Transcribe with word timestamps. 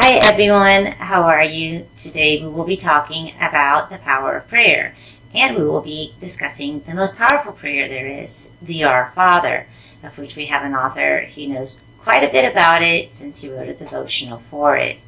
Hi 0.00 0.12
everyone, 0.12 0.92
how 0.92 1.22
are 1.22 1.42
you? 1.42 1.88
Today 1.96 2.40
we 2.40 2.48
will 2.48 2.64
be 2.64 2.76
talking 2.76 3.32
about 3.40 3.90
the 3.90 3.98
power 3.98 4.36
of 4.36 4.46
prayer 4.46 4.94
and 5.34 5.56
we 5.56 5.64
will 5.64 5.80
be 5.80 6.14
discussing 6.20 6.78
the 6.82 6.94
most 6.94 7.18
powerful 7.18 7.52
prayer 7.52 7.88
there 7.88 8.06
is, 8.06 8.56
the 8.62 8.84
Our 8.84 9.10
Father, 9.16 9.66
of 10.04 10.16
which 10.16 10.36
we 10.36 10.46
have 10.46 10.62
an 10.62 10.76
author 10.76 11.22
who 11.22 11.48
knows 11.48 11.88
quite 11.98 12.22
a 12.22 12.30
bit 12.30 12.48
about 12.48 12.80
it 12.80 13.16
since 13.16 13.40
he 13.40 13.50
wrote 13.50 13.68
a 13.68 13.74
devotional 13.74 14.38
for 14.38 14.76
it. 14.76 14.98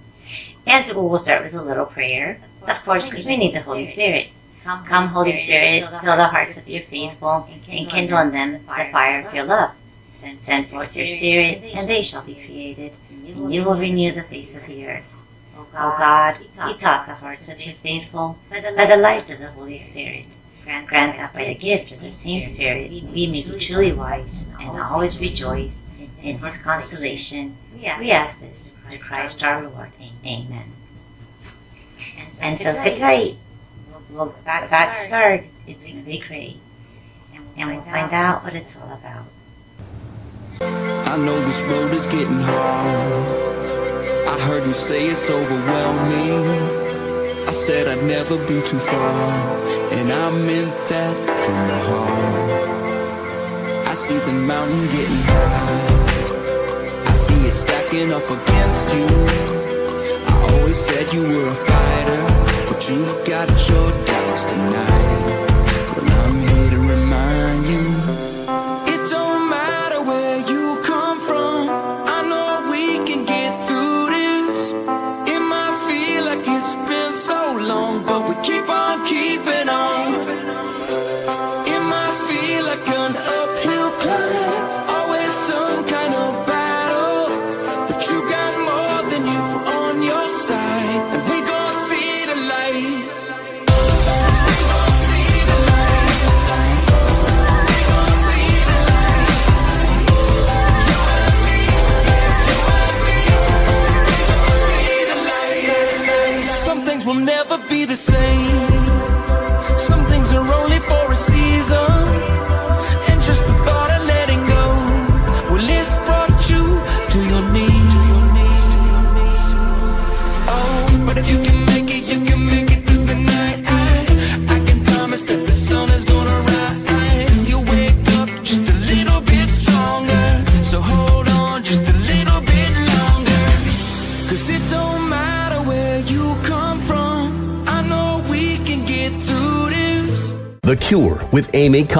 And 0.66 0.84
so 0.84 1.06
we'll 1.06 1.20
start 1.20 1.44
with 1.44 1.54
a 1.54 1.62
little 1.62 1.86
prayer, 1.86 2.40
of 2.66 2.84
course, 2.84 3.08
because 3.08 3.24
we 3.24 3.36
need 3.36 3.54
the 3.54 3.60
Holy 3.60 3.84
Spirit. 3.84 4.30
Come, 4.64 5.06
Holy 5.06 5.34
Spirit, 5.34 5.88
fill 6.00 6.16
the 6.16 6.26
hearts 6.26 6.58
of 6.58 6.66
your 6.66 6.82
faithful 6.82 7.48
and 7.48 7.88
kindle 7.88 8.18
in 8.18 8.32
them 8.32 8.52
the 8.54 8.88
fire 8.90 9.24
of 9.24 9.32
your 9.32 9.44
love. 9.44 9.70
Send 10.16 10.66
forth 10.66 10.96
your 10.96 11.06
Spirit, 11.06 11.62
and 11.62 11.88
they 11.88 12.02
shall 12.02 12.24
be 12.24 12.34
created, 12.34 12.98
and 13.26 13.52
you 13.52 13.64
will 13.64 13.76
renew 13.76 14.12
the 14.12 14.20
face 14.20 14.56
of 14.56 14.66
the 14.66 14.86
earth. 14.86 15.16
O 15.56 15.64
God, 15.72 16.38
you 16.40 16.74
taught 16.74 17.06
the 17.06 17.14
hearts 17.14 17.48
of 17.48 17.64
your 17.64 17.74
faithful 17.76 18.38
by 18.48 18.60
the 18.60 18.96
light 18.96 19.30
of 19.30 19.38
the 19.38 19.50
Holy 19.50 19.78
Spirit. 19.78 20.38
Grant 20.64 21.16
that 21.16 21.32
by 21.32 21.44
the 21.44 21.54
gift 21.54 21.92
of 21.92 22.00
the 22.00 22.12
same 22.12 22.42
Spirit 22.42 22.90
we 22.90 23.26
may 23.26 23.42
be 23.42 23.58
truly 23.58 23.92
wise 23.92 24.54
and 24.60 24.70
always 24.80 25.20
rejoice 25.20 25.88
in 26.22 26.38
His 26.38 26.64
consolation. 26.64 27.56
We 27.74 28.10
ask 28.10 28.42
this 28.42 28.78
through 28.78 28.98
Christ 28.98 29.42
our 29.42 29.68
Lord. 29.68 29.90
Amen. 30.24 30.72
And 32.40 32.56
so 32.56 32.74
sit 32.74 32.98
tight. 32.98 33.36
We'll 34.10 34.34
back, 34.44 34.70
back 34.70 34.94
start. 34.94 35.44
It's 35.66 35.86
going 35.86 36.00
to 36.00 36.06
be 36.06 36.18
great. 36.18 36.56
And 37.56 37.70
we'll 37.70 37.82
find 37.82 38.12
out 38.12 38.42
what 38.42 38.54
it's 38.54 38.80
all 38.80 38.92
about. 38.92 39.26
I 41.10 41.16
know 41.16 41.40
this 41.40 41.64
road 41.64 41.92
is 41.92 42.06
getting 42.06 42.38
hard. 42.38 44.28
I 44.28 44.38
heard 44.46 44.64
you 44.64 44.72
say 44.72 45.08
it's 45.08 45.28
overwhelming. 45.28 47.48
I 47.48 47.52
said 47.52 47.88
I'd 47.88 48.04
never 48.04 48.38
be 48.46 48.62
too 48.62 48.78
far, 48.78 49.58
and 49.90 50.12
I 50.12 50.30
meant 50.30 50.88
that 50.88 51.16
from 51.42 51.66
the 51.66 51.78
heart. 51.90 53.88
I 53.88 53.94
see 53.94 54.18
the 54.18 54.30
mountain 54.30 54.86
getting 54.94 55.24
high. 55.34 57.10
I 57.10 57.12
see 57.24 57.46
it 57.48 57.54
stacking 57.64 58.12
up 58.12 58.30
against 58.30 58.94
you. 58.94 59.08
I 60.30 60.32
always 60.52 60.78
said 60.78 61.12
you 61.12 61.22
were 61.22 61.48
a 61.48 61.56
fighter, 61.70 62.24
but 62.68 62.88
you've 62.88 63.24
got 63.24 63.48
your 63.68 63.90
doubts 64.06 64.44
tonight. 64.44 65.39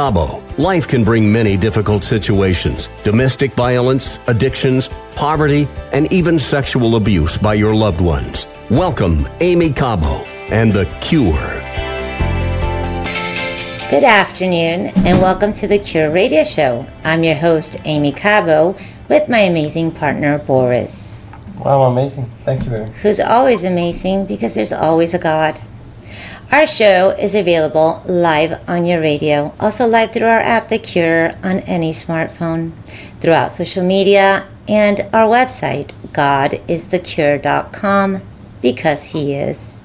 Cabo. 0.01 0.43
Life 0.57 0.89
can 0.89 1.05
bring 1.05 1.31
many 1.31 1.59
difficult 1.59 2.05
situations 2.05 2.89
domestic 3.05 3.53
violence, 3.53 4.19
addictions, 4.29 4.89
poverty, 5.15 5.69
and 5.93 6.11
even 6.11 6.39
sexual 6.39 6.97
abuse 6.97 7.37
by 7.37 7.53
your 7.53 7.75
loved 7.75 8.01
ones. 8.01 8.47
Welcome, 8.71 9.29
Aimee 9.41 9.75
Cabo 9.75 10.25
and 10.49 10.73
The 10.73 10.87
Cure. 11.03 11.53
Good 13.91 14.05
afternoon, 14.05 14.87
and 15.05 15.21
welcome 15.21 15.53
to 15.53 15.69
the 15.69 15.79
Cure 15.79 16.11
Radio 16.11 16.45
Show. 16.45 16.87
I'm 17.05 17.23
your 17.23 17.35
host, 17.35 17.77
Aimee 17.85 18.13
Cabo, 18.13 18.75
with 19.11 19.29
my 19.29 19.41
amazing 19.41 19.93
partner, 19.93 20.39
Boris, 20.39 21.23
Wow, 21.59 21.83
amazing. 21.83 22.25
Thank 22.47 22.65
you, 22.65 22.71
Mary. 22.71 22.91
who's 23.03 23.21
always 23.21 23.65
amazing 23.65 24.25
because 24.25 24.55
there's 24.55 24.73
always 24.73 25.13
a 25.13 25.19
God. 25.19 25.61
Our 26.53 26.67
show 26.67 27.11
is 27.11 27.35
available 27.35 28.03
live 28.07 28.61
on 28.69 28.85
your 28.85 29.01
radio, 29.01 29.55
also 29.61 29.87
live 29.87 30.13
through 30.13 30.27
our 30.27 30.41
app, 30.41 30.69
The 30.69 30.79
Cure, 30.79 31.33
on 31.43 31.61
any 31.61 31.93
smartphone, 31.93 32.73
throughout 33.21 33.53
social 33.53 33.85
media, 33.85 34.47
and 34.67 35.01
our 35.13 35.29
website, 35.29 35.93
godisthecure.com, 36.13 38.23
because 38.61 39.13
He 39.13 39.35
is. 39.35 39.81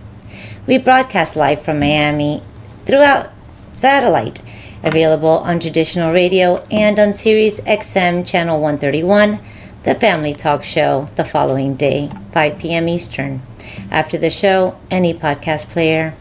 We 0.66 0.80
broadcast 0.80 1.35
live 1.35 1.62
from 1.62 1.80
Miami 1.80 2.41
throughout 2.85 3.30
satellite, 3.75 4.41
available 4.84 5.38
on 5.40 5.59
traditional 5.59 6.14
radio 6.14 6.66
and 6.72 6.97
on 6.97 7.14
Sirius 7.14 7.59
XM 7.62 8.25
Channel 8.25 8.59
131, 8.59 9.40
the 9.85 9.94
Family 9.94 10.34
Talk 10.34 10.63
Show, 10.63 11.09
the 11.16 11.23
following 11.23 11.75
day, 11.75 12.09
5 12.31 12.57
p.m. 12.57 12.90
Eastern. 12.90 13.44
After 13.91 14.18
the 14.18 14.31
show, 14.31 14.75
any 14.90 15.13
podcast 15.13 15.69
player. 15.69 16.16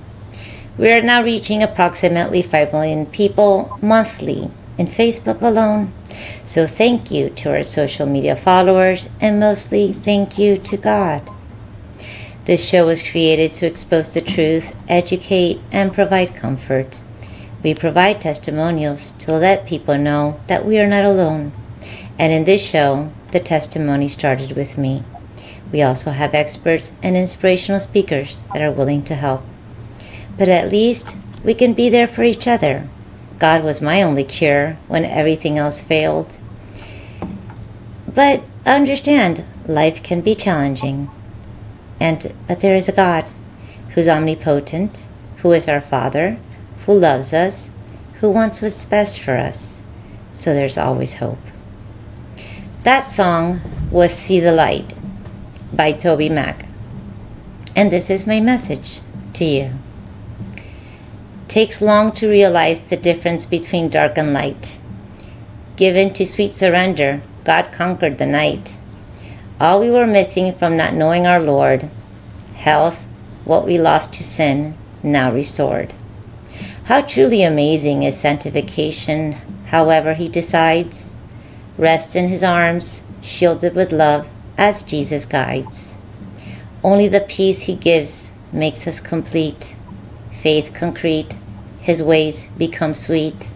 We 0.76 0.92
are 0.92 1.00
now 1.00 1.22
reaching 1.22 1.62
approximately 1.62 2.42
5 2.42 2.74
million 2.74 3.06
people 3.06 3.78
monthly 3.80 4.50
in 4.76 4.86
Facebook 4.86 5.40
alone. 5.40 5.94
So 6.44 6.66
thank 6.66 7.10
you 7.10 7.30
to 7.30 7.52
our 7.52 7.62
social 7.62 8.04
media 8.04 8.36
followers 8.36 9.08
and 9.18 9.40
mostly 9.40 9.94
thank 9.94 10.36
you 10.36 10.58
to 10.58 10.76
God. 10.76 11.30
This 12.44 12.68
show 12.68 12.84
was 12.84 13.02
created 13.02 13.50
to 13.52 13.66
expose 13.66 14.12
the 14.12 14.20
truth, 14.20 14.76
educate, 14.88 15.58
and 15.72 15.90
provide 15.90 16.36
comfort. 16.36 17.00
We 17.62 17.72
provide 17.72 18.20
testimonials 18.20 19.12
to 19.20 19.32
let 19.32 19.66
people 19.66 19.96
know 19.96 20.38
that 20.48 20.66
we 20.66 20.78
are 20.78 20.86
not 20.86 21.04
alone. 21.04 21.52
And 22.18 22.30
in 22.30 22.44
this 22.44 22.62
show, 22.62 23.10
the 23.34 23.40
testimony 23.40 24.06
started 24.06 24.52
with 24.52 24.78
me. 24.78 25.02
We 25.72 25.82
also 25.82 26.12
have 26.12 26.34
experts 26.34 26.92
and 27.02 27.16
inspirational 27.16 27.80
speakers 27.80 28.44
that 28.52 28.62
are 28.62 28.70
willing 28.70 29.02
to 29.04 29.16
help. 29.16 29.42
But 30.38 30.48
at 30.48 30.70
least 30.70 31.16
we 31.42 31.52
can 31.52 31.74
be 31.74 31.88
there 31.88 32.06
for 32.06 32.22
each 32.22 32.46
other. 32.46 32.88
God 33.40 33.64
was 33.64 33.80
my 33.80 34.02
only 34.02 34.22
cure 34.22 34.78
when 34.86 35.04
everything 35.04 35.58
else 35.58 35.80
failed. 35.80 36.32
But 38.14 38.44
understand, 38.64 39.44
life 39.66 40.00
can 40.04 40.20
be 40.20 40.36
challenging. 40.36 41.10
And 41.98 42.32
but 42.46 42.60
there 42.60 42.76
is 42.76 42.88
a 42.88 42.92
God 42.92 43.32
who's 43.90 44.08
omnipotent, 44.08 45.02
who 45.38 45.50
is 45.50 45.68
our 45.68 45.80
Father, 45.80 46.38
who 46.86 46.96
loves 46.96 47.32
us, 47.32 47.68
who 48.20 48.30
wants 48.30 48.62
what's 48.62 48.84
best 48.84 49.18
for 49.18 49.36
us. 49.36 49.80
So 50.32 50.54
there's 50.54 50.78
always 50.78 51.14
hope. 51.14 51.38
That 52.84 53.10
song 53.10 53.62
was 53.90 54.12
See 54.12 54.40
the 54.40 54.52
Light 54.52 54.92
by 55.72 55.94
TobyMac. 55.94 56.66
And 57.74 57.90
this 57.90 58.10
is 58.10 58.26
my 58.26 58.40
message 58.40 59.00
to 59.32 59.44
you. 59.46 59.70
Takes 61.48 61.80
long 61.80 62.12
to 62.12 62.28
realize 62.28 62.82
the 62.82 62.98
difference 62.98 63.46
between 63.46 63.88
dark 63.88 64.18
and 64.18 64.34
light. 64.34 64.78
Given 65.76 66.12
to 66.12 66.26
sweet 66.26 66.52
surrender, 66.52 67.22
God 67.44 67.72
conquered 67.72 68.18
the 68.18 68.26
night. 68.26 68.76
All 69.58 69.80
we 69.80 69.90
were 69.90 70.06
missing 70.06 70.54
from 70.54 70.76
not 70.76 70.92
knowing 70.92 71.26
our 71.26 71.40
Lord, 71.40 71.88
health, 72.54 73.02
what 73.46 73.64
we 73.64 73.78
lost 73.78 74.12
to 74.12 74.22
sin, 74.22 74.76
now 75.02 75.32
restored. 75.32 75.94
How 76.84 77.00
truly 77.00 77.44
amazing 77.44 78.02
is 78.02 78.20
sanctification, 78.20 79.32
however 79.68 80.12
He 80.12 80.28
decides. 80.28 81.13
Rest 81.76 82.14
in 82.14 82.28
His 82.28 82.44
arms, 82.44 83.02
shielded 83.22 83.74
with 83.74 83.92
love, 83.92 84.26
as 84.56 84.82
Jesus 84.82 85.26
guides. 85.26 85.96
Only 86.82 87.08
the 87.08 87.20
peace 87.20 87.62
He 87.62 87.74
gives 87.74 88.32
makes 88.52 88.86
us 88.86 89.00
complete. 89.00 89.74
Faith 90.42 90.72
concrete, 90.74 91.36
His 91.80 92.02
ways 92.02 92.48
become 92.58 92.94
sweet. 92.94 93.48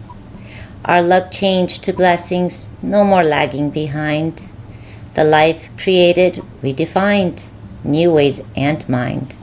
Our 0.85 1.01
luck 1.01 1.31
changed 1.31 1.83
to 1.83 1.93
blessings, 1.93 2.69
no 2.81 3.03
more 3.03 3.23
lagging 3.23 3.69
behind. 3.69 4.43
The 5.13 5.23
life 5.23 5.69
created, 5.77 6.43
redefined, 6.63 7.45
new 7.83 8.11
ways 8.11 8.41
and 8.55 8.87
mind. 8.89 9.35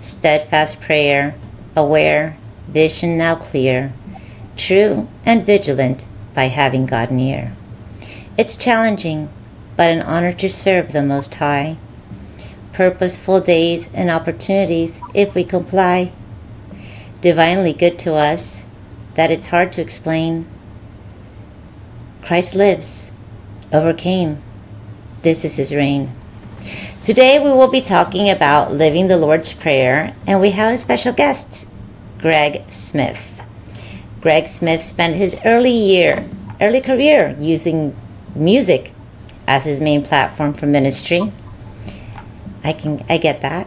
Steadfast 0.00 0.80
prayer, 0.80 1.34
aware, 1.74 2.36
vision 2.68 3.18
now 3.18 3.34
clear, 3.34 3.92
true 4.56 5.08
and 5.24 5.44
vigilant 5.44 6.04
by 6.34 6.44
having 6.44 6.86
God 6.86 7.10
near. 7.10 7.52
It's 8.38 8.54
challenging, 8.54 9.30
but 9.78 9.90
an 9.90 10.02
honor 10.02 10.30
to 10.34 10.50
serve 10.50 10.92
the 10.92 11.02
Most 11.02 11.36
High. 11.36 11.78
Purposeful 12.74 13.40
days 13.40 13.88
and 13.94 14.10
opportunities 14.10 15.00
if 15.14 15.34
we 15.34 15.42
comply. 15.42 16.12
Divinely 17.22 17.72
good 17.72 17.98
to 18.00 18.12
us 18.12 18.66
that 19.14 19.30
it's 19.30 19.46
hard 19.46 19.72
to 19.72 19.80
explain. 19.80 20.46
Christ 22.22 22.54
lives, 22.54 23.12
overcame. 23.72 24.42
This 25.22 25.42
is 25.42 25.56
his 25.56 25.74
reign. 25.74 26.12
Today 27.02 27.38
we 27.38 27.48
will 27.48 27.68
be 27.68 27.80
talking 27.80 28.28
about 28.28 28.70
living 28.70 29.08
the 29.08 29.16
Lord's 29.16 29.54
Prayer, 29.54 30.14
and 30.26 30.42
we 30.42 30.50
have 30.50 30.74
a 30.74 30.76
special 30.76 31.14
guest, 31.14 31.64
Craig 32.18 32.64
Smith. 32.68 33.40
Craig 34.20 34.46
Smith 34.46 34.84
spent 34.84 35.16
his 35.16 35.38
early 35.46 35.70
year, 35.70 36.28
early 36.60 36.82
career 36.82 37.34
using 37.40 37.96
music 38.36 38.92
as 39.46 39.64
his 39.64 39.80
main 39.80 40.02
platform 40.02 40.54
for 40.54 40.66
ministry. 40.66 41.32
I 42.62 42.72
can 42.72 43.04
I 43.08 43.18
get 43.18 43.40
that. 43.40 43.66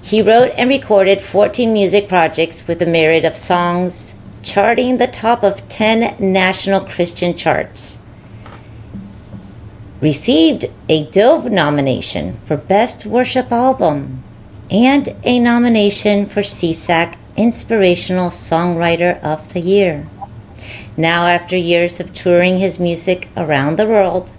He 0.00 0.22
wrote 0.22 0.52
and 0.56 0.68
recorded 0.68 1.20
14 1.20 1.72
music 1.72 2.08
projects 2.08 2.66
with 2.66 2.80
a 2.82 2.86
myriad 2.86 3.24
of 3.24 3.36
songs, 3.36 4.14
charting 4.42 4.96
the 4.96 5.06
top 5.06 5.42
of 5.42 5.68
10 5.68 6.16
national 6.18 6.80
Christian 6.80 7.36
charts 7.36 7.98
received 10.00 10.66
a 10.88 11.04
Dove 11.06 11.50
nomination 11.50 12.38
for 12.46 12.56
Best 12.56 13.04
Worship 13.04 13.50
Album 13.50 14.22
and 14.70 15.08
a 15.24 15.40
nomination 15.40 16.26
for 16.26 16.42
SESAC 16.42 17.16
Inspirational 17.36 18.30
Songwriter 18.30 19.20
of 19.22 19.52
the 19.52 19.60
Year. 19.60 20.06
Now, 20.98 21.28
after 21.28 21.56
years 21.56 22.00
of 22.00 22.12
touring 22.12 22.58
his 22.58 22.80
music 22.80 23.28
around 23.36 23.78
the 23.78 23.86
world, 23.86 24.32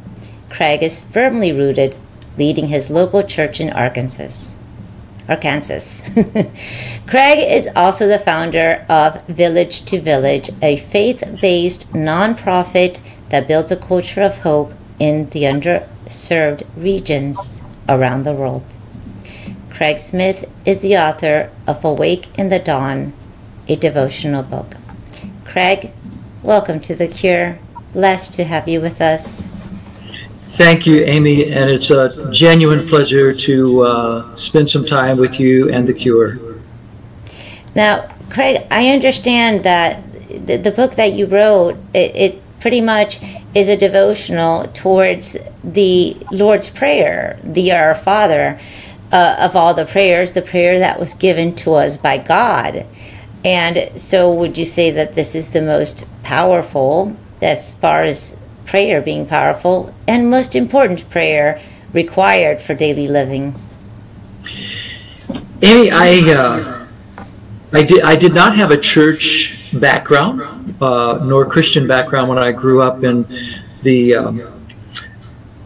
Craig 0.49 0.83
is 0.83 0.99
firmly 0.99 1.53
rooted, 1.53 1.95
leading 2.37 2.67
his 2.67 2.89
local 2.89 3.23
church 3.23 3.61
in 3.61 3.69
Arkansas. 3.69 4.57
Arkansas. 5.29 5.79
Craig 7.07 7.39
is 7.39 7.69
also 7.77 8.09
the 8.09 8.19
founder 8.19 8.85
of 8.89 9.25
Villa2Village, 9.27 10.53
a 10.61 10.75
faith 10.75 11.23
based 11.39 11.93
nonprofit 11.93 12.99
that 13.29 13.47
builds 13.47 13.71
a 13.71 13.77
culture 13.77 14.21
of 14.21 14.39
hope 14.39 14.73
in 14.99 15.29
the 15.29 15.43
underserved 15.43 16.63
regions 16.75 17.61
around 17.87 18.25
the 18.25 18.33
world. 18.33 18.65
Craig 19.69 19.97
Smith 19.97 20.43
is 20.65 20.79
the 20.79 20.97
author 20.97 21.51
of 21.65 21.85
Awake 21.85 22.37
in 22.37 22.49
the 22.49 22.59
Dawn, 22.59 23.13
a 23.69 23.77
devotional 23.77 24.43
book. 24.43 24.75
Craig, 25.45 25.93
welcome 26.43 26.79
to 26.79 26.95
The 26.95 27.07
Cure. 27.07 27.59
Blessed 27.93 28.33
to 28.35 28.43
have 28.43 28.67
you 28.67 28.79
with 28.79 29.01
us. 29.01 29.47
Thank 30.53 30.85
you, 30.85 31.03
Aimee, 31.03 31.51
and 31.51 31.69
it's 31.69 31.91
a 31.91 32.29
genuine 32.31 32.87
pleasure 32.87 33.33
to 33.33 33.81
uh, 33.81 34.35
spend 34.35 34.69
some 34.69 34.85
time 34.85 35.17
with 35.17 35.39
you 35.39 35.69
and 35.69 35.87
The 35.87 35.93
Cure. 35.93 36.37
Now, 37.75 38.07
Craig, 38.29 38.65
I 38.71 38.89
understand 38.89 39.63
that 39.63 40.03
the, 40.45 40.57
the 40.57 40.71
book 40.71 40.95
that 40.95 41.13
you 41.13 41.25
wrote, 41.25 41.77
it, 41.93 42.15
it 42.15 42.59
pretty 42.59 42.81
much 42.81 43.19
is 43.55 43.67
a 43.67 43.75
devotional 43.77 44.67
towards 44.67 45.35
the 45.63 46.15
Lord's 46.31 46.69
Prayer, 46.69 47.39
the 47.43 47.71
Our 47.71 47.95
Father, 47.95 48.59
uh, 49.11 49.35
of 49.39 49.55
all 49.55 49.73
the 49.73 49.85
prayers, 49.85 50.33
the 50.33 50.41
prayer 50.41 50.79
that 50.79 50.99
was 50.99 51.13
given 51.15 51.55
to 51.55 51.73
us 51.73 51.97
by 51.97 52.17
God. 52.17 52.85
And 53.45 53.89
so, 53.99 54.33
would 54.33 54.57
you 54.57 54.65
say 54.65 54.91
that 54.91 55.15
this 55.15 55.33
is 55.33 55.51
the 55.51 55.61
most 55.61 56.05
powerful, 56.23 57.15
as 57.41 57.75
far 57.75 58.03
as 58.03 58.35
prayer 58.65 59.01
being 59.01 59.25
powerful, 59.25 59.93
and 60.07 60.29
most 60.29 60.55
important 60.55 61.09
prayer 61.09 61.61
required 61.93 62.61
for 62.61 62.73
daily 62.73 63.07
living? 63.07 63.55
Aimee, 65.61 65.91
I, 65.91 66.33
uh, 66.33 66.87
I 67.71 67.83
did, 67.83 68.01
I 68.01 68.15
did 68.15 68.33
not 68.33 68.55
have 68.57 68.71
a 68.71 68.77
church 68.77 69.59
background, 69.73 70.75
uh, 70.81 71.19
nor 71.23 71.45
Christian 71.45 71.87
background 71.87 72.29
when 72.29 72.37
I 72.37 72.51
grew 72.51 72.81
up 72.81 73.03
in 73.03 73.25
the 73.83 74.15
um, 74.15 74.65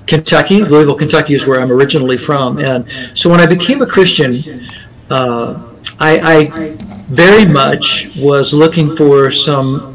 Kentucky. 0.05 0.63
Louisville, 0.63 0.95
Kentucky 0.95 1.33
is 1.33 1.47
where 1.47 1.59
I'm 1.61 1.71
originally 1.71 2.17
from. 2.17 2.59
And 2.59 2.85
so 3.15 3.29
when 3.29 3.39
I 3.39 3.45
became 3.45 3.81
a 3.81 3.87
Christian, 3.87 4.67
uh, 5.09 5.72
I, 5.99 6.19
I 6.19 6.75
very 7.09 7.45
much 7.45 8.15
was 8.15 8.53
looking 8.53 8.95
for 8.95 9.31
some 9.31 9.93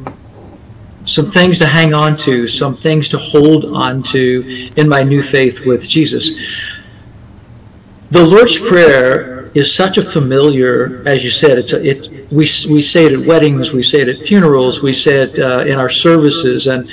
some 1.05 1.31
things 1.31 1.59
to 1.59 1.67
hang 1.67 1.95
on 1.95 2.15
to, 2.15 2.47
some 2.47 2.77
things 2.77 3.09
to 3.09 3.19
hold 3.19 3.65
on 3.65 4.03
to 4.03 4.71
in 4.77 4.87
my 4.87 5.03
new 5.03 5.23
faith 5.23 5.65
with 5.65 5.89
Jesus. 5.89 6.39
The 8.11 8.25
Lord's 8.25 8.59
Prayer 8.59 9.51
is 9.55 9.75
such 9.75 9.97
a 9.97 10.03
familiar, 10.03 11.03
as 11.07 11.25
you 11.25 11.31
said, 11.31 11.59
it's 11.59 11.73
a, 11.73 11.83
it 11.83 12.31
we, 12.31 12.47
we 12.71 12.83
say 12.83 13.07
it 13.07 13.13
at 13.13 13.27
weddings, 13.27 13.73
we 13.73 13.83
say 13.83 14.03
it 14.03 14.09
at 14.09 14.27
funerals, 14.27 14.83
we 14.83 14.93
say 14.93 15.23
it 15.23 15.39
uh, 15.39 15.61
in 15.61 15.79
our 15.79 15.89
services, 15.89 16.67
and 16.67 16.91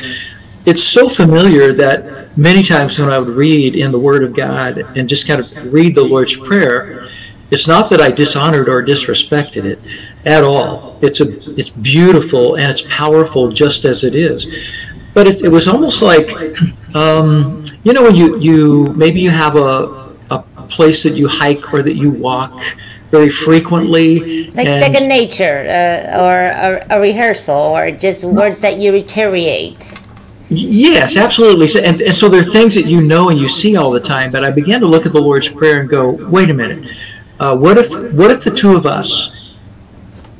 it's 0.65 0.83
so 0.83 1.09
familiar 1.09 1.73
that 1.73 2.35
many 2.37 2.63
times 2.63 2.97
when 2.97 3.09
I 3.09 3.19
would 3.19 3.29
read 3.29 3.75
in 3.75 3.91
the 3.91 3.99
Word 3.99 4.23
of 4.23 4.33
God 4.33 4.77
and 4.97 5.07
just 5.07 5.27
kind 5.27 5.41
of 5.41 5.73
read 5.73 5.95
the 5.95 6.03
Lord's 6.03 6.35
Prayer, 6.37 6.94
it's 7.55 7.67
not 7.67 7.89
that 7.89 8.01
I 8.01 8.11
dishonored 8.11 8.67
or 8.67 8.83
disrespected 8.83 9.63
it 9.63 9.79
at 10.25 10.43
all. 10.43 10.99
It's 11.01 11.21
a 11.21 11.27
it's 11.59 11.69
beautiful 11.69 12.55
and 12.55 12.69
it's 12.69 12.83
powerful 13.01 13.49
just 13.49 13.85
as 13.85 14.03
it 14.03 14.13
is. 14.13 14.53
But 15.13 15.27
it, 15.27 15.41
it 15.41 15.49
was 15.57 15.65
almost 15.69 16.01
like, 16.01 16.27
um, 16.93 17.63
you 17.85 17.93
know, 17.93 18.03
when 18.03 18.15
you 18.15 18.37
you 18.39 18.59
maybe 19.03 19.21
you 19.21 19.31
have 19.31 19.55
a 19.55 19.73
a 20.29 20.39
place 20.77 21.03
that 21.03 21.15
you 21.15 21.27
hike 21.27 21.73
or 21.73 21.81
that 21.81 21.95
you 21.95 22.09
walk 22.11 22.61
very 23.09 23.29
frequently. 23.29 24.51
Like 24.51 24.67
second 24.67 25.07
nature, 25.07 25.59
uh, 25.79 26.23
or 26.23 26.35
a, 26.67 26.97
a, 26.97 26.99
rehearsal, 26.99 27.55
or 27.55 27.91
just 27.91 28.25
words 28.25 28.59
that 28.59 28.77
you 28.77 28.91
reiterate. 28.91 29.81
Yes, 30.49 31.15
absolutely. 31.15 31.67
So, 31.67 31.79
and, 31.79 32.01
and 32.01 32.13
so 32.13 32.27
there 32.27 32.41
are 32.41 32.51
things 32.59 32.75
that 32.75 32.85
you 32.85 33.01
know 33.01 33.29
and 33.29 33.39
you 33.39 33.47
see 33.47 33.75
all 33.75 33.91
the 33.91 33.99
time. 34.15 34.31
But 34.31 34.43
I 34.43 34.51
began 34.51 34.79
to 34.81 34.87
look 34.87 35.05
at 35.05 35.13
the 35.13 35.21
Lord's 35.21 35.47
Prayer 35.47 35.79
and 35.79 35.89
go, 35.89 36.09
wait 36.09 36.49
a 36.49 36.53
minute. 36.53 36.91
Uh, 37.39 37.55
what 37.55 37.77
if 37.77 37.89
what 38.13 38.31
if 38.31 38.43
the 38.43 38.51
two 38.51 38.75
of 38.75 38.85
us, 38.85 39.53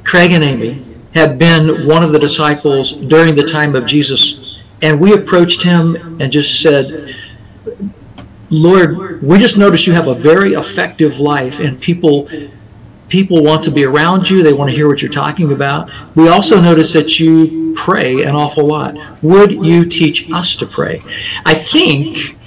Craig 0.04 0.32
and 0.32 0.44
Aimee, 0.44 0.84
had 1.14 1.38
been 1.38 1.88
one 1.88 2.04
of 2.04 2.12
the 2.12 2.20
disciples 2.20 2.92
during 2.96 3.36
the 3.36 3.44
time 3.44 3.76
of 3.76 3.86
Jesus, 3.86 4.62
and 4.82 5.00
we 5.00 5.14
approached 5.14 5.64
him 5.64 5.96
and 6.22 6.32
just 6.32 6.62
said, 6.62 7.16
Lord, 8.50 9.22
we 9.22 9.40
just 9.40 9.58
noticed 9.58 9.88
you 9.88 9.94
have 9.94 10.08
a 10.08 10.16
very 10.16 10.54
effective 10.54 11.20
life, 11.20 11.60
and 11.60 11.82
people 11.82 12.30
people 13.10 13.44
want 13.44 13.64
to 13.64 13.72
be 13.72 13.84
around 13.84 14.30
you. 14.30 14.44
They 14.44 14.54
want 14.54 14.70
to 14.72 14.76
hear 14.76 14.88
what 14.88 15.02
you're 15.02 15.12
talking 15.12 15.52
about. 15.52 15.90
We 16.16 16.28
also 16.28 16.62
notice 16.62 16.94
that 16.94 17.20
you 17.20 17.74
pray 17.76 18.24
an 18.24 18.36
awful 18.36 18.66
lot. 18.66 18.96
Would 19.22 19.52
you 19.52 19.86
teach 19.86 20.32
us 20.32 20.56
to 20.58 20.66
pray? 20.66 21.02
I 21.46 21.54
think, 21.54 22.38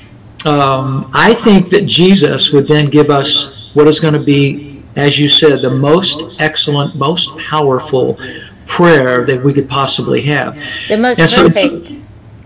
um, 0.47 1.11
I 1.14 1.35
think 1.35 1.71
that 1.71 1.87
Jesus 1.87 2.52
would 2.52 2.67
then 2.67 2.90
give 2.90 3.11
us 3.11 3.57
what 3.78 3.87
is 3.87 4.00
going 4.00 4.14
to 4.14 4.20
be, 4.20 4.82
as 4.97 5.20
you 5.20 5.28
said, 5.28 5.62
the 5.62 5.70
most 5.70 6.40
excellent, 6.40 6.97
most 6.97 7.38
powerful 7.38 8.18
prayer 8.66 9.25
that 9.25 9.44
we 9.44 9.52
could 9.52 9.68
possibly 9.68 10.23
have. 10.23 10.58
The 10.88 10.99
most 10.99 11.20
and 11.20 11.30
perfect. 11.30 11.88
So, 11.88 11.94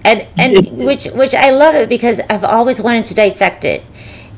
and 0.04 0.26
and 0.36 0.52
it, 0.52 0.72
which 0.72 1.06
which 1.06 1.34
I 1.34 1.50
love 1.50 1.74
it 1.74 1.88
because 1.88 2.20
I've 2.28 2.44
always 2.44 2.82
wanted 2.82 3.06
to 3.06 3.14
dissect 3.14 3.64
it 3.64 3.82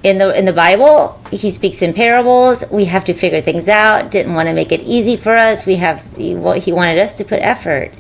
in 0.05 0.19
the 0.19 0.39
in 0.39 0.45
the 0.45 0.53
Bible, 0.53 1.19
he 1.33 1.51
speaks 1.51 1.83
in 1.83 1.95
parables. 1.95 2.63
We 2.71 2.85
have 2.85 3.05
to 3.07 3.15
figure 3.15 3.41
things 3.41 3.69
out. 3.69 4.13
Didn't 4.13 4.35
want 4.35 4.49
to 4.49 4.55
make 4.55 4.71
it 4.71 4.83
easy 4.83 5.17
for 5.17 5.35
us. 5.35 5.67
We 5.67 5.77
have 5.77 6.01
he 6.17 6.37
wanted 6.37 6.99
us 7.01 7.15
to 7.15 7.25
put 7.25 7.41
effort, 7.41 7.91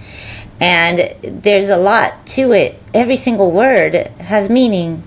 and 0.60 1.16
there's 1.22 1.70
a 1.70 1.78
lot 1.78 2.26
to 2.28 2.52
it. 2.52 2.80
Every 2.92 3.16
single 3.16 3.50
word 3.50 3.94
has 4.20 4.48
meaning. 4.48 5.02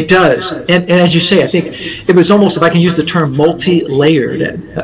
It 0.00 0.08
does. 0.08 0.52
And, 0.52 0.70
and, 0.70 0.90
as 0.90 1.14
you 1.14 1.20
say, 1.20 1.42
I 1.42 1.46
think 1.46 1.66
it 2.08 2.14
was 2.14 2.30
almost, 2.30 2.56
if 2.56 2.62
I 2.62 2.70
can 2.70 2.80
use 2.80 2.96
the 2.96 3.04
term, 3.04 3.36
multi 3.36 3.84
layered. 3.84 4.40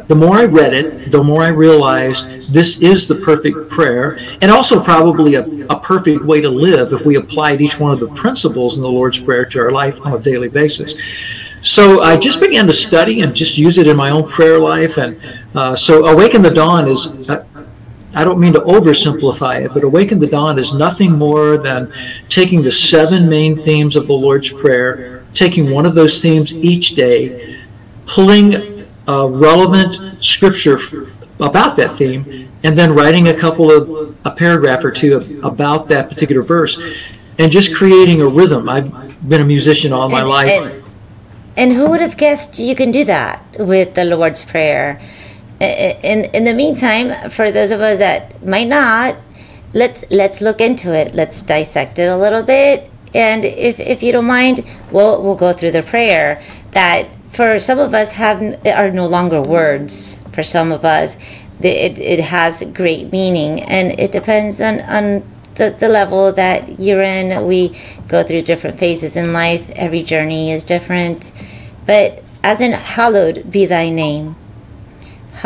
The 0.09 0.15
more 0.15 0.37
I 0.37 0.45
read 0.45 0.75
it, 0.75 1.11
the 1.11 1.23
more 1.23 1.43
I 1.43 1.49
realized 1.49 2.53
this 2.53 2.83
is 2.83 3.09
the 3.09 3.17
perfect 3.17 3.69
prayer, 3.71 4.19
and 4.41 4.51
also 4.51 4.83
probably 4.83 5.35
a, 5.35 5.45
a 5.69 5.79
perfect 5.81 6.25
way 6.25 6.41
to 6.41 6.49
live 6.49 6.93
if 6.93 7.05
we 7.05 7.17
applied 7.17 7.61
each 7.61 7.81
one 7.81 7.93
of 7.93 8.01
the 8.01 8.09
principles 8.09 8.77
in 8.77 8.83
the 8.83 8.89
Lord's 8.89 9.19
Prayer 9.19 9.45
to 9.47 9.59
our 9.61 9.73
life 9.73 9.99
on 10.05 10.13
a 10.13 10.19
daily 10.19 10.49
basis. 10.49 10.95
So 11.63 12.01
I 12.01 12.17
just 12.17 12.41
began 12.41 12.67
to 12.67 12.73
study 12.73 13.23
and 13.23 13.35
just 13.35 13.59
use 13.59 13.77
it 13.79 13.87
in 13.89 13.97
my 13.97 14.11
own 14.11 14.29
prayer 14.29 14.59
life. 14.61 14.99
And 14.99 15.21
uh, 15.55 15.75
so 15.75 16.07
Awake 16.07 16.35
in 16.35 16.43
the 16.43 16.51
Dawn 16.51 16.89
is, 16.89 17.07
uh, 17.29 17.45
I 18.17 18.25
don't 18.25 18.41
mean 18.41 18.55
to 18.55 18.61
oversimplify 18.61 19.63
it, 19.67 19.75
but 19.75 19.85
Awake 19.85 20.11
in 20.11 20.19
the 20.21 20.27
Dawn 20.27 20.59
is 20.59 20.73
nothing 20.73 21.13
more 21.13 21.59
than 21.59 21.93
taking 22.31 22.63
the 22.63 22.73
seven 22.73 23.29
main 23.29 23.59
themes 23.59 23.95
of 23.95 24.07
the 24.07 24.15
Lord's 24.15 24.51
Prayer, 24.51 25.23
taking 25.35 25.71
one 25.71 25.85
of 25.85 25.95
those 25.95 26.23
themes 26.23 26.57
each 26.57 26.95
day, 26.95 27.61
pulling 28.07 28.87
uh, 29.07 29.27
relevant 29.27 30.25
scripture 30.25 30.81
about 31.39 31.77
that 31.77 31.99
theme, 31.99 32.49
and 32.65 32.79
then 32.79 32.95
writing 32.95 33.29
a 33.29 33.35
couple 33.39 33.71
of 33.71 34.17
a 34.25 34.31
paragraph 34.31 34.83
or 34.83 34.91
two 34.91 35.39
about 35.45 35.87
that 35.89 36.09
particular 36.09 36.43
verse, 36.43 36.81
and 37.39 37.53
just 37.53 37.77
creating 37.77 38.23
a 38.23 38.27
rhythm. 38.27 38.67
I've 38.67 39.29
been 39.29 39.43
a 39.43 39.45
musician 39.45 39.93
all 39.93 40.09
my 40.09 40.21
And- 40.21 40.29
life. 40.29 40.51
and- 40.63 40.83
And 41.59 41.73
who 41.73 41.89
would 41.91 42.01
have 42.01 42.17
guessed 42.17 42.59
you 42.59 42.75
can 42.75 42.91
do 42.93 43.05
that 43.05 43.43
with 43.59 43.93
the 43.95 44.05
Lord's 44.05 44.43
Prayer? 44.43 45.01
In 45.61 46.25
in 46.35 46.45
the 46.45 46.53
meantime, 46.53 47.31
for 47.31 47.51
those 47.51 47.71
of 47.71 47.81
us 47.81 47.99
that 47.99 48.45
might 48.45 48.69
not, 48.69 49.17
let's 49.73 50.05
let's 50.11 50.41
look 50.41 50.61
into 50.61 50.93
it. 50.93 51.15
Let's 51.15 51.41
dissect 51.43 51.99
it 51.99 52.09
a 52.09 52.17
little 52.17 52.43
bit. 52.43 52.91
And 53.15 53.45
if 53.45 53.81
if 53.81 54.03
you 54.03 54.13
don't 54.13 54.27
mind, 54.27 54.65
we'll 54.91 55.23
we'll 55.23 55.35
go 55.35 55.53
through 55.53 55.71
the 55.71 55.83
prayer 55.83 56.43
that 56.73 57.09
for 57.33 57.59
some 57.59 57.79
of 57.79 57.95
us 57.95 58.13
have 58.13 58.43
are 58.67 58.91
no 58.91 59.07
longer 59.07 59.41
words. 59.41 60.19
For 60.33 60.43
some 60.43 60.73
of 60.73 60.85
us, 60.85 61.17
it 61.63 61.99
it 61.99 62.21
has 62.21 62.63
great 62.75 63.11
meaning, 63.11 63.63
and 63.63 63.99
it 63.99 64.13
depends 64.13 64.61
on 64.61 64.81
on 64.81 65.23
the, 65.57 65.71
the 65.71 65.89
level 65.89 66.33
that 66.33 66.79
you're 66.79 67.03
in. 67.03 67.47
We 67.47 67.79
go 68.09 68.23
through 68.23 68.43
different 68.43 68.79
phases 68.79 69.17
in 69.17 69.33
life. 69.33 69.69
Every 69.71 70.03
journey 70.03 70.53
is 70.53 70.65
different. 70.65 71.33
But 71.87 72.23
as 72.43 72.61
in, 72.61 72.73
hallowed 72.73 73.51
be 73.51 73.67
thy 73.67 73.89
name. 73.91 74.37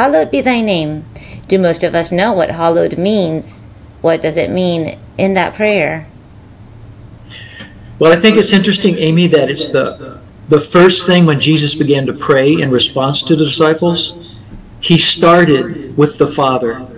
Hallowed 0.01 0.31
be 0.31 0.41
thy 0.41 0.63
name. 0.63 1.05
Do 1.47 1.59
most 1.59 1.85
of 1.85 1.95
us 1.95 2.11
know 2.11 2.33
what 2.33 2.53
hallowed 2.53 2.97
means? 2.97 3.67
What 4.01 4.23
does 4.23 4.39
it 4.39 4.49
mean 4.49 4.99
in 5.19 5.35
that 5.35 5.53
prayer? 5.53 6.07
Well, 7.99 8.11
I 8.11 8.17
think 8.17 8.39
it's 8.39 8.55
interesting, 8.55 8.97
Amy, 8.97 9.27
that 9.27 9.51
it's 9.51 9.71
the 9.71 10.19
the 10.49 10.59
first 10.59 11.05
thing 11.05 11.27
when 11.27 11.39
Jesus 11.39 11.75
began 11.75 12.07
to 12.07 12.15
pray 12.15 12.51
in 12.51 12.71
response 12.71 13.23
to 13.25 13.37
the 13.37 13.45
disciples, 13.45 14.15
he 14.81 14.97
started 14.97 15.95
with 15.99 16.17
the 16.17 16.27
Father, 16.27 16.89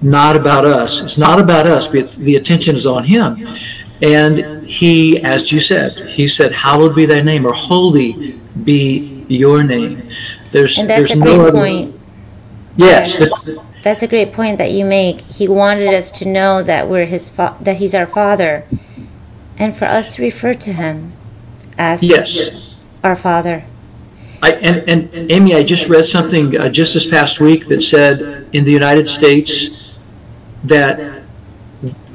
not 0.00 0.36
about 0.36 0.64
us. 0.64 1.02
It's 1.02 1.18
not 1.18 1.40
about 1.40 1.66
us, 1.66 1.88
but 1.88 2.14
the 2.14 2.36
attention 2.36 2.76
is 2.76 2.86
on 2.86 3.06
him. 3.06 3.58
And 4.00 4.64
he, 4.64 5.20
as 5.20 5.50
you 5.50 5.58
said, 5.58 6.10
he 6.10 6.28
said, 6.28 6.52
"Hallowed 6.52 6.94
be 6.94 7.06
thy 7.06 7.22
name," 7.22 7.44
or 7.44 7.54
"Holy 7.54 8.38
be 8.62 9.24
your 9.26 9.64
name." 9.64 10.08
There's 10.52 10.78
And 10.78 10.88
that's 10.88 11.10
there's 11.10 11.10
a 11.10 11.16
no 11.16 11.24
great 11.24 11.48
other. 11.48 11.58
point. 11.58 11.95
Yes, 12.76 13.18
that's- 13.18 13.58
That's 13.82 14.02
a 14.02 14.08
great 14.08 14.32
point 14.32 14.58
that 14.58 14.72
you 14.72 14.84
make. 14.84 15.20
He 15.20 15.46
wanted 15.46 15.94
us 15.94 16.10
to 16.12 16.24
know 16.26 16.60
that 16.62 16.88
we're 16.88 17.06
his 17.06 17.30
fa- 17.30 17.56
that 17.60 17.76
he's 17.76 17.94
our 17.94 18.06
father, 18.06 18.64
and 19.58 19.76
for 19.76 19.84
us 19.84 20.16
to 20.16 20.22
refer 20.22 20.54
to 20.54 20.72
him 20.72 21.12
as 21.78 22.02
yes. 22.02 22.74
our 23.04 23.14
father. 23.14 23.62
I, 24.42 24.52
and, 24.52 24.88
and 24.88 25.30
Amy, 25.30 25.54
I 25.54 25.62
just 25.62 25.88
read 25.88 26.04
something 26.04 26.58
uh, 26.58 26.68
just 26.68 26.94
this 26.94 27.08
past 27.08 27.38
week 27.40 27.68
that 27.68 27.80
said 27.82 28.46
in 28.52 28.64
the 28.64 28.72
United 28.72 29.08
States 29.08 29.70
that 30.64 31.15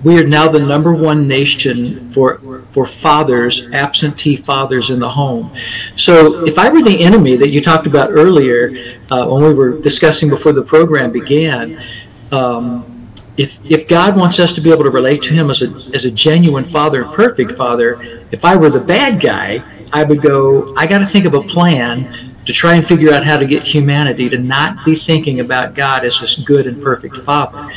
we 0.03 0.19
are 0.19 0.27
now 0.27 0.47
the 0.47 0.59
number 0.59 0.93
one 0.93 1.27
nation 1.27 2.11
for 2.11 2.63
for 2.71 2.85
fathers, 2.85 3.69
absentee 3.71 4.35
fathers 4.35 4.89
in 4.89 4.99
the 4.99 5.09
home. 5.09 5.55
So 5.95 6.45
if 6.45 6.57
I 6.57 6.69
were 6.69 6.81
the 6.81 7.03
enemy 7.03 7.35
that 7.37 7.49
you 7.49 7.61
talked 7.61 7.85
about 7.85 8.11
earlier 8.11 8.97
uh, 9.11 9.27
when 9.27 9.43
we 9.43 9.53
were 9.53 9.79
discussing 9.79 10.29
before 10.29 10.53
the 10.53 10.63
program 10.63 11.11
began, 11.11 11.83
um, 12.31 13.09
if 13.37 13.59
if 13.69 13.87
God 13.87 14.15
wants 14.17 14.39
us 14.39 14.53
to 14.53 14.61
be 14.61 14.71
able 14.71 14.83
to 14.83 14.89
relate 14.89 15.21
to 15.23 15.33
Him 15.33 15.49
as 15.49 15.61
a 15.61 15.67
as 15.93 16.05
a 16.05 16.11
genuine 16.11 16.65
Father 16.65 17.05
perfect 17.05 17.53
Father, 17.53 18.23
if 18.31 18.43
I 18.45 18.55
were 18.55 18.69
the 18.69 18.79
bad 18.79 19.21
guy, 19.21 19.63
I 19.93 20.03
would 20.03 20.21
go. 20.21 20.73
I 20.75 20.87
got 20.87 20.99
to 20.99 21.05
think 21.05 21.25
of 21.25 21.33
a 21.33 21.41
plan 21.43 22.31
to 22.45 22.53
try 22.53 22.75
and 22.75 22.87
figure 22.87 23.13
out 23.13 23.23
how 23.23 23.37
to 23.37 23.45
get 23.45 23.63
humanity 23.63 24.27
to 24.29 24.37
not 24.37 24.83
be 24.83 24.95
thinking 24.95 25.39
about 25.39 25.75
God 25.75 26.03
as 26.05 26.19
this 26.19 26.39
good 26.39 26.65
and 26.65 26.81
perfect 26.81 27.17
Father. 27.17 27.71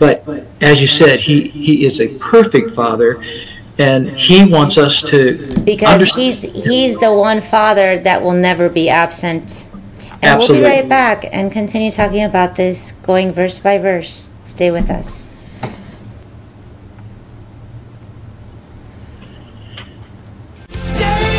But 0.00 0.26
as 0.62 0.80
you 0.80 0.86
said, 0.88 1.20
He 1.20 1.48
He 1.48 1.84
is 1.84 2.00
a 2.00 2.08
perfect 2.18 2.74
Father, 2.74 3.22
and 3.78 4.10
He 4.18 4.44
wants 4.44 4.76
us 4.78 5.02
to 5.10 5.54
Because 5.64 5.88
understand- 5.88 6.22
he's 6.52 6.64
he's 6.64 6.98
the 6.98 7.12
one 7.12 7.40
father 7.40 7.98
that 8.00 8.22
will 8.22 8.32
never 8.48 8.68
be 8.68 8.88
absent. 8.88 9.66
And 10.22 10.38
we'll 10.38 10.48
be 10.48 10.62
right 10.62 10.88
back 10.88 11.26
and 11.32 11.50
continue 11.52 11.90
talking 11.90 12.24
about 12.24 12.56
this, 12.56 12.92
going 13.04 13.32
verse 13.32 13.58
by 13.58 13.78
verse. 13.78 14.28
Stay 14.44 14.70
with 14.70 14.90
us. 14.90 15.34
Stay 20.70 21.29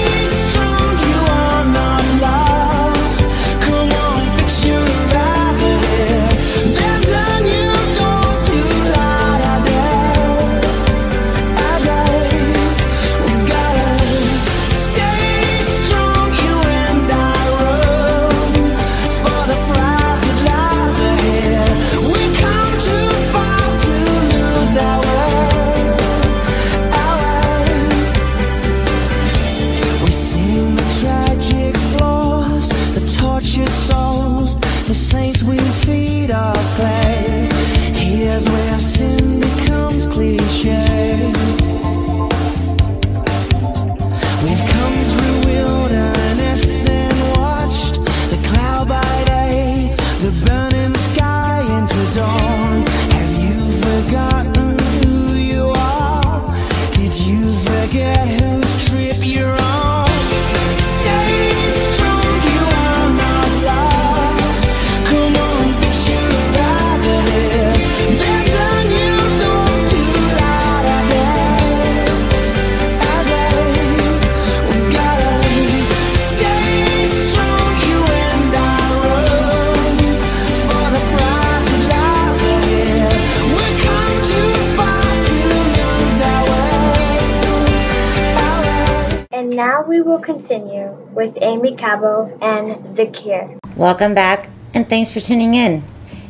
with 91.22 91.38
Aimee 91.40 91.75
Cabo 91.75 92.36
and 92.42 92.98
The 92.98 93.06
Cure. 93.06 93.60
Welcome 93.75 94.16
back 94.16 94.50
and 94.74 94.90
thanks 94.90 95.12
for 95.12 95.20
tuning 95.20 95.54
in. 95.54 95.84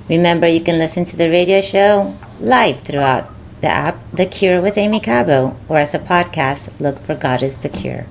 Remember, 0.10 0.46
you 0.46 0.60
can 0.60 0.80
listen 0.80 1.06
to 1.06 1.16
the 1.16 1.30
radio 1.30 1.62
show 1.62 2.14
live 2.42 2.82
throughout 2.82 3.30
the 3.62 3.70
app 3.70 3.98
The 4.12 4.26
Cure 4.26 4.60
with 4.60 4.78
Aimee 4.78 5.00
Cabo 5.00 5.56
or 5.70 5.80
as 5.80 5.94
a 5.94 6.00
podcast, 6.00 6.78
look 6.82 7.00
for 7.06 7.16
God 7.16 7.42
is 7.42 7.60
the 7.60 7.70
Cure. 7.70 8.06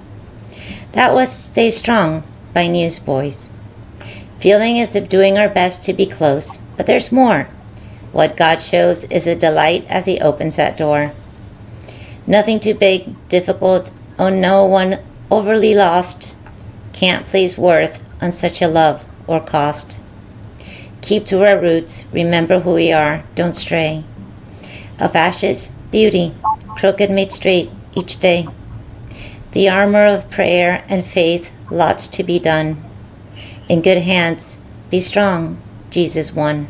That 0.92 1.12
was 1.12 1.30
Stay 1.30 1.70
Strong 1.70 2.22
by 2.54 2.66
Newsboys. 2.66 3.50
Feeling 4.38 4.80
as 4.80 4.96
if 4.96 5.10
doing 5.10 5.36
our 5.36 5.50
best 5.50 5.82
to 5.82 5.92
be 5.92 6.06
close, 6.06 6.56
but 6.78 6.86
there's 6.86 7.12
more. 7.12 7.46
What 8.12 8.38
God 8.38 8.58
shows 8.58 9.04
is 9.04 9.26
a 9.26 9.34
delight 9.34 9.84
as 9.90 10.06
He 10.06 10.18
opens 10.18 10.56
that 10.56 10.78
door. 10.78 11.12
Nothing 12.26 12.58
too 12.58 12.72
big, 12.72 13.28
difficult, 13.28 13.90
oh 14.18 14.30
no 14.30 14.64
one 14.64 14.98
overly 15.30 15.74
lost. 15.74 16.36
Can't 16.92 17.26
place 17.26 17.56
worth 17.56 18.02
on 18.20 18.32
such 18.32 18.60
a 18.60 18.68
love 18.68 19.04
or 19.26 19.40
cost. 19.40 20.00
Keep 21.00 21.24
to 21.26 21.46
our 21.46 21.58
roots, 21.58 22.04
remember 22.12 22.60
who 22.60 22.74
we 22.74 22.92
are, 22.92 23.22
don't 23.34 23.56
stray. 23.56 24.04
Of 24.98 25.16
ashes, 25.16 25.72
beauty, 25.90 26.34
crooked 26.76 27.10
made 27.10 27.32
straight 27.32 27.70
each 27.94 28.20
day. 28.20 28.48
The 29.52 29.68
armor 29.68 30.06
of 30.06 30.30
prayer 30.30 30.84
and 30.88 31.04
faith 31.04 31.50
lots 31.70 32.06
to 32.08 32.22
be 32.22 32.38
done. 32.38 32.82
In 33.68 33.80
good 33.82 34.02
hands, 34.02 34.58
be 34.90 35.00
strong, 35.00 35.60
Jesus 35.90 36.34
won. 36.34 36.68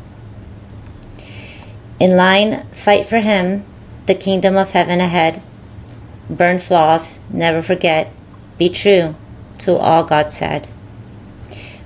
In 1.99 2.17
line, 2.17 2.67
fight 2.73 3.07
for 3.07 3.19
Him, 3.19 3.65
the 4.07 4.15
kingdom 4.15 4.57
of 4.57 4.71
heaven 4.71 5.00
ahead. 5.00 5.43
Burn 6.29 6.59
flaws, 6.59 7.19
never 7.31 7.62
forget, 7.62 8.12
be 8.59 8.69
true 8.69 9.17
to 9.61 9.76
all 9.76 10.05
God 10.05 10.33
said. 10.33 10.69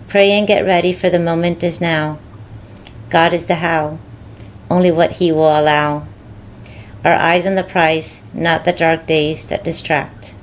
Pray 0.08 0.30
and 0.32 0.46
get 0.46 0.64
ready, 0.64 0.92
for 0.92 1.10
the 1.10 1.18
moment 1.18 1.62
is 1.62 1.80
now. 1.80 2.18
God 3.10 3.32
is 3.32 3.46
the 3.46 3.56
how, 3.56 3.98
only 4.70 4.90
what 4.90 5.12
He 5.12 5.32
will 5.32 5.58
allow. 5.58 6.06
Our 7.04 7.14
eyes 7.14 7.46
on 7.46 7.56
the 7.56 7.64
prize, 7.64 8.22
not 8.32 8.64
the 8.64 8.72
dark 8.72 9.06
days 9.06 9.46
that 9.46 9.64
distract. 9.64 10.36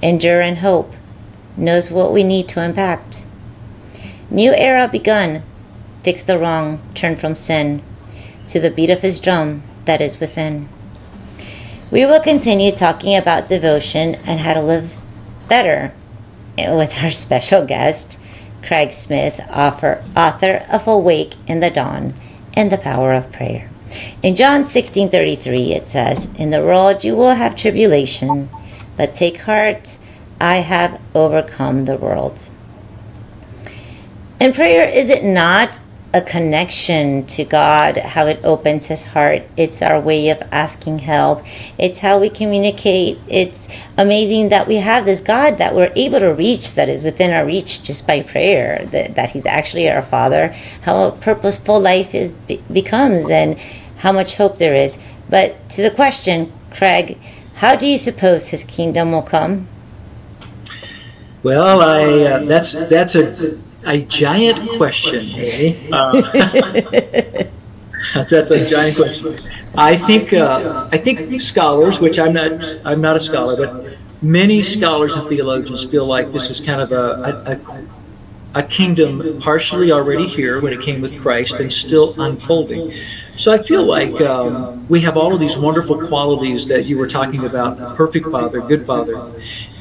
Endure 0.00 0.40
and 0.40 0.58
hope, 0.58 0.94
knows 1.56 1.90
what 1.90 2.12
we 2.12 2.22
need 2.22 2.48
to 2.48 2.62
impact. 2.62 3.24
New 4.30 4.52
era 4.54 4.88
begun, 4.88 5.42
fix 6.02 6.22
the 6.22 6.38
wrong, 6.38 6.80
turn 6.94 7.16
from 7.16 7.34
sin, 7.34 7.82
to 8.48 8.60
the 8.60 8.70
beat 8.70 8.90
of 8.90 9.02
His 9.02 9.18
drum 9.20 9.62
that 9.84 10.00
is 10.00 10.20
within. 10.20 10.68
We 11.90 12.06
will 12.06 12.20
continue 12.20 12.72
talking 12.72 13.16
about 13.16 13.48
devotion 13.48 14.14
and 14.26 14.40
how 14.40 14.54
to 14.54 14.62
live 14.62 14.94
better 15.48 15.92
with 16.58 17.02
our 17.02 17.10
special 17.10 17.64
guest, 17.64 18.18
Craig 18.62 18.92
Smith, 18.92 19.40
author, 19.50 20.02
author 20.16 20.64
of 20.70 20.86
Awake 20.86 21.34
in 21.46 21.60
the 21.60 21.70
Dawn 21.70 22.14
and 22.54 22.72
the 22.72 22.78
Power 22.78 23.14
of 23.14 23.30
Prayer. 23.30 23.68
In 24.22 24.34
John 24.34 24.64
16:33 24.64 25.72
it 25.72 25.88
says, 25.88 26.28
"In 26.36 26.50
the 26.50 26.62
world 26.62 27.04
you 27.04 27.14
will 27.14 27.34
have 27.34 27.54
tribulation, 27.54 28.48
but 28.96 29.14
take 29.14 29.42
heart, 29.42 29.96
I 30.40 30.56
have 30.56 30.98
overcome 31.14 31.84
the 31.84 31.96
world." 31.96 32.48
And 34.40 34.54
prayer 34.54 34.88
is 34.88 35.08
it 35.08 35.24
not 35.24 35.80
a 36.16 36.22
connection 36.22 37.26
to 37.26 37.44
God, 37.44 37.98
how 37.98 38.26
it 38.26 38.40
opens 38.42 38.86
his 38.86 39.04
heart. 39.04 39.42
It's 39.58 39.82
our 39.82 40.00
way 40.00 40.30
of 40.30 40.42
asking 40.50 41.00
help. 41.00 41.44
It's 41.76 41.98
how 41.98 42.18
we 42.18 42.30
communicate. 42.30 43.18
It's 43.28 43.68
amazing 43.98 44.48
that 44.48 44.66
we 44.66 44.76
have 44.76 45.04
this 45.04 45.20
God 45.20 45.58
that 45.58 45.74
we're 45.74 45.92
able 45.94 46.20
to 46.20 46.32
reach, 46.32 46.72
that 46.72 46.88
is 46.88 47.04
within 47.04 47.32
our 47.32 47.44
reach 47.44 47.82
just 47.82 48.06
by 48.06 48.22
prayer, 48.22 48.86
that, 48.92 49.14
that 49.14 49.28
he's 49.28 49.44
actually 49.44 49.90
our 49.90 50.00
Father, 50.00 50.56
how 50.80 51.08
a 51.08 51.12
purposeful 51.12 51.78
life 51.78 52.14
is 52.14 52.32
be, 52.32 52.62
becomes, 52.72 53.28
and 53.28 53.58
how 53.98 54.10
much 54.10 54.36
hope 54.36 54.56
there 54.56 54.74
is. 54.74 54.98
But 55.28 55.68
to 55.70 55.82
the 55.82 55.90
question, 55.90 56.50
Craig, 56.72 57.18
how 57.56 57.76
do 57.76 57.86
you 57.86 57.98
suppose 57.98 58.48
his 58.48 58.64
kingdom 58.64 59.12
will 59.12 59.20
come? 59.20 59.68
Well, 61.42 61.82
I 61.82 62.04
uh, 62.24 62.44
that's 62.46 62.72
that's 62.72 63.14
a 63.14 63.58
a 63.86 64.00
giant 64.02 64.68
question, 64.76 65.26
Aimee. 65.26 65.88
Uh, 65.92 66.20
that's 68.30 68.50
a 68.50 68.68
giant 68.68 68.96
question. 68.96 69.38
I 69.76 69.96
think 69.96 70.32
uh, 70.32 70.88
I 70.92 70.98
think 70.98 71.40
scholars, 71.40 72.00
which 72.00 72.18
I'm 72.18 72.32
not 72.32 72.50
I'm 72.84 73.00
not 73.00 73.16
a 73.16 73.20
scholar, 73.20 73.56
but 73.56 73.96
many 74.22 74.62
scholars 74.62 75.14
and 75.14 75.28
theologians 75.28 75.84
feel 75.84 76.06
like 76.06 76.32
this 76.32 76.50
is 76.50 76.60
kind 76.60 76.80
of 76.80 76.92
a, 76.92 77.60
a, 78.54 78.60
a 78.60 78.62
kingdom 78.62 79.38
partially 79.40 79.92
already 79.92 80.26
here 80.26 80.60
when 80.60 80.72
it 80.72 80.80
came 80.80 81.02
with 81.02 81.20
Christ 81.20 81.54
and 81.54 81.70
still 81.72 82.18
unfolding. 82.20 82.94
So 83.36 83.52
I 83.52 83.62
feel 83.62 83.84
like 83.84 84.18
um, 84.22 84.88
we 84.88 85.02
have 85.02 85.18
all 85.18 85.34
of 85.34 85.40
these 85.40 85.58
wonderful 85.58 86.06
qualities 86.08 86.66
that 86.68 86.86
you 86.86 86.96
were 86.96 87.06
talking 87.06 87.44
about 87.44 87.96
perfect 87.96 88.30
father, 88.30 88.62
good 88.62 88.86
father 88.86 89.30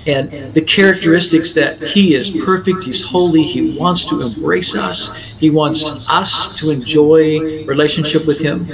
and 0.05 0.53
the 0.53 0.61
characteristics 0.61 1.53
that 1.53 1.81
he 1.81 2.13
is 2.13 2.29
perfect, 2.29 2.83
he's 2.83 3.03
holy, 3.03 3.43
he 3.43 3.77
wants 3.77 4.05
to 4.07 4.21
embrace 4.21 4.75
us, 4.75 5.11
he 5.39 5.49
wants 5.49 5.83
us 6.07 6.55
to 6.59 6.69
enjoy 6.69 7.65
relationship 7.65 8.25
with 8.25 8.39
him. 8.39 8.71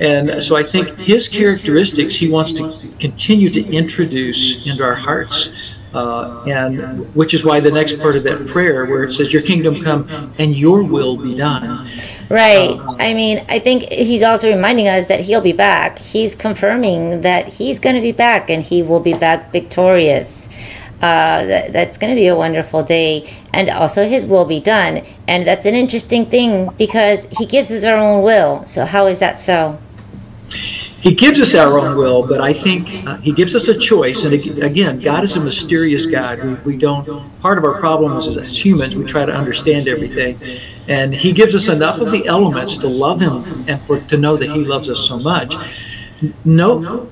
And 0.00 0.42
so 0.42 0.56
I 0.56 0.64
think 0.64 0.98
his 0.98 1.28
characteristics 1.28 2.16
he 2.16 2.28
wants 2.28 2.52
to 2.54 2.76
continue 2.98 3.50
to 3.50 3.64
introduce 3.72 4.66
into 4.66 4.82
our 4.82 4.96
hearts. 4.96 5.52
Uh, 5.94 6.42
and 6.48 7.14
which 7.14 7.34
is 7.34 7.44
why 7.44 7.60
the 7.60 7.70
next 7.70 8.00
part 8.00 8.16
of 8.16 8.24
that 8.24 8.44
prayer, 8.48 8.84
where 8.84 9.04
it 9.04 9.12
says, 9.12 9.32
Your 9.32 9.42
kingdom 9.42 9.80
come 9.80 10.34
and 10.40 10.56
your 10.56 10.82
will 10.82 11.16
be 11.16 11.36
done. 11.36 11.88
Right. 12.28 12.70
Uh, 12.70 12.96
I 12.98 13.14
mean, 13.14 13.44
I 13.48 13.60
think 13.60 13.84
he's 13.92 14.24
also 14.24 14.50
reminding 14.50 14.88
us 14.88 15.06
that 15.06 15.20
he'll 15.20 15.40
be 15.40 15.52
back. 15.52 16.00
He's 16.00 16.34
confirming 16.34 17.20
that 17.20 17.46
he's 17.46 17.78
going 17.78 17.94
to 17.94 18.00
be 18.00 18.10
back 18.10 18.50
and 18.50 18.60
he 18.60 18.82
will 18.82 18.98
be 18.98 19.14
back 19.14 19.52
victorious. 19.52 20.43
Uh, 21.04 21.44
that, 21.44 21.70
that's 21.70 21.98
going 21.98 22.10
to 22.10 22.18
be 22.18 22.28
a 22.28 22.34
wonderful 22.34 22.82
day. 22.82 23.30
And 23.52 23.68
also, 23.68 24.08
His 24.08 24.24
will 24.24 24.46
be 24.46 24.58
done. 24.58 25.04
And 25.28 25.46
that's 25.46 25.66
an 25.66 25.74
interesting 25.74 26.24
thing 26.24 26.70
because 26.78 27.26
He 27.30 27.44
gives 27.44 27.70
us 27.70 27.84
our 27.84 27.96
own 27.96 28.22
will. 28.22 28.64
So, 28.64 28.86
how 28.86 29.06
is 29.06 29.18
that 29.18 29.38
so? 29.38 29.78
He 31.02 31.14
gives 31.14 31.38
us 31.38 31.54
our 31.54 31.78
own 31.78 31.98
will, 31.98 32.26
but 32.26 32.40
I 32.40 32.54
think 32.54 33.06
uh, 33.06 33.18
He 33.18 33.32
gives 33.32 33.54
us 33.54 33.68
a 33.68 33.78
choice. 33.78 34.24
And 34.24 34.32
again, 34.62 35.00
God 35.00 35.24
is 35.24 35.36
a 35.36 35.40
mysterious 35.40 36.06
God. 36.06 36.42
We, 36.42 36.54
we 36.72 36.76
don't, 36.78 37.06
part 37.40 37.58
of 37.58 37.64
our 37.64 37.78
problem 37.78 38.16
is 38.16 38.34
as 38.38 38.64
humans, 38.64 38.96
we 38.96 39.04
try 39.04 39.26
to 39.26 39.34
understand 39.34 39.88
everything. 39.88 40.38
And 40.88 41.14
He 41.14 41.32
gives 41.32 41.54
us 41.54 41.68
enough 41.68 42.00
of 42.00 42.12
the 42.12 42.26
elements 42.26 42.78
to 42.78 42.88
love 42.88 43.20
Him 43.20 43.66
and 43.68 43.78
for, 43.82 44.00
to 44.00 44.16
know 44.16 44.38
that 44.38 44.48
He 44.48 44.64
loves 44.64 44.88
us 44.88 45.06
so 45.06 45.18
much. 45.18 45.54
No, 46.46 47.10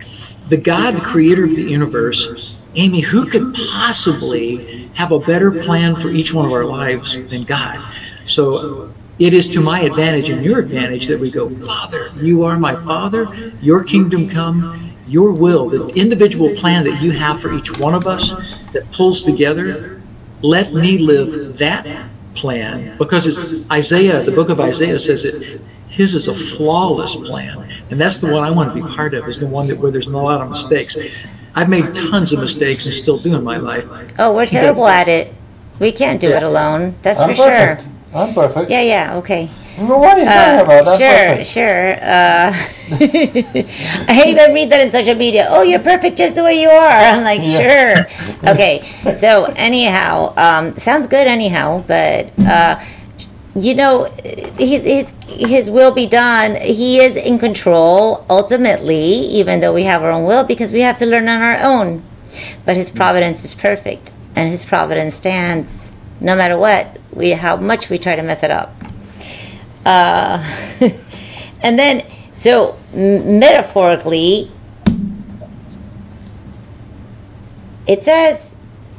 the 0.48 0.57
God, 0.57 0.96
the 0.96 1.02
creator 1.02 1.44
of 1.44 1.50
the 1.50 1.62
universe, 1.62 2.41
Aimee, 2.74 3.02
who 3.02 3.28
could 3.28 3.54
possibly 3.54 4.88
have 4.94 5.12
a 5.12 5.18
better 5.18 5.50
plan 5.62 5.96
for 5.96 6.11
each 6.11 6.32
one 6.32 6.46
of 6.46 6.52
our 6.52 6.64
lives 6.64 7.14
than 7.28 7.44
God? 7.44 7.85
So 8.24 8.92
it 9.18 9.35
is 9.35 9.48
to 9.50 9.61
my 9.61 9.80
advantage 9.82 10.30
and 10.30 10.44
your 10.44 10.58
advantage 10.58 11.06
that 11.08 11.20
we 11.20 11.30
go, 11.30 11.50
Father, 11.66 12.11
you 12.16 12.44
are 12.44 12.58
my 12.58 12.76
Father, 12.76 13.52
your 13.61 13.85
kingdom 13.85 14.28
come, 14.28 14.94
your 15.06 15.32
will, 15.32 15.68
the 15.68 15.88
individual 15.88 16.54
plan 16.56 16.85
that 16.85 17.02
you 17.02 17.11
have 17.12 17.40
for 17.40 17.52
each 17.52 17.78
one 17.78 17.94
of 17.94 18.06
us 18.06 18.35
that 18.72 18.90
pulls 18.92 19.22
together. 19.22 20.00
Let 20.40 20.72
me 20.72 20.98
live 20.98 21.58
that 21.58 22.08
plan 22.35 22.96
because 22.96 23.38
Isaiah, 23.70 24.22
the 24.22 24.32
book 24.32 24.48
of 24.48 24.61
Isaiah 24.61 24.98
says 24.98 25.24
it. 25.24 25.61
His 25.88 26.14
is 26.14 26.26
a 26.26 26.35
flawless 26.35 27.14
plan, 27.14 27.70
and 27.90 28.00
that's 28.00 28.18
the 28.18 28.32
one 28.32 28.42
I 28.42 28.50
want 28.50 28.74
to 28.74 28.82
be 28.82 28.94
part 28.94 29.12
of. 29.12 29.28
Is 29.28 29.38
the 29.38 29.46
one 29.46 29.68
that 29.68 29.78
where 29.78 29.90
there's 29.90 30.08
no 30.08 30.24
lot 30.24 30.40
of 30.40 30.48
mistakes. 30.48 30.96
I've 31.55 31.69
made 31.69 31.95
tons 31.95 32.33
of 32.33 32.41
mistakes 32.41 32.87
and 32.87 32.95
still 32.95 33.19
do 33.19 33.35
in 33.35 33.45
my 33.45 33.59
life. 33.59 33.87
Oh, 34.19 34.35
we're 34.35 34.47
terrible 34.47 34.87
at 34.88 35.09
it. 35.09 35.35
We 35.79 35.93
can't 35.93 36.21
do 36.21 36.31
it 36.31 36.43
alone. 36.43 36.95
That's 37.03 37.21
I'm 37.21 37.31
for 37.35 37.45
perfect. 37.49 37.83
sure. 37.83 37.91
I'm 38.15 38.35
perfect. 38.35 38.71
Yeah, 38.71 38.83
yeah, 38.83 39.17
okay. 39.17 39.51
Well, 39.79 40.01
what 40.01 40.17
are 40.17 40.21
you 40.21 40.25
talking 40.27 40.61
Uh, 40.61 40.65
about? 40.65 40.88
I'm 40.88 40.99
sure, 40.99 41.29
perfect. 41.29 41.49
sure. 41.49 41.93
Uh, 41.95 42.53
I 44.09 44.12
hate 44.12 44.35
to 44.37 44.53
read 44.53 44.71
that 44.71 44.81
in 44.83 44.91
social 44.91 45.15
media. 45.15 45.47
Oh, 45.49 45.62
you're 45.62 45.79
perfect 45.81 46.17
just 46.19 46.35
the 46.35 46.45
way 46.45 46.61
you 46.61 46.69
are. 46.69 46.91
I'm 46.91 47.25
like, 47.25 47.41
Yeah. 47.43 48.05
sure. 48.05 48.07
Okay. 48.53 48.85
So 49.15 49.45
anyhow, 49.57 50.35
um, 50.37 50.77
sounds 50.77 51.07
good 51.07 51.27
anyhow. 51.27 51.83
But 51.87 52.38
uh, 52.41 52.81
you 53.55 53.75
know, 53.75 54.05
his 54.59 54.83
his 54.83 55.12
his 55.27 55.71
will 55.71 55.91
be 55.91 56.07
done. 56.07 56.57
He 56.57 57.01
is 57.01 57.17
in 57.17 57.38
control 57.38 58.25
ultimately, 58.31 59.05
even 59.05 59.61
though 59.61 59.75
we 59.75 59.85
have 59.85 60.03
our 60.03 60.11
own 60.11 60.25
will, 60.25 60.45
because 60.45 60.73
we 60.73 60.81
have 60.81 60.99
to 60.99 61.07
learn 61.07 61.29
on 61.29 61.43
our 61.43 61.59
own. 61.59 62.03
But 62.65 62.77
his 62.77 62.91
providence 62.91 63.45
is 63.45 63.53
perfect, 63.53 64.12
and 64.37 64.51
his 64.51 64.65
providence 64.65 65.17
stands 65.17 65.91
no 66.21 66.35
matter 66.35 66.57
what 66.57 66.99
we 67.12 67.33
how 67.33 67.57
much 67.57 67.91
we 67.91 67.99
try 67.99 68.17
to 68.17 68.23
mess 68.23 68.43
it 68.43 68.51
up. 68.51 68.75
Uh, 69.85 70.43
and 71.61 71.79
then, 71.79 72.07
so 72.35 72.79
metaphorically, 72.95 74.51
it 77.87 78.03
says, 78.03 78.55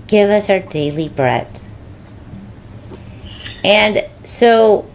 "Give 0.06 0.30
us 0.30 0.48
our 0.52 0.60
daily 0.60 1.10
bread." 1.10 1.48
And 3.64 4.06
so, 4.24 4.90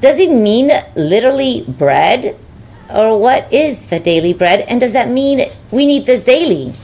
does 0.00 0.18
it 0.18 0.30
mean 0.30 0.70
literally 0.96 1.64
bread? 1.68 2.36
Or 2.90 3.18
what 3.18 3.52
is 3.52 3.86
the 3.86 3.98
daily 3.98 4.32
bread? 4.32 4.60
And 4.68 4.80
does 4.80 4.92
that 4.92 5.08
mean 5.08 5.50
we 5.70 5.86
need 5.86 6.06
this 6.06 6.22
daily? 6.22 6.74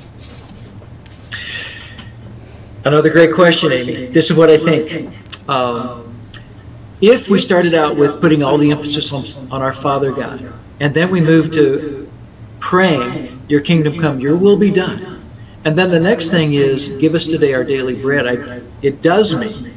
Another 2.84 3.10
great 3.10 3.34
question, 3.34 3.72
Aimee. 3.72 4.06
This 4.06 4.30
is 4.30 4.36
what 4.36 4.48
I 4.48 4.56
think. 4.56 5.14
Um, 5.48 6.14
if 7.00 7.28
we 7.28 7.38
started 7.38 7.74
out 7.74 7.96
with 7.96 8.20
putting 8.20 8.42
all 8.42 8.56
the 8.56 8.70
emphasis 8.70 9.12
on, 9.12 9.26
on 9.50 9.62
our 9.62 9.72
Father 9.72 10.12
God, 10.12 10.52
and 10.80 10.94
then 10.94 11.10
we 11.10 11.20
move 11.20 11.52
to 11.52 12.10
praying, 12.58 13.42
Your 13.48 13.60
kingdom 13.60 14.00
come, 14.00 14.20
Your 14.20 14.36
will 14.36 14.56
be 14.56 14.70
done. 14.70 15.22
And 15.64 15.76
then 15.76 15.90
the 15.90 16.00
next 16.00 16.30
thing 16.30 16.54
is, 16.54 16.88
Give 16.88 17.14
us 17.14 17.26
today 17.26 17.52
our 17.52 17.64
daily 17.64 17.94
bread. 17.94 18.26
I, 18.26 18.62
it 18.80 19.02
does 19.02 19.36
mean 19.36 19.69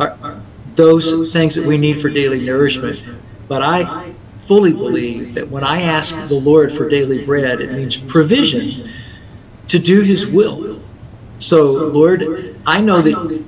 our, 0.00 0.42
those 0.74 1.32
things 1.32 1.54
that 1.54 1.66
we 1.66 1.76
need 1.76 2.00
for 2.00 2.08
daily 2.08 2.44
nourishment. 2.44 3.00
But 3.48 3.62
I 3.62 4.14
fully 4.40 4.72
believe 4.72 5.34
that 5.34 5.48
when 5.48 5.62
I 5.62 5.82
ask 5.82 6.14
the 6.28 6.34
Lord 6.34 6.72
for 6.72 6.88
daily 6.88 7.24
bread, 7.24 7.60
it 7.60 7.72
means 7.72 7.96
provision 7.96 8.90
to 9.68 9.78
do 9.78 10.00
His 10.00 10.26
will. 10.26 10.80
So, 11.38 11.70
Lord, 11.70 12.56
I 12.66 12.80
know 12.80 13.02
that 13.02 13.44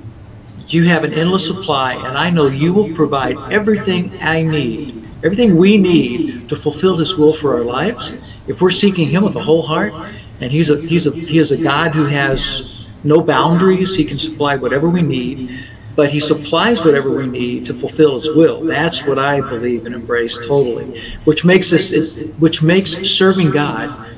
you 0.67 0.85
have 0.85 1.03
an 1.03 1.13
endless 1.13 1.45
supply, 1.45 1.93
and 1.93 2.17
I 2.17 2.29
know 2.29 2.47
you 2.47 2.73
will 2.73 2.93
provide 2.93 3.37
everything 3.51 4.17
I 4.21 4.43
need, 4.43 5.07
everything 5.23 5.57
we 5.57 5.77
need 5.77 6.49
to 6.49 6.55
fulfill 6.55 6.97
His 6.97 7.17
will 7.17 7.33
for 7.33 7.55
our 7.55 7.63
lives. 7.63 8.15
If 8.47 8.61
we're 8.61 8.71
seeking 8.71 9.09
Him 9.09 9.23
with 9.23 9.35
a 9.35 9.43
whole 9.43 9.63
heart, 9.63 9.93
and 10.39 10.51
He's 10.51 10.69
a 10.69 10.81
He's 10.81 11.07
a 11.07 11.11
He 11.11 11.37
is 11.37 11.51
a 11.51 11.57
God 11.57 11.93
who 11.93 12.05
has 12.05 12.87
no 13.03 13.21
boundaries. 13.21 13.95
He 13.95 14.05
can 14.05 14.17
supply 14.17 14.55
whatever 14.55 14.89
we 14.89 15.01
need, 15.01 15.65
but 15.95 16.09
He 16.09 16.19
supplies 16.19 16.83
whatever 16.83 17.09
we 17.09 17.27
need 17.27 17.65
to 17.67 17.73
fulfill 17.73 18.19
His 18.19 18.33
will. 18.35 18.61
That's 18.63 19.05
what 19.05 19.19
I 19.19 19.41
believe 19.41 19.85
and 19.85 19.93
embrace 19.95 20.37
totally, 20.47 21.01
which 21.25 21.45
makes 21.45 21.71
us, 21.73 21.91
which 22.39 22.61
makes 22.63 22.91
serving 23.09 23.51
God 23.51 24.09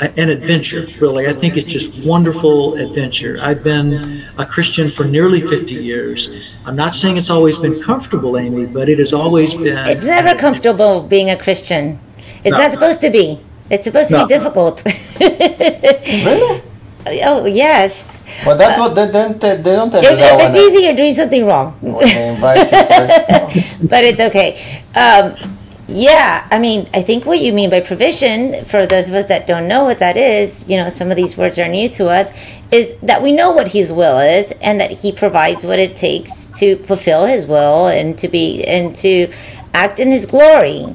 an 0.00 0.30
adventure, 0.30 0.86
really. 0.98 1.28
I 1.28 1.34
think 1.34 1.58
it's 1.58 1.70
just 1.70 2.06
wonderful 2.06 2.74
adventure. 2.76 3.38
I've 3.40 3.62
been 3.62 4.24
a 4.38 4.46
Christian 4.46 4.90
for 4.90 5.04
nearly 5.04 5.42
50 5.42 5.74
years. 5.74 6.30
I'm 6.64 6.74
not 6.74 6.94
saying 6.94 7.18
it's 7.18 7.28
always 7.28 7.58
been 7.58 7.82
comfortable, 7.82 8.38
Aimee, 8.38 8.64
but 8.64 8.88
it 8.88 8.98
has 8.98 9.12
always 9.12 9.52
been. 9.54 9.76
It's 9.88 10.04
never 10.04 10.34
comfortable 10.38 11.02
being 11.02 11.28
a 11.30 11.36
Christian. 11.36 11.98
It's 12.44 12.52
No. 12.52 12.58
not 12.62 12.72
supposed 12.72 13.02
to 13.02 13.10
be. 13.10 13.40
It's 13.68 13.84
supposed 13.84 14.08
to 14.08 14.16
No. 14.18 14.26
be 14.26 14.34
difficult. 14.34 14.82
Really? 15.20 16.62
oh 17.22 17.44
yes. 17.46 18.19
Well, 18.46 18.56
that's 18.56 18.78
what 18.78 18.94
they 18.94 19.10
don't. 19.10 19.40
They 19.40 19.62
don't 19.62 19.90
tell 19.90 20.02
you 20.02 20.10
If, 20.10 20.18
that 20.18 20.40
if 20.40 20.54
it's 20.54 20.64
easy, 20.64 20.84
you're 20.84 20.96
doing 20.96 21.14
something 21.14 21.46
wrong. 21.46 21.78
they 21.82 22.28
invite 22.28 22.70
you 22.70 22.78
first. 22.78 23.78
but 23.88 24.04
it's 24.04 24.20
okay. 24.20 24.82
Um, 24.94 25.34
yeah, 25.92 26.46
I 26.52 26.60
mean, 26.60 26.88
I 26.94 27.02
think 27.02 27.26
what 27.26 27.40
you 27.40 27.52
mean 27.52 27.68
by 27.68 27.80
provision, 27.80 28.64
for 28.64 28.86
those 28.86 29.08
of 29.08 29.14
us 29.14 29.26
that 29.26 29.48
don't 29.48 29.66
know 29.66 29.82
what 29.82 29.98
that 29.98 30.16
is, 30.16 30.68
you 30.68 30.76
know, 30.76 30.88
some 30.88 31.10
of 31.10 31.16
these 31.16 31.36
words 31.36 31.58
are 31.58 31.66
new 31.66 31.88
to 31.90 32.06
us, 32.06 32.30
is 32.70 32.94
that 33.02 33.20
we 33.20 33.32
know 33.32 33.50
what 33.50 33.66
His 33.66 33.90
will 33.90 34.20
is, 34.20 34.52
and 34.62 34.78
that 34.80 34.92
He 34.92 35.10
provides 35.10 35.66
what 35.66 35.80
it 35.80 35.96
takes 35.96 36.46
to 36.58 36.76
fulfill 36.84 37.26
His 37.26 37.44
will 37.44 37.88
and 37.88 38.16
to 38.18 38.28
be 38.28 38.62
and 38.64 38.94
to 38.96 39.32
act 39.74 39.98
in 39.98 40.08
His 40.08 40.26
glory. 40.26 40.94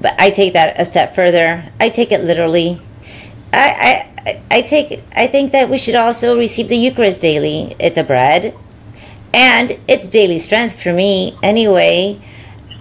But 0.00 0.18
I 0.18 0.30
take 0.30 0.54
that 0.54 0.80
a 0.80 0.84
step 0.84 1.14
further. 1.14 1.64
I 1.78 1.88
take 1.88 2.10
it 2.10 2.24
literally. 2.24 2.80
I, 3.54 4.40
I, 4.50 4.62
take. 4.62 5.02
I 5.16 5.26
think 5.26 5.52
that 5.52 5.68
we 5.68 5.78
should 5.78 5.94
also 5.94 6.36
receive 6.38 6.68
the 6.68 6.76
Eucharist 6.76 7.20
daily. 7.20 7.76
It's 7.78 7.98
a 7.98 8.04
bread, 8.04 8.54
and 9.32 9.78
it's 9.88 10.08
daily 10.08 10.38
strength 10.38 10.82
for 10.82 10.92
me 10.92 11.36
anyway. 11.42 12.20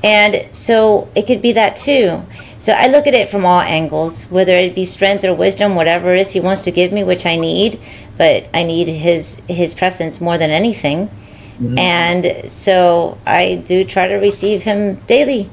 And 0.04 0.54
so 0.54 1.08
it 1.16 1.28
could 1.28 1.42
be 1.42 1.54
that 1.54 1.76
too. 1.76 2.22
So 2.60 2.74
I 2.74 2.88
look 2.88 3.08
at 3.08 3.14
it 3.14 3.30
from 3.30 3.46
all 3.46 3.62
angles, 3.62 4.24
whether 4.24 4.54
it 4.54 4.76
be 4.76 4.86
strength 4.86 5.24
or 5.24 5.34
wisdom, 5.34 5.76
whatever 5.76 6.14
it 6.14 6.22
is 6.22 6.32
He 6.32 6.40
wants 6.40 6.64
to 6.64 6.72
give 6.72 6.92
me, 6.92 7.04
which 7.04 7.26
I 7.26 7.36
need. 7.36 7.80
But 8.18 8.48
I 8.54 8.64
need 8.64 8.88
His 8.88 9.42
His 9.48 9.74
presence 9.74 10.20
more 10.22 10.38
than 10.38 10.50
anything. 10.50 11.08
Mm-hmm. 11.08 11.78
And 11.78 12.50
so 12.50 13.18
I 13.26 13.56
do 13.66 13.86
try 13.86 14.08
to 14.08 14.16
receive 14.16 14.64
Him 14.64 14.96
daily. 15.08 15.50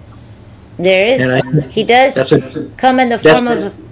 There 0.78 1.06
is 1.06 1.44
I- 1.44 1.68
He 1.68 1.84
does 1.84 2.16
a 2.16 2.70
come 2.76 3.00
in 3.00 3.08
the 3.08 3.18
form 3.18 3.48
of. 3.48 3.89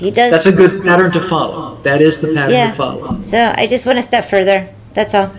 He 0.00 0.10
does. 0.10 0.30
that's 0.32 0.46
a 0.46 0.52
good 0.52 0.82
pattern 0.82 1.12
to 1.12 1.20
follow. 1.22 1.76
That 1.82 2.00
is 2.00 2.20
the 2.20 2.28
pattern 2.34 2.50
Yeah. 2.52 2.70
to 2.70 2.76
follow. 2.76 3.20
So 3.22 3.52
I 3.54 3.66
just 3.66 3.84
went 3.86 3.98
a 3.98 4.02
step 4.02 4.24
further. 4.24 4.68
That's 4.94 5.14
all. 5.14 5.30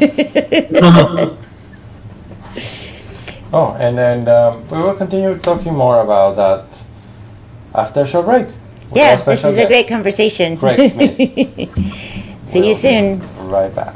Oh, 3.50 3.72
and 3.80 3.96
then 3.96 4.28
um, 4.28 4.68
we 4.68 4.76
will 4.78 4.94
continue 4.94 5.38
talking 5.38 5.72
more 5.74 6.00
about 6.02 6.36
that 6.36 6.66
after 7.74 8.02
a 8.02 8.06
short 8.06 8.26
break. 8.26 8.46
with 8.46 8.54
yeah, 8.94 9.10
our 9.10 9.16
this 9.16 9.20
special 9.22 9.50
is 9.50 9.58
a 9.58 9.66
great 9.66 9.88
conversation. 9.88 10.58
Craig 10.58 10.90
Smith. 10.92 11.16
See 12.46 12.58
you 12.58 12.64
We'll 12.66 12.74
soon. 12.74 13.48
Right 13.48 13.74
back. 13.74 13.94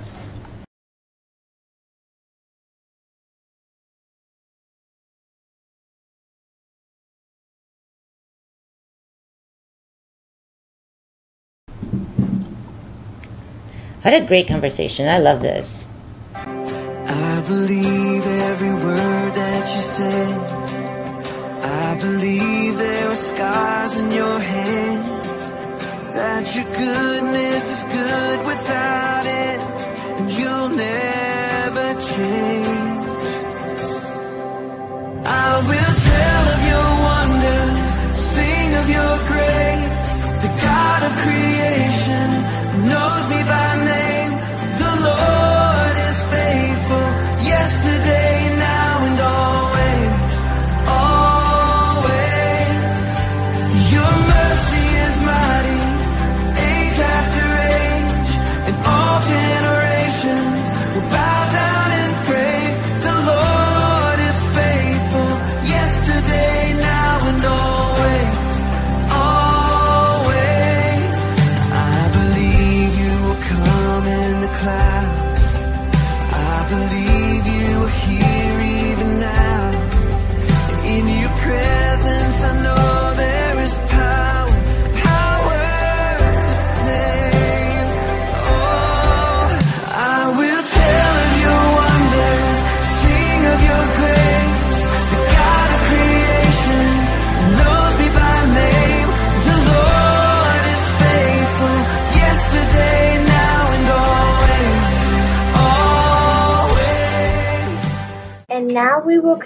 What 14.02 14.14
a 14.14 14.20
great 14.26 14.48
conversation. 14.48 15.08
I 15.08 15.18
love 15.18 15.42
this. 15.42 15.86
I 16.34 17.42
believe 17.46 18.26
every 18.26 18.74
word 18.74 19.34
that 19.34 19.74
you 19.76 19.80
said. 19.80 20.38
I 21.62 21.98
believe 22.00 22.78
there 22.78 23.10
are 23.10 23.14
scars 23.14 23.96
in 23.96 24.10
your 24.10 24.40
hands. 24.40 25.52
That 26.18 26.44
your 26.56 26.64
goodness 26.64 27.64
is 27.76 27.84
good 27.84 28.38
without 28.44 29.24
it. 29.24 29.60
And 30.18 30.32
you'll 30.32 30.70
never 30.70 32.00
change. 32.00 33.06
I 35.24 35.62
will 35.68 35.94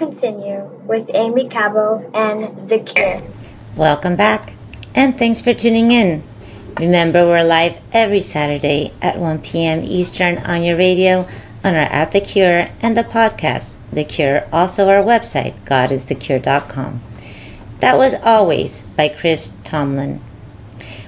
continue 0.07 0.63
with 0.85 1.11
Aimee 1.13 1.49
Cabo 1.49 2.09
and 2.13 2.57
The 2.69 2.79
Cure. 2.79 3.21
Welcome 3.75 4.15
back, 4.15 4.53
and 4.95 5.17
thanks 5.17 5.41
for 5.41 5.53
tuning 5.53 5.91
in. 5.91 6.23
Remember, 6.79 7.25
we're 7.25 7.43
live 7.43 7.75
every 7.91 8.21
Saturday 8.21 8.93
at 9.01 9.19
1 9.19 9.39
p.m. 9.39 9.83
Eastern 9.83 10.37
on 10.37 10.63
your 10.63 10.77
radio, 10.77 11.27
on 11.61 11.75
our 11.75 11.91
app 11.91 12.11
The 12.11 12.21
Cure, 12.21 12.69
and 12.81 12.95
the 12.95 13.03
podcast 13.03 13.75
The 13.91 14.05
Cure, 14.05 14.47
also 14.53 14.87
our 14.87 15.03
website, 15.03 15.55
godisthecure.com. 15.65 17.01
That 17.81 17.97
was 17.97 18.13
Always 18.23 18.83
by 18.95 19.09
Chris 19.09 19.57
Tomlin. 19.65 20.21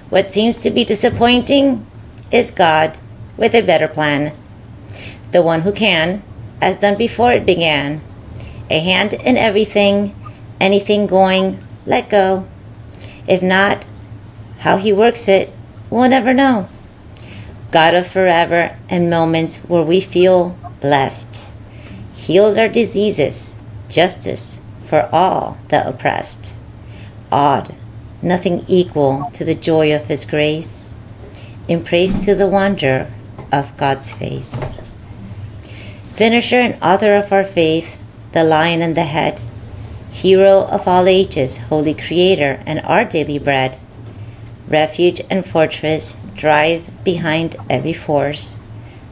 What 0.10 0.34
seems 0.34 0.58
to 0.58 0.70
be 0.70 0.84
disappointing 0.84 1.88
is 2.34 2.52
God 2.52 2.98
with 3.38 3.56
a 3.56 3.62
better 3.62 3.88
plan. 3.88 4.36
The 5.32 5.42
one 5.42 5.62
who 5.62 5.72
can, 5.72 6.22
as 6.62 6.80
done 6.80 6.98
before 6.98 7.32
it 7.32 7.46
began. 7.46 8.02
A 8.70 8.80
hand 8.80 9.14
in 9.14 9.38
everything, 9.38 10.16
anything 10.60 11.08
going, 11.08 11.64
let 11.86 12.10
go. 12.10 12.48
If 13.28 13.42
not, 13.42 13.86
how 14.60 14.78
he 14.78 14.94
works 14.94 15.28
it, 15.28 15.52
we'll 15.90 16.10
never 16.10 16.34
know. 16.34 16.70
God 17.72 17.94
of 17.94 18.08
forever 18.08 18.76
and 18.90 19.10
moments 19.10 19.58
where 19.60 19.84
we 19.84 20.02
feel 20.02 20.58
blessed. 20.82 21.52
Heals 22.14 22.58
our 22.58 22.68
diseases, 22.68 23.56
justice 23.90 24.60
for 24.86 25.08
all 25.14 25.58
the 25.70 25.88
oppressed. 25.88 26.56
Odd, 27.32 27.76
nothing 28.22 28.66
equal 28.68 29.30
to 29.34 29.46
the 29.46 29.56
joy 29.56 29.96
of 29.96 30.08
his 30.08 30.26
grace. 30.26 30.96
In 31.68 31.84
praise 31.84 32.26
to 32.26 32.34
the 32.34 32.48
wonder 32.48 33.12
of 33.52 33.78
God's 33.78 34.12
face. 34.12 34.80
Finisher 36.16 36.58
and 36.58 36.84
author 36.84 37.16
of 37.16 37.32
our 37.32 37.44
faith, 37.44 37.96
the 38.34 38.44
lion 38.44 38.82
and 38.82 38.96
the 38.96 39.04
head, 39.04 39.42
hero 40.10 40.64
of 40.66 40.88
all 40.88 41.08
ages, 41.08 41.58
holy 41.58 41.94
creator, 41.94 42.62
and 42.66 42.80
our 42.82 43.06
daily 43.06 43.40
bread, 43.40 43.78
refuge 44.68 45.22
and 45.30 45.46
fortress, 45.46 46.16
drive 46.36 46.90
behind 47.04 47.56
every 47.70 47.94
force, 47.94 48.62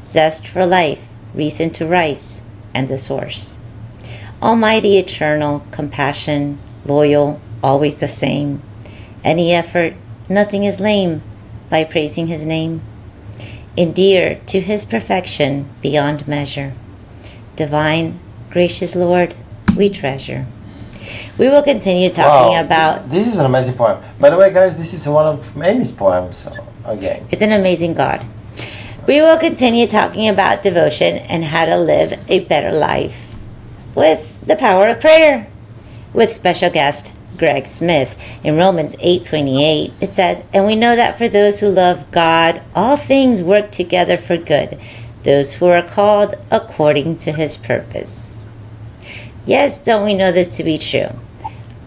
zest 0.06 0.48
for 0.48 0.66
life, 0.66 1.02
reason 1.34 1.70
to 1.70 1.86
rise, 1.86 2.42
and 2.74 2.88
the 2.88 2.98
source. 2.98 3.58
Almighty, 4.42 4.98
eternal, 4.98 5.66
compassion, 5.72 6.60
loyal, 6.86 7.42
always 7.64 7.96
the 7.96 8.08
same. 8.08 8.62
Any 9.24 9.54
effort, 9.54 9.94
nothing 10.30 10.64
is 10.64 10.80
lame 10.80 11.22
by 11.70 11.84
praising 11.84 12.28
his 12.28 12.46
name. 12.46 12.82
Endear 13.76 14.40
to 14.48 14.60
his 14.60 14.86
perfection 14.86 15.70
beyond 15.82 16.28
measure. 16.28 16.74
Divine, 17.56 18.20
gracious 18.50 18.96
Lord, 18.96 19.36
we 19.76 19.90
treasure. 19.90 20.46
We 21.38 21.50
will 21.50 21.62
continue 21.62 22.10
talking 22.10 22.54
Wow, 22.54 22.62
about 22.62 23.10
This 23.10 23.28
is 23.28 23.38
an 23.38 23.46
amazing 23.46 23.76
poem. 23.76 24.04
By 24.20 24.32
the 24.32 24.38
way, 24.38 24.52
guys, 24.52 24.76
this 24.76 24.94
is 24.94 25.08
one 25.08 25.26
of 25.26 25.46
Aimee's 25.56 25.92
poems. 25.92 26.38
So, 26.38 26.54
again. 26.86 27.28
It's 27.32 27.42
an 27.42 27.52
amazing 27.52 27.94
God. 27.94 28.26
We 29.08 29.22
will 29.22 29.38
continue 29.38 29.88
talking 29.88 30.28
about 30.28 30.64
devotion 30.64 31.18
and 31.18 31.46
how 31.46 31.66
to 31.66 31.78
live 31.78 32.20
a 32.28 32.40
better 32.42 32.72
life 32.72 33.36
with 33.96 34.34
the 34.46 34.56
power 34.56 34.88
of 34.88 35.00
prayer 35.00 35.48
with 36.14 36.34
special 36.34 36.70
guest 36.70 37.14
Craig 37.38 37.68
Smith. 37.68 38.16
In 38.44 38.58
Romans 38.58 38.96
8:28 39.00 39.94
it 40.02 40.14
says, 40.14 40.42
"And 40.52 40.66
we 40.66 40.76
know 40.76 40.96
that 40.96 41.18
for 41.18 41.28
those 41.28 41.60
who 41.60 41.70
love 41.70 42.10
God, 42.12 42.62
all 42.76 42.98
things 42.98 43.44
work 43.44 43.72
together 43.72 44.18
for 44.18 44.38
good, 44.38 44.78
those 45.24 45.54
who 45.54 45.68
are 45.68 45.84
called 45.84 46.34
according 46.50 47.18
to 47.18 47.32
his 47.32 47.56
purpose." 47.56 48.37
Yes, 49.48 49.80
don't 49.80 50.06
we 50.06 50.14
know 50.14 50.32
this 50.32 50.50
to 50.58 50.64
be 50.64 50.78
true? 50.78 51.10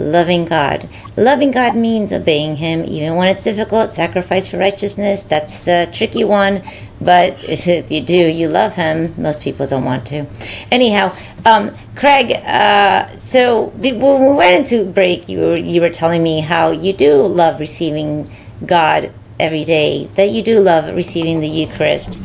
loving 0.00 0.46
God. 0.46 0.88
Loving 1.16 1.50
God 1.50 1.76
means 1.76 2.12
obeying 2.12 2.56
Him, 2.56 2.84
even 2.86 3.14
when 3.16 3.28
it's 3.28 3.42
difficult. 3.42 3.90
Sacrifice 3.90 4.48
for 4.48 4.58
righteousness, 4.58 5.22
that's 5.22 5.62
the 5.64 5.88
tricky 5.92 6.24
one. 6.24 6.62
But 7.00 7.36
if 7.44 7.90
you 7.90 8.00
do, 8.00 8.16
you 8.16 8.48
love 8.48 8.74
Him. 8.74 9.14
Most 9.20 9.42
people 9.42 9.66
don't 9.66 9.84
want 9.84 10.06
to. 10.06 10.26
Anyhow, 10.70 11.14
um, 11.44 11.76
Craig, 11.94 12.32
uh, 12.32 13.16
so 13.18 13.66
when 13.76 14.00
we 14.00 14.32
went 14.32 14.72
into 14.72 14.90
break, 14.90 15.28
you 15.28 15.40
were, 15.40 15.56
you 15.56 15.80
were 15.80 15.90
telling 15.90 16.22
me 16.22 16.40
how 16.40 16.70
you 16.70 16.92
do 16.92 17.22
love 17.22 17.60
receiving 17.60 18.30
God 18.64 19.12
every 19.38 19.64
day, 19.64 20.08
that 20.16 20.30
you 20.30 20.42
do 20.42 20.60
love 20.60 20.94
receiving 20.94 21.40
the 21.40 21.48
Eucharist. 21.48 22.20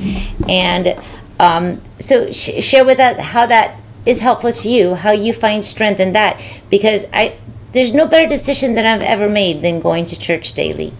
And 0.49 0.97
um, 1.39 1.81
so 1.99 2.31
sh- 2.31 2.63
share 2.63 2.85
with 2.85 2.99
us 2.99 3.17
how 3.17 3.45
that 3.45 3.79
is 4.05 4.19
helpful 4.19 4.51
to 4.51 4.69
you, 4.69 4.95
how 4.95 5.11
you 5.11 5.33
find 5.33 5.63
strength 5.63 5.99
in 5.99 6.13
that, 6.13 6.41
because 6.69 7.05
I 7.13 7.37
there's 7.73 7.93
no 7.93 8.07
better 8.07 8.27
decision 8.27 8.75
that 8.75 8.85
I've 8.85 9.01
ever 9.01 9.27
made 9.27 9.61
than 9.61 9.81
going 9.81 10.05
to 10.05 10.17
church 10.17 10.53
daily. 10.53 10.93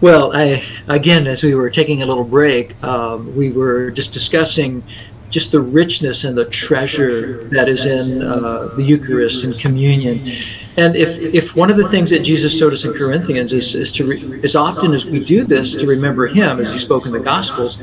Well, 0.00 0.36
I, 0.36 0.62
again, 0.86 1.26
as 1.26 1.42
we 1.42 1.54
were 1.54 1.68
taking 1.68 2.00
a 2.00 2.06
little 2.06 2.24
break, 2.24 2.80
um, 2.84 3.34
we 3.34 3.50
were 3.50 3.90
just 3.90 4.12
discussing 4.12 4.84
just 5.30 5.50
the 5.50 5.60
richness 5.60 6.22
and 6.22 6.38
the 6.38 6.44
treasure 6.44 7.44
that 7.48 7.68
is 7.68 7.86
in 7.86 8.22
uh, 8.22 8.68
the 8.76 8.82
Eucharist 8.82 9.42
and 9.42 9.58
communion. 9.58 10.38
And 10.76 10.94
if, 10.94 11.18
if 11.18 11.56
one 11.56 11.70
of 11.70 11.76
the 11.76 11.88
things 11.88 12.10
that 12.10 12.20
Jesus 12.20 12.58
told 12.58 12.72
us 12.72 12.84
in 12.84 12.92
Corinthians 12.92 13.52
is, 13.52 13.74
is 13.74 13.90
to, 13.92 14.06
re, 14.06 14.40
as 14.44 14.54
often 14.54 14.94
as 14.94 15.06
we 15.06 15.24
do 15.24 15.44
this, 15.44 15.74
to 15.76 15.86
remember 15.86 16.28
Him, 16.28 16.60
as 16.60 16.72
He 16.72 16.78
spoke 16.78 17.06
in 17.06 17.12
the 17.12 17.18
Gospels. 17.18 17.80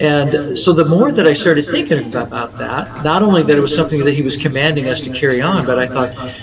And 0.00 0.58
so 0.58 0.72
the 0.72 0.84
more 0.84 1.12
that 1.12 1.26
I 1.26 1.34
started 1.34 1.66
thinking 1.66 2.14
about 2.14 2.56
that, 2.58 3.04
not 3.04 3.22
only 3.22 3.42
that 3.42 3.56
it 3.56 3.60
was 3.60 3.74
something 3.74 4.04
that 4.04 4.14
He 4.14 4.22
was 4.22 4.36
commanding 4.36 4.88
us 4.88 5.00
to 5.02 5.10
carry 5.10 5.40
on, 5.40 5.66
but 5.66 5.78
I 5.78 5.86
thought, 5.86 6.34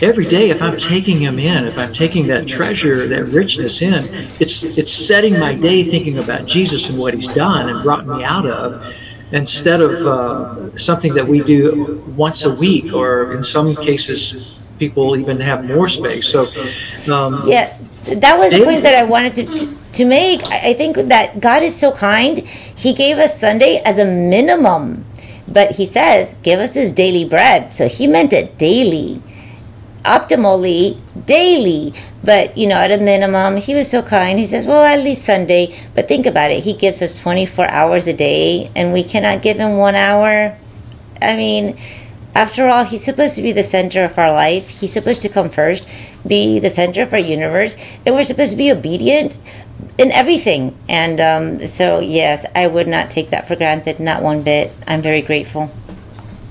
every 0.00 0.24
day 0.24 0.50
if 0.50 0.62
i'm 0.62 0.76
taking 0.76 1.18
him 1.18 1.40
in 1.40 1.64
if 1.66 1.76
i'm 1.76 1.92
taking 1.92 2.28
that 2.28 2.46
treasure 2.46 3.08
that 3.08 3.24
richness 3.24 3.82
in 3.82 3.94
it's 4.38 4.62
it's 4.62 4.92
setting 4.92 5.36
my 5.40 5.52
day 5.52 5.82
thinking 5.82 6.18
about 6.18 6.46
jesus 6.46 6.88
and 6.88 6.96
what 6.96 7.12
he's 7.12 7.26
done 7.34 7.68
and 7.68 7.82
brought 7.82 8.06
me 8.06 8.22
out 8.22 8.46
of 8.46 8.80
instead 9.32 9.80
of 9.80 10.06
uh, 10.06 10.78
something 10.78 11.14
that 11.14 11.26
we 11.26 11.40
do 11.40 12.00
once 12.16 12.44
a 12.44 12.54
week 12.54 12.92
or 12.92 13.34
in 13.34 13.42
some 13.42 13.74
cases 13.74 14.54
people 14.78 15.16
even 15.16 15.40
have 15.40 15.64
more 15.64 15.88
space. 15.88 16.28
So 16.28 16.42
um, 17.12 17.46
Yeah, 17.46 17.76
that 18.04 18.38
was 18.38 18.52
the 18.52 18.64
point 18.64 18.82
that 18.84 18.94
I 18.94 19.02
wanted 19.02 19.34
to, 19.34 19.44
to, 19.44 19.77
to 19.98 20.04
make. 20.04 20.42
I 20.46 20.74
think 20.74 20.96
that 20.96 21.40
God 21.40 21.62
is 21.62 21.76
so 21.76 21.92
kind. 21.92 22.38
He 22.38 22.94
gave 22.94 23.18
us 23.18 23.38
Sunday 23.38 23.82
as 23.84 23.98
a 23.98 24.04
minimum, 24.04 25.04
but 25.46 25.72
He 25.72 25.84
says, 25.84 26.34
give 26.42 26.60
us 26.60 26.74
His 26.74 26.92
daily 26.92 27.24
bread. 27.24 27.70
So 27.70 27.88
He 27.88 28.06
meant 28.06 28.32
it 28.32 28.56
daily, 28.56 29.20
optimally 30.04 31.00
daily. 31.26 31.92
But, 32.22 32.56
you 32.56 32.68
know, 32.68 32.76
at 32.76 32.92
a 32.92 32.98
minimum, 32.98 33.56
He 33.56 33.74
was 33.74 33.90
so 33.90 34.02
kind. 34.02 34.38
He 34.38 34.46
says, 34.46 34.66
well, 34.66 34.84
at 34.84 35.02
least 35.02 35.24
Sunday. 35.24 35.76
But 35.94 36.06
think 36.06 36.26
about 36.26 36.52
it. 36.52 36.62
He 36.62 36.74
gives 36.74 37.02
us 37.02 37.18
24 37.18 37.68
hours 37.68 38.06
a 38.06 38.14
day, 38.14 38.70
and 38.76 38.92
we 38.92 39.02
cannot 39.02 39.42
give 39.42 39.56
Him 39.58 39.76
one 39.76 39.96
hour. 39.96 40.56
I 41.20 41.34
mean, 41.34 41.76
after 42.38 42.68
all, 42.68 42.84
he's 42.84 43.02
supposed 43.02 43.34
to 43.34 43.42
be 43.42 43.50
the 43.50 43.64
center 43.64 44.04
of 44.04 44.16
our 44.16 44.30
life. 44.30 44.68
He's 44.68 44.92
supposed 44.92 45.22
to 45.22 45.28
come 45.28 45.50
first, 45.50 45.88
be 46.26 46.58
the 46.58 46.70
center 46.70 47.02
of 47.02 47.12
our 47.12 47.18
universe, 47.18 47.76
and 48.04 48.14
we're 48.14 48.24
supposed 48.24 48.50
to 48.50 48.56
be 48.56 48.70
obedient 48.70 49.40
in 49.98 50.10
everything. 50.12 50.76
And 50.88 51.20
um, 51.20 51.66
so, 51.66 52.00
yes, 52.00 52.44
I 52.54 52.66
would 52.66 52.88
not 52.88 53.10
take 53.10 53.30
that 53.30 53.46
for 53.48 53.56
granted, 53.56 54.00
not 54.00 54.22
one 54.22 54.42
bit. 54.42 54.72
I'm 54.86 55.02
very 55.02 55.22
grateful. 55.22 55.70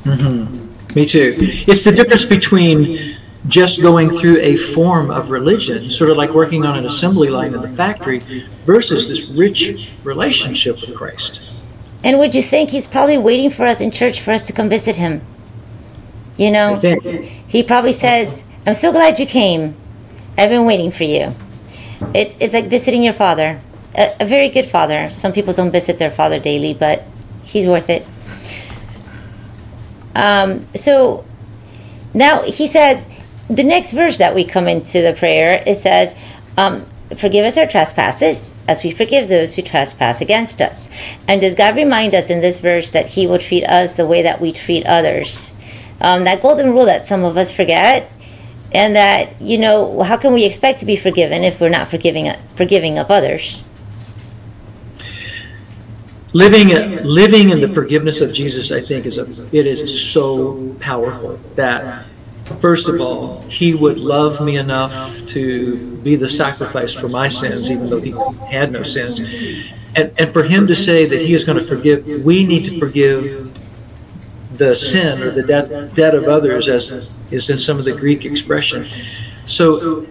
Me 0.06 1.06
too. 1.06 1.36
It's 1.67 1.84
the 1.84 1.91
difference 1.91 2.25
between 2.25 3.17
just 3.47 3.82
going 3.82 4.10
through 4.10 4.39
a 4.39 4.58
form 4.58 5.10
of 5.12 5.30
religion, 5.30 5.89
sort 5.89 6.10
of 6.10 6.17
like 6.17 6.32
working 6.32 6.65
on 6.65 6.77
an 6.77 6.86
assembly 6.86 7.30
line 7.30 7.53
in 7.53 7.62
the 7.62 7.69
factory, 7.69 8.45
versus 8.65 9.08
this 9.08 9.27
rich 9.30 9.89
relationship 10.03 10.82
with 10.82 10.95
Christ. 10.95 11.41
And 12.03 12.19
would 12.19 12.36
you 12.36 12.41
think 12.41 12.69
he's 12.69 12.88
probably 12.88 13.17
waiting 13.17 13.49
for 13.49 13.65
us 13.65 13.82
in 13.82 13.91
church 13.91 14.21
for 14.21 14.32
us 14.32 14.43
to 14.43 14.53
come 14.53 14.69
visit 14.69 14.95
him? 14.95 15.21
You 16.38 16.51
know, 16.51 16.75
he 17.47 17.63
probably 17.63 17.93
says, 17.93 18.43
I'm 18.67 18.73
so 18.73 18.91
glad 18.91 19.17
you 19.17 19.25
came. 19.25 19.77
I've 20.38 20.49
been 20.49 20.65
waiting 20.65 20.91
for 20.91 21.06
you. 21.06 21.34
It, 22.13 22.36
it's 22.41 22.53
like 22.53 22.65
visiting 22.65 23.01
your 23.01 23.13
father, 23.13 23.62
a, 23.95 24.12
a 24.19 24.25
very 24.25 24.49
good 24.49 24.65
father. 24.65 25.10
Some 25.10 25.32
people 25.32 25.53
don't 25.53 25.71
visit 25.71 25.97
their 25.97 26.12
father 26.12 26.38
daily, 26.38 26.73
but 26.73 27.06
he's 27.43 27.65
worth 27.65 27.89
it. 27.89 28.06
Um, 30.13 30.67
so 30.75 31.23
now 32.13 32.41
he 32.41 32.67
says, 32.67 33.08
the 33.49 33.63
next 33.63 33.93
verse 33.93 34.17
that 34.17 34.36
we 34.36 34.43
come 34.43 34.67
into 34.67 35.01
the 35.01 35.13
prayer, 35.13 35.63
it 35.65 35.75
says, 35.75 36.13
um, 36.58 36.86
Forgive 37.15 37.45
us 37.45 37.56
our 37.56 37.67
trespasses 37.67 38.53
as 38.67 38.84
we 38.84 38.91
forgive 38.91 39.30
those 39.30 39.56
who 39.56 39.62
trespass 39.62 40.19
against 40.19 40.62
us. 40.62 40.89
And 41.30 41.39
does 41.39 41.56
God 41.56 41.77
remind 41.77 42.13
us 42.13 42.30
in 42.30 42.41
this 42.41 42.60
verse 42.60 42.91
that 42.91 43.08
He 43.08 43.27
will 43.27 43.39
treat 43.39 43.63
us 43.63 43.93
the 43.93 44.06
way 44.06 44.23
that 44.23 44.41
we 44.41 44.51
treat 44.51 44.86
others? 44.86 45.53
Um, 46.01 46.25
that 46.25 46.41
golden 46.41 46.71
rule 46.71 46.84
that 46.84 47.06
some 47.06 47.23
of 47.23 47.38
us 47.38 47.49
forget, 47.49 48.12
and 48.73 48.95
that, 48.95 49.41
you 49.41 49.58
know, 49.58 50.01
how 50.03 50.17
can 50.17 50.34
we 50.34 50.45
expect 50.45 50.80
to 50.80 50.86
be 50.86 50.95
forgiven 50.95 51.43
if 51.43 51.60
we're 51.60 51.69
not 51.69 51.88
forgiving, 51.88 52.32
forgiving 52.56 52.97
of 52.97 53.10
others? 53.10 53.63
Living, 56.34 56.67
living 57.03 57.49
in 57.49 57.62
the 57.62 57.69
forgiveness 57.69 58.21
of 58.21 58.34
Jesus, 58.34 58.71
I 58.71 58.82
think, 58.82 59.06
is 59.06 59.17
a 59.17 59.25
it 59.56 59.65
is 59.65 60.12
so 60.12 60.75
powerful 60.80 61.39
that 61.56 62.06
first 62.60 62.89
of 62.89 62.99
all, 62.99 63.41
He 63.43 63.73
would 63.73 63.97
love 63.97 64.41
me 64.41 64.58
enough 64.58 65.25
to 65.27 65.97
be 66.03 66.15
the 66.15 66.30
sacrifice 66.30 66.93
for 66.93 67.08
my 67.08 67.30
sins, 67.30 67.71
even 67.71 67.89
though 67.89 68.01
He 68.01 68.12
had 68.51 68.71
no 68.71 68.84
sins, 68.84 69.21
and 69.95 70.12
and 70.17 70.34
for 70.34 70.43
Him 70.43 70.67
to 70.67 70.75
say 70.75 71.06
that 71.06 71.21
He 71.21 71.34
is 71.34 71.45
going 71.45 71.58
to 71.58 71.63
forgive, 71.65 72.06
we 72.06 72.45
need 72.45 72.65
to 72.65 72.77
forgive 72.77 73.58
the 74.58 74.75
sin 74.75 75.23
or 75.23 75.32
the 75.32 75.43
debt 75.43 75.95
debt 75.95 76.13
of 76.13 76.25
others, 76.25 76.67
as 76.67 77.10
is 77.31 77.49
in 77.49 77.59
some 77.59 77.77
of 77.79 77.85
the 77.85 77.93
Greek 77.93 78.25
expression. 78.25 78.87
So 79.45 80.05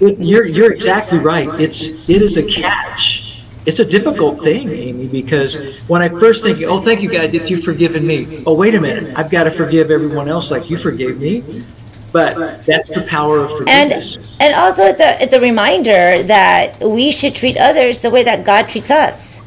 it, 0.00 0.18
you're 0.18 0.46
you're 0.46 0.72
exactly 0.72 1.18
right. 1.18 1.48
It's 1.60 2.08
it 2.08 2.22
is 2.22 2.36
a 2.36 2.42
catch. 2.42 3.26
It's 3.66 3.78
a 3.78 3.84
difficult 3.84 4.40
thing, 4.40 4.70
Aimee, 4.70 5.06
because 5.06 5.76
when 5.86 6.00
I 6.00 6.08
first 6.08 6.42
think, 6.42 6.62
oh, 6.62 6.80
thank 6.80 7.02
you, 7.02 7.12
God, 7.12 7.30
that 7.32 7.50
you've 7.50 7.62
forgiven 7.62 8.06
me. 8.06 8.42
Oh, 8.46 8.54
wait 8.54 8.74
a 8.74 8.80
minute, 8.80 9.16
I've 9.18 9.30
got 9.30 9.44
to 9.44 9.50
forgive 9.50 9.90
everyone 9.90 10.28
else 10.28 10.50
like 10.50 10.70
you 10.70 10.78
forgave 10.78 11.20
me. 11.20 11.64
But 12.10 12.64
that's 12.64 12.88
the 12.88 13.02
power 13.02 13.38
of 13.40 13.50
And 13.68 13.92
forgiveness. 13.92 14.18
and 14.40 14.54
also 14.54 14.84
it's 14.84 14.98
a 15.00 15.22
it's 15.22 15.32
a 15.34 15.40
reminder 15.40 16.22
that 16.24 16.80
we 16.80 17.12
should 17.12 17.34
treat 17.34 17.56
others 17.58 17.98
the 18.00 18.10
way 18.10 18.24
that 18.24 18.44
God 18.44 18.68
treats 18.68 18.90
us. 18.90 19.42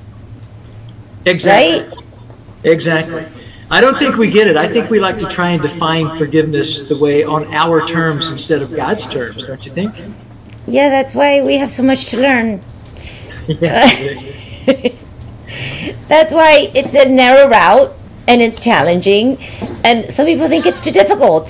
exactly. 1.26 1.98
Exactly. 2.64 3.26
I 3.74 3.82
don't 3.82 3.98
think 3.98 4.18
we 4.18 4.30
get 4.30 4.48
it. 4.48 4.56
I 4.56 4.68
think 4.68 4.92
we 4.92 5.00
like 5.00 5.18
to 5.18 5.26
try 5.26 5.50
and 5.50 5.60
define 5.60 6.16
forgiveness 6.16 6.84
the 6.84 6.96
way 6.96 7.24
on 7.24 7.52
our 7.56 7.84
terms 7.88 8.30
instead 8.30 8.62
of 8.62 8.76
God's 8.76 9.08
terms, 9.08 9.48
don't 9.48 9.66
you 9.66 9.72
think? 9.72 9.96
Yeah, 10.68 10.90
that's 10.90 11.16
why 11.16 11.42
we 11.42 11.58
have 11.58 11.72
so 11.72 11.82
much 11.82 12.06
to 12.12 12.22
learn. 12.22 12.62
That's 16.08 16.32
why 16.32 16.72
it's 16.76 16.94
a 16.94 17.10
narrow 17.10 17.50
route 17.50 17.96
and 18.28 18.44
it's 18.44 18.64
challenging, 18.64 19.42
and 19.84 20.10
some 20.14 20.28
people 20.28 20.48
think 20.48 20.68
it's 20.68 20.80
too 20.80 20.92
difficult. 20.92 21.50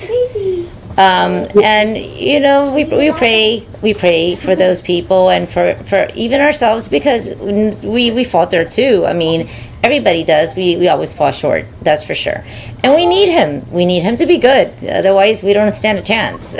Um, 0.96 1.48
and 1.60 1.98
you 1.98 2.38
know, 2.38 2.72
we, 2.72 2.84
we 2.84 3.10
pray, 3.10 3.66
we 3.82 3.94
pray 3.94 4.36
for 4.36 4.54
those 4.54 4.80
people 4.80 5.28
and 5.30 5.50
for, 5.50 5.74
for 5.88 6.08
even 6.14 6.40
ourselves 6.40 6.86
because 6.86 7.34
we, 7.34 8.12
we 8.12 8.22
falter 8.22 8.64
too. 8.64 9.04
I 9.04 9.12
mean, 9.12 9.50
everybody 9.82 10.22
does. 10.22 10.54
We, 10.54 10.76
we 10.76 10.86
always 10.88 11.12
fall 11.12 11.32
short, 11.32 11.66
that's 11.82 12.04
for 12.04 12.14
sure. 12.14 12.44
And 12.84 12.94
we 12.94 13.06
need 13.06 13.28
him. 13.28 13.68
We 13.72 13.86
need 13.86 14.04
him 14.04 14.14
to 14.16 14.26
be 14.26 14.38
good. 14.38 14.72
Otherwise, 14.88 15.42
we 15.42 15.52
don't 15.52 15.72
stand 15.72 15.98
a 15.98 16.02
chance. 16.02 16.54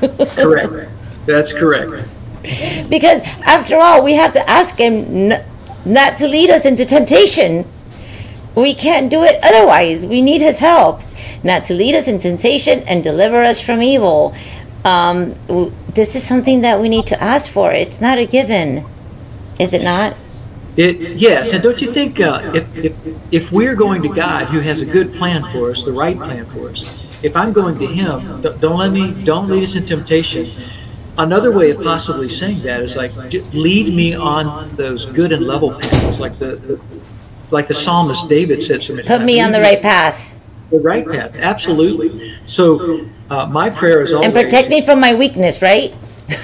Correct. 0.34 0.88
That's 1.26 1.52
correct. 1.52 2.08
because 2.88 3.20
after 3.42 3.76
all, 3.78 4.04
we 4.04 4.12
have 4.12 4.32
to 4.34 4.48
ask 4.48 4.76
him 4.76 5.32
n- 5.32 5.44
not 5.84 6.18
to 6.18 6.28
lead 6.28 6.50
us 6.50 6.64
into 6.64 6.84
temptation. 6.84 7.64
We 8.56 8.74
can't 8.74 9.10
do 9.10 9.22
it 9.22 9.38
otherwise. 9.42 10.06
We 10.06 10.22
need 10.22 10.40
his 10.40 10.58
help, 10.58 11.02
not 11.44 11.64
to 11.66 11.74
lead 11.74 11.94
us 11.94 12.08
in 12.08 12.18
temptation 12.18 12.80
and 12.84 13.04
deliver 13.04 13.42
us 13.42 13.60
from 13.60 13.82
evil. 13.82 14.34
Um, 14.82 15.34
this 15.94 16.16
is 16.16 16.26
something 16.26 16.62
that 16.62 16.80
we 16.80 16.88
need 16.88 17.06
to 17.08 17.22
ask 17.22 17.52
for. 17.52 17.70
It's 17.70 18.00
not 18.00 18.16
a 18.18 18.24
given, 18.24 18.86
is 19.60 19.74
it 19.74 19.82
not? 19.82 20.16
It, 20.76 21.16
yes, 21.16 21.52
and 21.52 21.62
don't 21.62 21.80
you 21.82 21.92
think 21.92 22.18
uh, 22.20 22.52
if, 22.54 22.76
if, 22.76 22.94
if 23.30 23.52
we're 23.52 23.74
going 23.74 24.02
to 24.02 24.08
God, 24.08 24.46
who 24.46 24.60
has 24.60 24.80
a 24.80 24.86
good 24.86 25.14
plan 25.14 25.50
for 25.52 25.70
us, 25.70 25.84
the 25.84 25.92
right 25.92 26.16
plan 26.16 26.46
for 26.46 26.70
us, 26.70 26.98
if 27.22 27.36
I'm 27.36 27.52
going 27.52 27.78
to 27.78 27.86
Him, 27.86 28.42
don't, 28.42 28.60
don't 28.60 28.78
let 28.78 28.92
me, 28.92 29.24
don't 29.24 29.48
lead 29.48 29.62
us 29.62 29.74
in 29.74 29.86
temptation. 29.86 30.52
Another 31.18 31.50
way 31.50 31.70
of 31.70 31.82
possibly 31.82 32.28
saying 32.28 32.62
that 32.62 32.82
is 32.82 32.94
like, 32.94 33.12
lead 33.54 33.94
me 33.94 34.14
on 34.14 34.76
those 34.76 35.06
good 35.06 35.32
and 35.32 35.46
level 35.46 35.72
paths, 35.74 36.20
like 36.20 36.38
the, 36.38 36.56
the 36.56 36.80
like 37.50 37.68
the 37.68 37.74
psalmist 37.74 38.28
David 38.28 38.62
said 38.62 38.82
so 38.82 38.94
many 38.94 39.06
Put 39.06 39.18
times. 39.18 39.26
me 39.26 39.40
on 39.40 39.52
the 39.52 39.60
right 39.60 39.80
path 39.80 40.32
The 40.70 40.80
right 40.80 41.06
path, 41.08 41.34
absolutely. 41.36 42.34
So 42.46 43.06
uh, 43.30 43.46
my 43.46 43.70
prayer 43.70 44.02
is 44.02 44.12
always 44.12 44.26
and 44.26 44.34
protect 44.34 44.68
me 44.68 44.84
from 44.84 45.00
my 45.00 45.14
weakness, 45.14 45.62
right? 45.62 45.94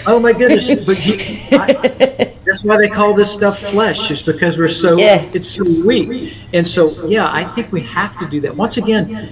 Oh 0.06 0.20
my 0.20 0.32
goodness! 0.32 0.68
But 0.86 0.96
he, 0.96 1.48
I, 1.52 2.36
that's 2.46 2.62
why 2.62 2.76
they 2.76 2.88
call 2.88 3.14
this 3.14 3.32
stuff 3.32 3.58
flesh, 3.58 4.10
is 4.10 4.22
because 4.22 4.56
we're 4.56 4.68
so 4.68 4.96
Yeah. 4.96 5.28
it's 5.32 5.48
so 5.48 5.64
weak. 5.84 6.34
And 6.52 6.66
so, 6.66 7.06
yeah, 7.08 7.28
I 7.32 7.44
think 7.44 7.72
we 7.72 7.80
have 7.82 8.16
to 8.18 8.28
do 8.28 8.40
that. 8.42 8.56
Once 8.56 8.76
again, 8.76 9.30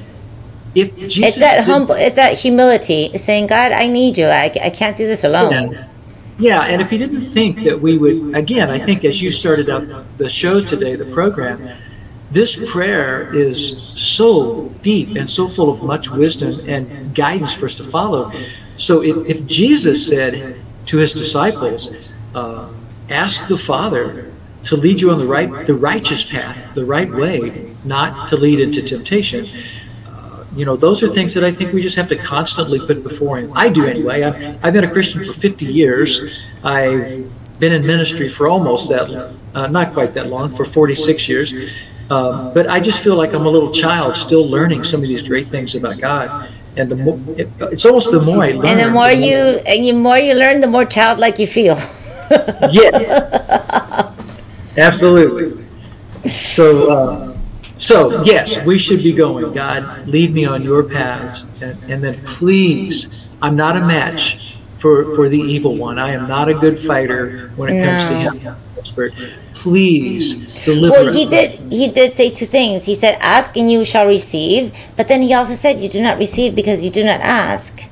if 0.74 0.96
Jesus 0.96 1.28
It's 1.28 1.38
that 1.38 1.64
humble, 1.64 1.94
it's 1.94 2.16
that 2.16 2.38
humility, 2.38 3.16
saying, 3.16 3.46
God, 3.46 3.72
I 3.72 3.86
need 3.86 4.18
you. 4.18 4.26
I, 4.26 4.50
I 4.62 4.70
can't 4.70 4.96
do 4.96 5.06
this 5.06 5.24
alone. 5.24 5.72
Yeah. 5.72 5.86
Yeah, 6.40 6.62
and 6.62 6.80
if 6.80 6.90
you 6.90 6.96
didn't 6.96 7.20
think 7.20 7.64
that 7.64 7.80
we 7.80 7.98
would, 7.98 8.34
again, 8.34 8.70
I 8.70 8.78
think 8.78 9.04
as 9.04 9.20
you 9.20 9.30
started 9.30 9.68
up 9.68 9.84
the 10.16 10.28
show 10.28 10.64
today, 10.64 10.96
the 10.96 11.04
program, 11.04 11.76
this 12.30 12.70
prayer 12.70 13.34
is 13.34 13.92
so 13.94 14.68
deep 14.80 15.16
and 15.16 15.28
so 15.28 15.48
full 15.48 15.68
of 15.68 15.82
much 15.82 16.10
wisdom 16.10 16.60
and 16.66 17.14
guidance 17.14 17.52
for 17.52 17.66
us 17.66 17.74
to 17.74 17.84
follow. 17.84 18.32
So 18.78 19.02
if, 19.02 19.16
if 19.26 19.46
Jesus 19.46 20.06
said 20.06 20.56
to 20.86 20.96
his 20.96 21.12
disciples, 21.12 21.94
uh, 22.34 22.72
ask 23.10 23.46
the 23.48 23.58
Father 23.58 24.32
to 24.64 24.76
lead 24.76 25.02
you 25.02 25.10
on 25.10 25.18
the 25.18 25.26
right, 25.26 25.66
the 25.66 25.74
righteous 25.74 26.24
path, 26.24 26.74
the 26.74 26.86
right 26.86 27.10
way, 27.10 27.74
not 27.84 28.28
to 28.28 28.36
lead 28.36 28.60
into 28.60 28.80
temptation, 28.80 29.46
you 30.54 30.64
know, 30.64 30.76
those 30.76 31.02
are 31.02 31.08
things 31.08 31.34
that 31.34 31.44
I 31.44 31.52
think 31.52 31.72
we 31.72 31.82
just 31.82 31.96
have 31.96 32.08
to 32.08 32.16
constantly 32.16 32.78
put 32.78 33.02
before 33.02 33.38
Him. 33.38 33.52
I 33.54 33.68
do 33.68 33.86
anyway. 33.86 34.22
I've, 34.22 34.64
I've 34.64 34.72
been 34.72 34.84
a 34.84 34.90
Christian 34.90 35.24
for 35.24 35.32
50 35.32 35.66
years. 35.66 36.40
I've 36.64 37.30
been 37.60 37.72
in 37.72 37.86
ministry 37.86 38.28
for 38.28 38.48
almost 38.48 38.88
that, 38.88 39.34
uh, 39.54 39.66
not 39.68 39.92
quite 39.92 40.14
that 40.14 40.26
long, 40.26 40.54
for 40.56 40.64
46 40.64 41.28
years. 41.28 41.54
Um, 42.10 42.52
but 42.52 42.68
I 42.68 42.80
just 42.80 42.98
feel 43.00 43.14
like 43.14 43.32
I'm 43.32 43.46
a 43.46 43.48
little 43.48 43.72
child 43.72 44.16
still 44.16 44.48
learning 44.48 44.82
some 44.82 45.00
of 45.00 45.08
these 45.08 45.22
great 45.22 45.46
things 45.48 45.76
about 45.76 46.00
God. 46.00 46.48
And 46.76 46.90
the 46.90 46.96
more, 46.96 47.20
it, 47.36 47.48
it's 47.60 47.84
almost 47.84 48.10
the 48.10 48.20
more 48.20 48.42
I 48.42 48.50
learn. 48.52 48.66
And 48.66 48.80
the 48.80 48.90
more 48.90 49.10
you 49.10 49.60
and 49.66 49.84
the 49.84 49.92
more 49.92 50.18
you 50.18 50.34
learn, 50.34 50.60
the 50.60 50.66
more 50.66 50.84
childlike 50.84 51.38
you 51.38 51.46
feel. 51.46 51.78
Yes. 52.70 54.14
Absolutely. 54.76 55.66
So, 56.30 56.90
uh, 56.90 57.29
so 57.80 58.22
yes, 58.24 58.64
we 58.64 58.78
should 58.78 59.02
be 59.02 59.12
going. 59.12 59.52
God, 59.52 60.06
lead 60.06 60.32
me 60.34 60.44
on 60.46 60.62
your 60.62 60.84
paths, 60.84 61.44
and, 61.60 61.78
and 61.88 62.04
then 62.04 62.22
please, 62.24 63.10
I'm 63.42 63.56
not 63.56 63.76
a 63.76 63.82
match 63.82 64.56
for 64.78 65.14
for 65.16 65.28
the 65.28 65.38
evil 65.40 65.76
one. 65.76 65.98
I 65.98 66.12
am 66.12 66.28
not 66.28 66.48
a 66.48 66.54
good 66.54 66.78
fighter 66.80 67.52
when 67.56 67.70
it 67.70 67.78
comes 67.78 68.06
to 68.06 68.16
him. 68.16 68.56
Please 69.54 70.64
deliver. 70.64 70.92
Well, 70.92 71.12
he 71.12 71.26
did. 71.26 71.52
He 71.70 71.88
did 71.88 72.16
say 72.16 72.30
two 72.30 72.46
things. 72.46 72.86
He 72.86 72.94
said, 72.94 73.18
"Ask 73.20 73.56
and 73.56 73.70
you 73.70 73.84
shall 73.84 74.06
receive," 74.06 74.72
but 74.96 75.08
then 75.08 75.22
he 75.22 75.34
also 75.34 75.54
said, 75.54 75.80
"You 75.80 75.88
do 75.88 76.00
not 76.00 76.18
receive 76.18 76.54
because 76.54 76.82
you 76.82 76.90
do 76.90 77.04
not 77.04 77.20
ask." 77.20 77.82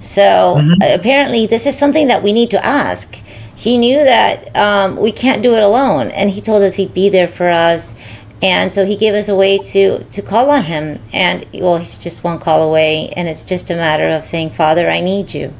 So 0.00 0.56
Mm-hmm. 0.58 0.82
apparently, 0.82 1.46
this 1.46 1.66
is 1.66 1.76
something 1.78 2.08
that 2.08 2.22
we 2.22 2.32
need 2.32 2.50
to 2.50 2.64
ask. 2.64 3.16
He 3.54 3.78
knew 3.78 3.98
that 4.04 4.54
um, 4.56 4.96
we 4.96 5.12
can't 5.12 5.42
do 5.42 5.54
it 5.54 5.62
alone, 5.62 6.10
and 6.12 6.30
he 6.30 6.40
told 6.40 6.62
us 6.62 6.74
he'd 6.76 6.94
be 6.94 7.08
there 7.08 7.28
for 7.28 7.50
us. 7.50 7.94
And 8.40 8.72
so 8.72 8.86
he 8.86 8.96
gave 8.96 9.14
us 9.14 9.28
a 9.28 9.34
way 9.34 9.58
to 9.58 10.04
to 10.04 10.22
call 10.22 10.50
on 10.50 10.62
him. 10.64 11.00
And 11.12 11.44
well, 11.54 11.78
he's 11.78 11.98
just 11.98 12.22
one 12.22 12.38
call 12.38 12.62
away, 12.62 13.08
and 13.16 13.26
it's 13.26 13.42
just 13.42 13.70
a 13.70 13.74
matter 13.74 14.08
of 14.08 14.24
saying, 14.24 14.50
"Father, 14.50 14.88
I 14.88 15.00
need 15.00 15.34
you." 15.34 15.52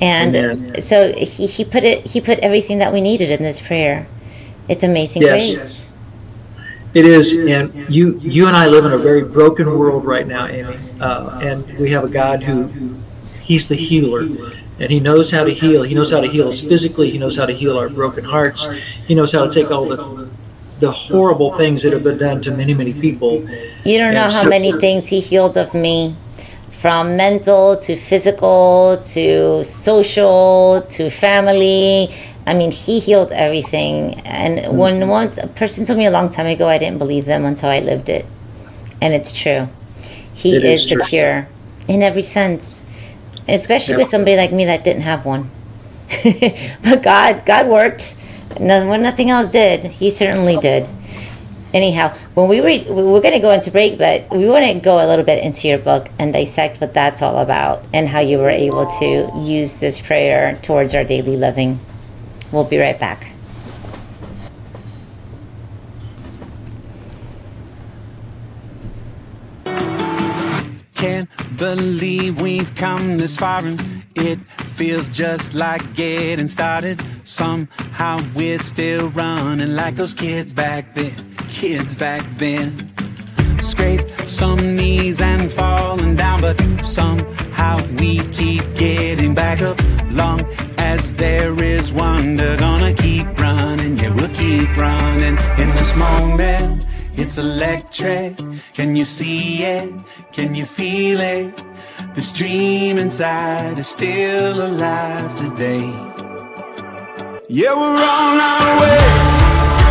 And 0.00 0.34
Amen. 0.34 0.82
so 0.82 1.12
he, 1.12 1.46
he 1.46 1.64
put 1.64 1.84
it. 1.84 2.06
He 2.06 2.20
put 2.20 2.40
everything 2.40 2.78
that 2.78 2.92
we 2.92 3.00
needed 3.00 3.30
in 3.30 3.42
this 3.42 3.60
prayer. 3.60 4.06
It's 4.68 4.82
amazing 4.82 5.22
Yes. 5.22 5.30
grace. 5.30 5.88
It 6.94 7.06
is, 7.06 7.38
and 7.38 7.86
you 7.88 8.20
you 8.22 8.46
and 8.46 8.56
I 8.56 8.66
live 8.66 8.84
in 8.84 8.92
a 8.92 8.98
very 8.98 9.22
broken 9.22 9.78
world 9.78 10.04
right 10.04 10.26
now, 10.26 10.46
Aimee. 10.46 10.76
Uh, 11.00 11.38
and 11.42 11.78
we 11.78 11.90
have 11.92 12.04
a 12.04 12.08
God 12.08 12.42
who 12.42 12.96
He's 13.42 13.68
the 13.68 13.76
healer, 13.76 14.22
and 14.78 14.90
He 14.90 15.00
knows 15.00 15.30
how 15.30 15.44
to 15.44 15.54
heal. 15.54 15.84
He 15.84 15.94
knows 15.94 16.12
how 16.12 16.20
to 16.20 16.28
heal 16.28 16.48
us 16.48 16.60
physically. 16.60 17.10
He 17.10 17.16
knows 17.18 17.36
how 17.36 17.46
to 17.46 17.54
heal 17.54 17.78
our 17.78 17.88
broken 17.88 18.24
hearts. 18.24 18.68
He 19.06 19.14
knows 19.14 19.32
how 19.32 19.46
to 19.46 19.52
take 19.52 19.70
all 19.70 19.88
the 19.88 20.28
the 20.82 20.90
horrible 20.92 21.50
things 21.60 21.82
that 21.82 21.92
have 21.92 22.02
been 22.10 22.18
done 22.18 22.38
to 22.46 22.50
many 22.50 22.74
many 22.74 22.92
people. 23.06 23.32
You 23.90 23.96
don't 24.00 24.14
know 24.18 24.24
And 24.28 24.32
how 24.38 24.42
so- 24.42 24.48
many 24.56 24.70
things 24.84 25.06
he 25.14 25.20
healed 25.20 25.56
of 25.56 25.72
me 25.86 26.14
from 26.82 27.16
mental 27.16 27.76
to 27.86 27.92
physical 28.10 29.00
to 29.14 29.62
social 29.64 30.82
to 30.96 31.02
family. 31.10 32.12
I 32.44 32.54
mean, 32.54 32.72
he 32.72 32.98
healed 32.98 33.30
everything. 33.46 33.94
And 34.40 34.52
Mm-hmm. 34.58 34.76
when 34.76 35.08
once 35.08 35.38
a 35.38 35.46
person 35.46 35.86
told 35.86 35.98
me 36.02 36.06
a 36.06 36.10
long 36.18 36.28
time 36.36 36.46
ago, 36.56 36.66
I 36.68 36.78
didn't 36.82 36.98
believe 36.98 37.24
them 37.32 37.44
until 37.44 37.70
I 37.70 37.78
lived 37.78 38.08
it. 38.08 38.26
And 39.00 39.14
it's 39.14 39.32
true. 39.42 39.68
He 40.34 40.56
It 40.56 40.64
is, 40.64 40.82
is 40.84 40.90
the 40.90 41.04
cure 41.10 41.46
in 41.86 42.02
every 42.02 42.22
sense, 42.38 42.84
especially 43.48 43.96
with 43.96 44.08
somebody 44.08 44.36
like 44.36 44.52
me 44.52 44.64
that 44.64 44.82
didn't 44.82 45.02
have 45.12 45.24
one. 45.24 45.44
but 46.84 46.98
God, 47.02 47.32
God 47.46 47.68
worked. 47.68 48.14
No, 48.60 48.86
when 48.86 49.02
nothing 49.02 49.30
else 49.30 49.48
did, 49.48 49.84
He 49.84 50.10
certainly 50.10 50.56
did. 50.56 50.88
Anyhow 51.74 52.14
when 52.34 52.48
we 52.48 52.60
were 52.60 52.66
we 52.66 53.02
we're 53.02 53.22
going 53.22 53.32
to 53.32 53.40
go 53.40 53.50
into 53.50 53.70
break 53.70 53.96
but 53.96 54.28
we 54.30 54.46
want 54.46 54.66
to 54.66 54.74
go 54.74 55.02
a 55.02 55.08
little 55.08 55.24
bit 55.24 55.42
into 55.42 55.68
your 55.68 55.78
book 55.78 56.10
and 56.18 56.30
dissect 56.30 56.82
what 56.82 56.92
that's 56.92 57.22
all 57.22 57.38
about 57.38 57.82
and 57.94 58.08
how 58.08 58.20
you 58.20 58.36
were 58.36 58.50
able 58.50 58.84
to 58.98 59.32
use 59.34 59.74
this 59.74 59.98
prayer 59.98 60.58
towards 60.60 60.94
our 60.94 61.02
daily 61.02 61.36
living. 61.36 61.80
We'll 62.52 62.64
be 62.64 62.76
right 62.78 63.00
back 63.00 63.31
Can't 71.02 71.28
believe 71.56 72.40
we've 72.40 72.72
come 72.76 73.18
this 73.18 73.36
far 73.36 73.58
and 73.64 74.04
it 74.14 74.38
feels 74.68 75.08
just 75.08 75.52
like 75.52 75.94
getting 75.94 76.46
started. 76.46 77.02
Somehow 77.24 78.20
we're 78.36 78.60
still 78.60 79.08
running 79.08 79.74
like 79.74 79.96
those 79.96 80.14
kids 80.14 80.52
back 80.52 80.94
then, 80.94 81.34
kids 81.50 81.96
back 81.96 82.24
then. 82.38 82.86
Scrape 83.60 84.12
some 84.28 84.76
knees 84.76 85.20
and 85.20 85.50
falling 85.50 86.14
down, 86.14 86.40
but 86.40 86.56
somehow 86.84 87.84
we 87.98 88.20
keep 88.30 88.62
getting 88.76 89.34
back 89.34 89.60
up. 89.60 89.80
Long 90.08 90.40
as 90.78 91.12
there 91.14 91.60
is 91.64 91.92
wonder, 91.92 92.56
gonna 92.58 92.94
keep 92.94 93.26
running, 93.40 93.96
yeah, 93.96 94.14
we'll 94.14 94.28
keep 94.36 94.76
running 94.76 95.36
in 95.58 95.68
this 95.74 95.96
moment. 95.96 96.91
It's 97.14 97.38
electric. 97.38 98.38
Can 98.72 98.96
you 98.96 99.04
see 99.04 99.64
it? 99.64 99.94
Can 100.32 100.54
you 100.54 100.64
feel 100.64 101.20
it? 101.20 101.54
This 102.14 102.32
dream 102.32 102.98
inside 102.98 103.78
is 103.78 103.86
still 103.86 104.66
alive 104.66 105.34
today. 105.34 105.92
Yeah, 107.48 107.74
we're 107.74 108.02
on 108.02 108.40
our 108.40 108.80
way. 108.80 109.81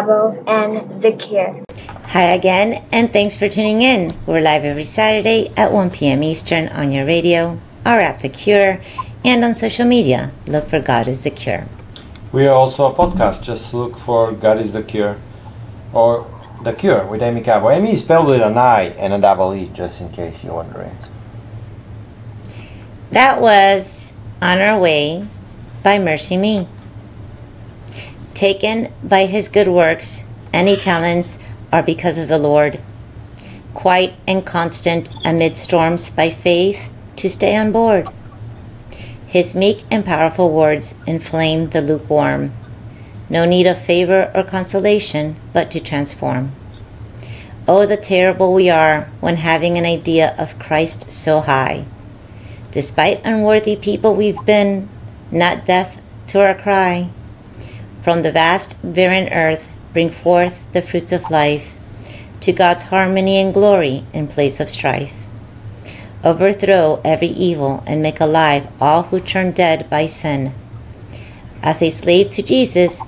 Aimee 0.00 0.06
Cabo 0.06 0.44
and 0.46 1.02
The 1.02 1.12
Cure. 1.12 1.62
Hi 2.08 2.32
again, 2.32 2.84
and 2.90 3.12
thanks 3.12 3.34
for 3.34 3.48
tuning 3.48 3.82
in. 3.82 4.14
We're 4.26 4.40
live 4.40 4.64
every 4.64 4.84
Saturday 4.84 5.52
at 5.56 5.72
1 5.72 5.90
p.m. 5.90 6.22
Eastern 6.22 6.68
on 6.68 6.90
your 6.90 7.04
radio, 7.04 7.58
our 7.84 8.00
app 8.00 8.20
The 8.20 8.30
Cure, 8.30 8.80
and 9.24 9.44
on 9.44 9.52
social 9.52 9.86
media. 9.86 10.32
Look 10.46 10.68
for 10.68 10.80
God 10.80 11.06
is 11.06 11.20
the 11.20 11.30
Cure. 11.30 11.66
We 12.32 12.46
are 12.46 12.54
also 12.54 12.90
a 12.90 12.94
podcast. 12.94 13.42
Just 13.42 13.74
look 13.74 13.98
for 13.98 14.32
God 14.32 14.58
is 14.58 14.72
the 14.72 14.82
Cure 14.82 15.18
or 15.92 16.26
The 16.64 16.72
Cure 16.72 17.06
with 17.06 17.22
Aimee 17.22 17.42
Cabo. 17.42 17.68
Aimee 17.68 17.94
is 17.94 18.00
spelled 18.00 18.26
with 18.26 18.40
an 18.40 18.56
I 18.56 18.94
and 18.96 19.12
a 19.12 19.20
double 19.20 19.54
E, 19.54 19.70
just 19.74 20.00
in 20.00 20.10
case 20.10 20.42
you're 20.42 20.54
wondering. 20.54 20.96
That 23.10 23.40
was 23.40 24.14
On 24.40 24.60
Our 24.60 24.80
Way 24.80 25.26
by 25.82 25.98
MercyMe. 25.98 26.66
Taken 28.40 28.90
by 29.04 29.26
his 29.26 29.50
good 29.50 29.68
works, 29.68 30.24
any 30.50 30.74
talents 30.74 31.38
are 31.70 31.82
because 31.82 32.16
of 32.16 32.28
the 32.28 32.38
Lord. 32.38 32.80
Quiet 33.74 34.14
and 34.26 34.46
constant 34.46 35.10
amid 35.26 35.58
storms 35.58 36.08
by 36.08 36.30
faith 36.30 36.88
to 37.16 37.28
stay 37.28 37.54
on 37.54 37.70
board. 37.70 38.08
His 39.26 39.54
meek 39.54 39.82
and 39.90 40.06
powerful 40.06 40.50
words 40.50 40.94
inflame 41.06 41.68
the 41.68 41.82
lukewarm. 41.82 42.52
No 43.28 43.44
need 43.44 43.66
of 43.66 43.78
favor 43.78 44.32
or 44.34 44.42
consolation, 44.42 45.36
but 45.52 45.70
to 45.72 45.78
transform. 45.78 46.52
Oh, 47.68 47.84
the 47.84 47.98
terrible 47.98 48.54
we 48.54 48.70
are 48.70 49.10
when 49.20 49.36
having 49.36 49.76
an 49.76 49.84
idea 49.84 50.34
of 50.38 50.58
Christ 50.58 51.12
so 51.12 51.40
high. 51.40 51.84
Despite 52.70 53.20
unworthy 53.22 53.76
people 53.76 54.14
we've 54.14 54.42
been, 54.46 54.88
not 55.30 55.66
death 55.66 56.00
to 56.28 56.40
our 56.40 56.54
cry. 56.54 57.10
From 58.02 58.22
the 58.22 58.32
vast, 58.32 58.76
barren 58.82 59.32
earth, 59.32 59.68
bring 59.92 60.10
forth 60.10 60.66
the 60.72 60.80
fruits 60.80 61.12
of 61.12 61.30
life, 61.30 61.76
to 62.40 62.52
God's 62.52 62.84
harmony 62.84 63.36
and 63.38 63.52
glory 63.52 64.04
in 64.14 64.26
place 64.26 64.60
of 64.60 64.70
strife. 64.70 65.12
Overthrow 66.24 67.00
every 67.04 67.28
evil 67.28 67.82
and 67.86 68.02
make 68.02 68.20
alive 68.20 68.66
all 68.80 69.04
who 69.04 69.20
turn 69.20 69.52
dead 69.52 69.88
by 69.90 70.06
sin. 70.06 70.54
As 71.62 71.82
a 71.82 71.90
slave 71.90 72.30
to 72.30 72.42
Jesus, 72.42 73.02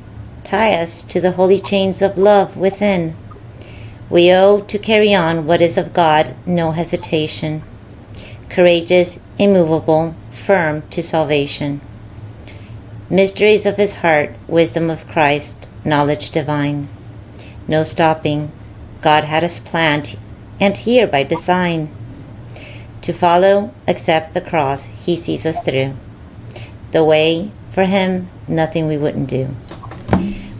tie 0.44 0.74
us 0.74 1.02
to 1.04 1.20
the 1.20 1.32
holy 1.32 1.58
chains 1.58 2.02
of 2.02 2.18
love 2.18 2.56
within. 2.56 3.16
We 4.10 4.30
owe 4.30 4.60
to 4.60 4.78
carry 4.78 5.14
on 5.14 5.46
what 5.46 5.62
is 5.62 5.78
of 5.78 5.94
God, 5.94 6.34
no 6.44 6.72
hesitation. 6.72 7.62
Courageous, 8.50 9.18
immovable, 9.38 10.14
firm 10.32 10.82
to 10.90 11.02
salvation. 11.02 11.80
Mysteries 13.12 13.66
of 13.66 13.76
his 13.76 13.96
heart, 13.96 14.30
wisdom 14.48 14.88
of 14.88 15.06
Christ, 15.06 15.68
knowledge 15.84 16.30
divine. 16.30 16.88
No 17.68 17.84
stopping, 17.84 18.50
God 19.02 19.24
had 19.24 19.44
us 19.44 19.58
planned, 19.58 20.16
and 20.58 20.74
here 20.74 21.06
by 21.06 21.22
design. 21.22 21.94
To 23.02 23.12
follow, 23.12 23.74
accept 23.86 24.32
the 24.32 24.40
cross, 24.40 24.84
he 24.86 25.14
sees 25.14 25.44
us 25.44 25.62
through. 25.62 25.92
The 26.92 27.04
way, 27.04 27.50
for 27.70 27.84
him, 27.84 28.30
nothing 28.48 28.88
we 28.88 28.96
wouldn't 28.96 29.28
do. 29.28 29.54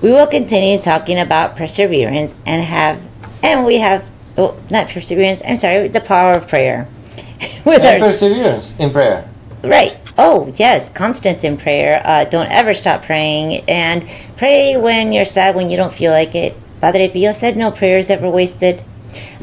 We 0.03 0.13
will 0.13 0.27
continue 0.27 0.79
talking 0.79 1.19
about 1.19 1.57
perseverance 1.57 2.35
and 2.45 2.63
have, 2.63 3.01
and 3.43 3.65
we 3.65 3.79
have, 3.79 4.05
oh, 4.37 4.61
not 4.69 4.91
perseverance, 4.91 5.41
I'm 5.49 5.57
sorry, 5.57 5.89
the 5.89 6.03
power 6.03 6.35
of 6.35 6.49
prayer. 6.49 6.87
With 7.65 7.81
And 7.81 8.03
our, 8.03 8.11
perseverance 8.11 8.75
in 8.79 8.91
prayer. 8.91 9.32
Right. 9.65 9.97
Oh, 10.19 10.53
yes, 10.57 10.89
constant 10.89 11.45
in 11.45 11.57
prayer. 11.57 12.03
Uh, 12.05 12.25
don't 12.25 12.51
ever 12.51 12.75
stop 12.75 13.05
praying. 13.05 13.65
And 13.69 14.05
pray 14.37 14.77
when 14.77 15.13
you're 15.13 15.25
sad, 15.25 15.55
when 15.55 15.71
you 15.71 15.77
don't 15.77 15.93
feel 15.93 16.11
like 16.11 16.35
it. 16.35 16.57
Padre 16.81 17.09
Pio 17.09 17.33
said 17.33 17.57
no 17.57 17.71
prayer 17.71 17.99
is 17.99 18.11
ever 18.11 18.29
wasted. 18.29 18.83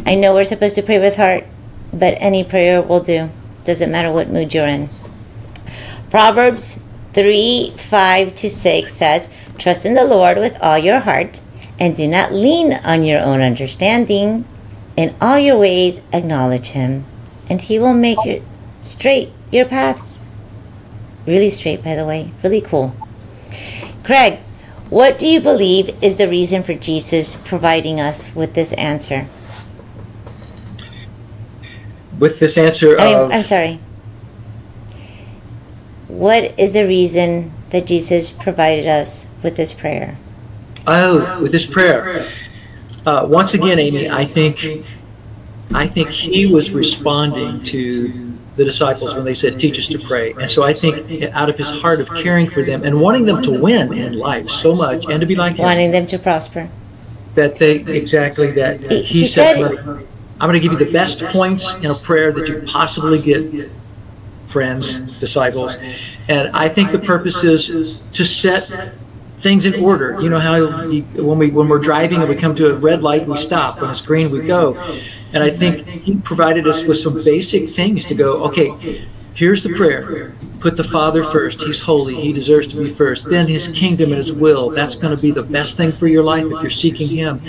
I 0.05 0.15
know 0.15 0.33
we're 0.33 0.43
supposed 0.43 0.75
to 0.75 0.83
pray 0.83 0.99
with 0.99 1.15
heart, 1.15 1.45
but 1.93 2.17
any 2.19 2.43
prayer 2.43 2.81
will 2.81 2.99
do. 2.99 3.29
Doesn't 3.63 3.91
matter 3.91 4.11
what 4.11 4.29
mood 4.29 4.53
you're 4.53 4.67
in. 4.67 4.89
Proverbs 6.09 6.79
3 7.13 7.73
5 7.77 8.35
to 8.35 8.49
6 8.49 8.93
says, 8.93 9.29
Trust 9.57 9.85
in 9.85 9.93
the 9.93 10.03
Lord 10.03 10.37
with 10.37 10.61
all 10.61 10.77
your 10.77 10.99
heart, 10.99 11.41
and 11.79 11.95
do 11.95 12.07
not 12.07 12.33
lean 12.33 12.73
on 12.73 13.03
your 13.03 13.21
own 13.21 13.41
understanding. 13.41 14.45
In 14.97 15.15
all 15.21 15.39
your 15.39 15.57
ways, 15.57 16.01
acknowledge 16.11 16.69
Him, 16.69 17.05
and 17.49 17.61
He 17.61 17.79
will 17.79 17.93
make 17.93 18.17
your 18.25 18.41
straight 18.79 19.31
your 19.51 19.65
paths. 19.65 20.33
Really 21.25 21.49
straight, 21.49 21.83
by 21.83 21.95
the 21.95 22.05
way. 22.05 22.31
Really 22.43 22.61
cool. 22.61 22.95
Craig, 24.03 24.39
what 24.89 25.19
do 25.19 25.27
you 25.27 25.39
believe 25.39 25.95
is 26.03 26.17
the 26.17 26.27
reason 26.27 26.63
for 26.63 26.73
Jesus 26.73 27.35
providing 27.35 27.99
us 27.99 28.33
with 28.33 28.55
this 28.55 28.73
answer? 28.73 29.27
With 32.17 32.39
this 32.39 32.57
answer 32.57 32.99
I 32.99 33.05
mean, 33.05 33.31
I'm 33.31 33.43
sorry. 33.43 33.79
What 36.07 36.59
is 36.59 36.73
the 36.73 36.85
reason 36.87 37.53
that 37.69 37.85
Jesus 37.85 38.31
provided 38.31 38.87
us 38.87 39.27
with 39.43 39.55
this 39.55 39.73
prayer? 39.73 40.17
Oh, 40.87 41.39
with 41.41 41.51
this 41.51 41.67
prayer. 41.67 42.31
Uh, 43.05 43.27
once 43.29 43.53
again, 43.53 43.79
Aimee, 43.79 44.09
I 44.09 44.25
think, 44.25 44.85
I 45.73 45.87
think 45.87 46.09
he 46.09 46.47
was 46.47 46.71
responding 46.71 47.63
to 47.65 48.38
the 48.59 48.65
disciples 48.65 49.15
when 49.15 49.23
they 49.23 49.33
said, 49.33 49.57
"Teach 49.59 49.79
us 49.79 49.87
to 49.87 49.97
pray." 49.97 50.33
And 50.39 50.49
so 50.51 50.63
I 50.63 50.73
think, 50.73 50.95
out 51.33 51.49
of 51.49 51.57
his 51.57 51.69
heart 51.81 51.99
of 52.01 52.07
caring 52.23 52.47
for 52.49 52.61
them 52.61 52.83
and 52.83 52.99
wanting 52.99 53.25
them 53.25 53.41
to 53.43 53.51
win 53.67 53.93
in 53.93 54.19
life 54.19 54.49
so 54.49 54.75
much 54.75 55.05
and 55.09 55.21
to 55.21 55.25
be 55.25 55.35
like 55.35 55.55
him, 55.55 55.63
Wanting 55.63 55.91
them 55.91 56.05
to 56.07 56.19
prosper. 56.19 56.67
that 57.35 57.55
they 57.55 57.75
exactly 58.01 58.51
that 58.51 58.83
He- 58.91 59.01
he, 59.01 59.27
said, 59.27 59.55
said- 59.57 59.77
"I'm 60.39 60.47
going 60.49 60.53
to 60.53 60.59
give 60.59 60.73
you 60.73 60.77
the 60.87 60.91
best 61.01 61.23
points 61.37 61.63
in 61.83 61.89
a 61.89 61.95
prayer 61.95 62.31
that 62.33 62.47
you 62.49 62.61
possibly 62.67 63.19
get, 63.19 63.41
friends, 64.47 64.99
disciples." 65.25 65.77
And 66.27 66.49
I 66.53 66.67
think 66.69 66.91
the 66.91 66.99
purpose 66.99 67.43
is 67.43 67.95
to 68.13 68.23
set 68.25 68.67
things 69.39 69.63
in 69.65 69.75
order. 69.75 70.17
You 70.21 70.29
know 70.29 70.39
how 70.39 70.55
you, 70.93 71.01
when 71.15 71.37
we 71.39 71.49
when 71.49 71.69
we're 71.69 71.79
driving 71.91 72.19
and 72.19 72.27
we 72.29 72.35
come 72.35 72.55
to 72.55 72.65
a 72.71 72.73
red 72.73 73.01
light, 73.01 73.25
we 73.25 73.37
stop. 73.37 73.79
When 73.81 73.89
it's 73.89 74.01
green, 74.01 74.29
we 74.31 74.41
go. 74.41 74.75
And 75.33 75.43
I 75.43 75.49
think 75.49 75.87
he 75.87 76.15
provided 76.17 76.67
us 76.67 76.83
with 76.85 76.97
some 76.97 77.23
basic 77.23 77.69
things 77.69 78.05
to 78.05 78.15
go. 78.15 78.43
Okay, 78.45 79.05
here's 79.33 79.63
the 79.63 79.73
prayer. 79.73 80.33
Put 80.59 80.75
the 80.75 80.83
Father 80.83 81.23
first. 81.23 81.61
He's 81.61 81.81
holy. 81.81 82.15
He 82.15 82.33
deserves 82.33 82.67
to 82.69 82.75
be 82.75 82.93
first. 82.93 83.29
Then 83.29 83.47
His 83.47 83.69
kingdom 83.69 84.11
and 84.11 84.21
His 84.21 84.33
will. 84.33 84.69
That's 84.71 84.95
going 84.95 85.15
to 85.15 85.21
be 85.21 85.31
the 85.31 85.43
best 85.43 85.77
thing 85.77 85.91
for 85.91 86.07
your 86.07 86.23
life 86.23 86.45
if 86.45 86.61
you're 86.61 86.69
seeking 86.69 87.07
Him. 87.07 87.41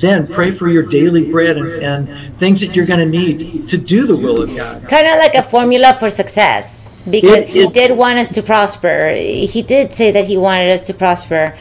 Then 0.00 0.26
pray 0.26 0.50
for 0.50 0.68
your 0.68 0.82
daily 0.82 1.30
bread 1.30 1.56
and, 1.56 1.82
and 1.82 2.38
things 2.38 2.60
that 2.60 2.76
you're 2.76 2.86
going 2.86 3.00
to 3.00 3.18
need 3.18 3.68
to 3.68 3.78
do 3.78 4.06
the 4.06 4.16
will 4.16 4.42
of 4.42 4.54
God. 4.54 4.86
Kind 4.88 5.06
of 5.06 5.18
like 5.18 5.34
a 5.34 5.42
formula 5.42 5.96
for 5.98 6.10
success. 6.10 6.88
Because 7.08 7.50
he 7.50 7.66
did 7.68 7.96
want 7.96 8.18
us 8.18 8.28
to 8.30 8.42
prosper. 8.42 9.14
He 9.14 9.62
did 9.62 9.94
say 9.94 10.10
that 10.10 10.26
he 10.26 10.36
wanted 10.36 10.70
us 10.70 10.82
to 10.82 10.94
prosper. 10.94 11.56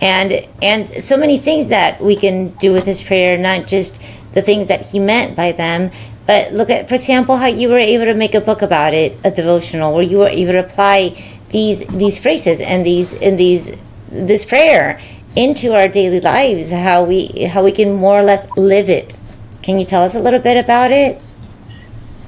And 0.00 0.46
and 0.62 1.02
so 1.02 1.16
many 1.16 1.38
things 1.38 1.66
that 1.68 2.02
we 2.02 2.16
can 2.16 2.50
do 2.56 2.72
with 2.72 2.84
this 2.84 3.02
prayer, 3.02 3.36
not 3.36 3.66
just 3.66 4.00
the 4.36 4.42
things 4.42 4.68
that 4.68 4.82
he 4.82 4.98
meant 4.98 5.34
by 5.34 5.50
them, 5.50 5.90
but 6.26 6.52
look 6.52 6.68
at, 6.68 6.90
for 6.90 6.94
example, 6.94 7.38
how 7.38 7.46
you 7.46 7.70
were 7.70 7.78
able 7.78 8.04
to 8.04 8.14
make 8.14 8.34
a 8.34 8.40
book 8.40 8.60
about 8.60 8.92
it, 8.92 9.18
a 9.24 9.30
devotional, 9.30 9.94
where 9.94 10.02
you 10.02 10.18
were 10.18 10.28
able 10.28 10.52
to 10.52 10.58
apply 10.58 11.16
these 11.48 11.86
these 11.86 12.18
phrases 12.18 12.60
and 12.60 12.84
these 12.84 13.14
and 13.14 13.38
these 13.38 13.72
this 14.10 14.44
prayer 14.44 15.00
into 15.36 15.72
our 15.72 15.88
daily 15.88 16.20
lives, 16.20 16.70
how 16.70 17.02
we 17.02 17.28
how 17.46 17.64
we 17.64 17.72
can 17.72 17.94
more 17.94 18.20
or 18.20 18.22
less 18.22 18.46
live 18.58 18.90
it. 18.90 19.16
Can 19.62 19.78
you 19.78 19.86
tell 19.86 20.02
us 20.02 20.14
a 20.14 20.20
little 20.20 20.40
bit 20.40 20.62
about 20.62 20.90
it? 20.90 21.18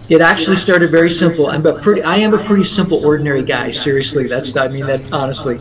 It 0.09 0.23
actually 0.23 0.57
started 0.57 0.91
very 0.91 1.11
simple. 1.11 1.49
I'm 1.49 1.67
a 1.67 1.79
pretty. 1.79 2.03
I 2.03 2.17
am 2.17 2.33
a 2.33 2.43
pretty 2.43 2.65
simple, 2.65 3.05
ordinary 3.05 3.43
guy. 3.43 3.71
Seriously, 3.71 4.29
that's. 4.29 4.57
I 4.57 4.69
mean 4.69 4.87
that 4.87 5.03
honestly. 5.13 5.61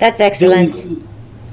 That's 0.00 0.20
excellent. 0.20 1.04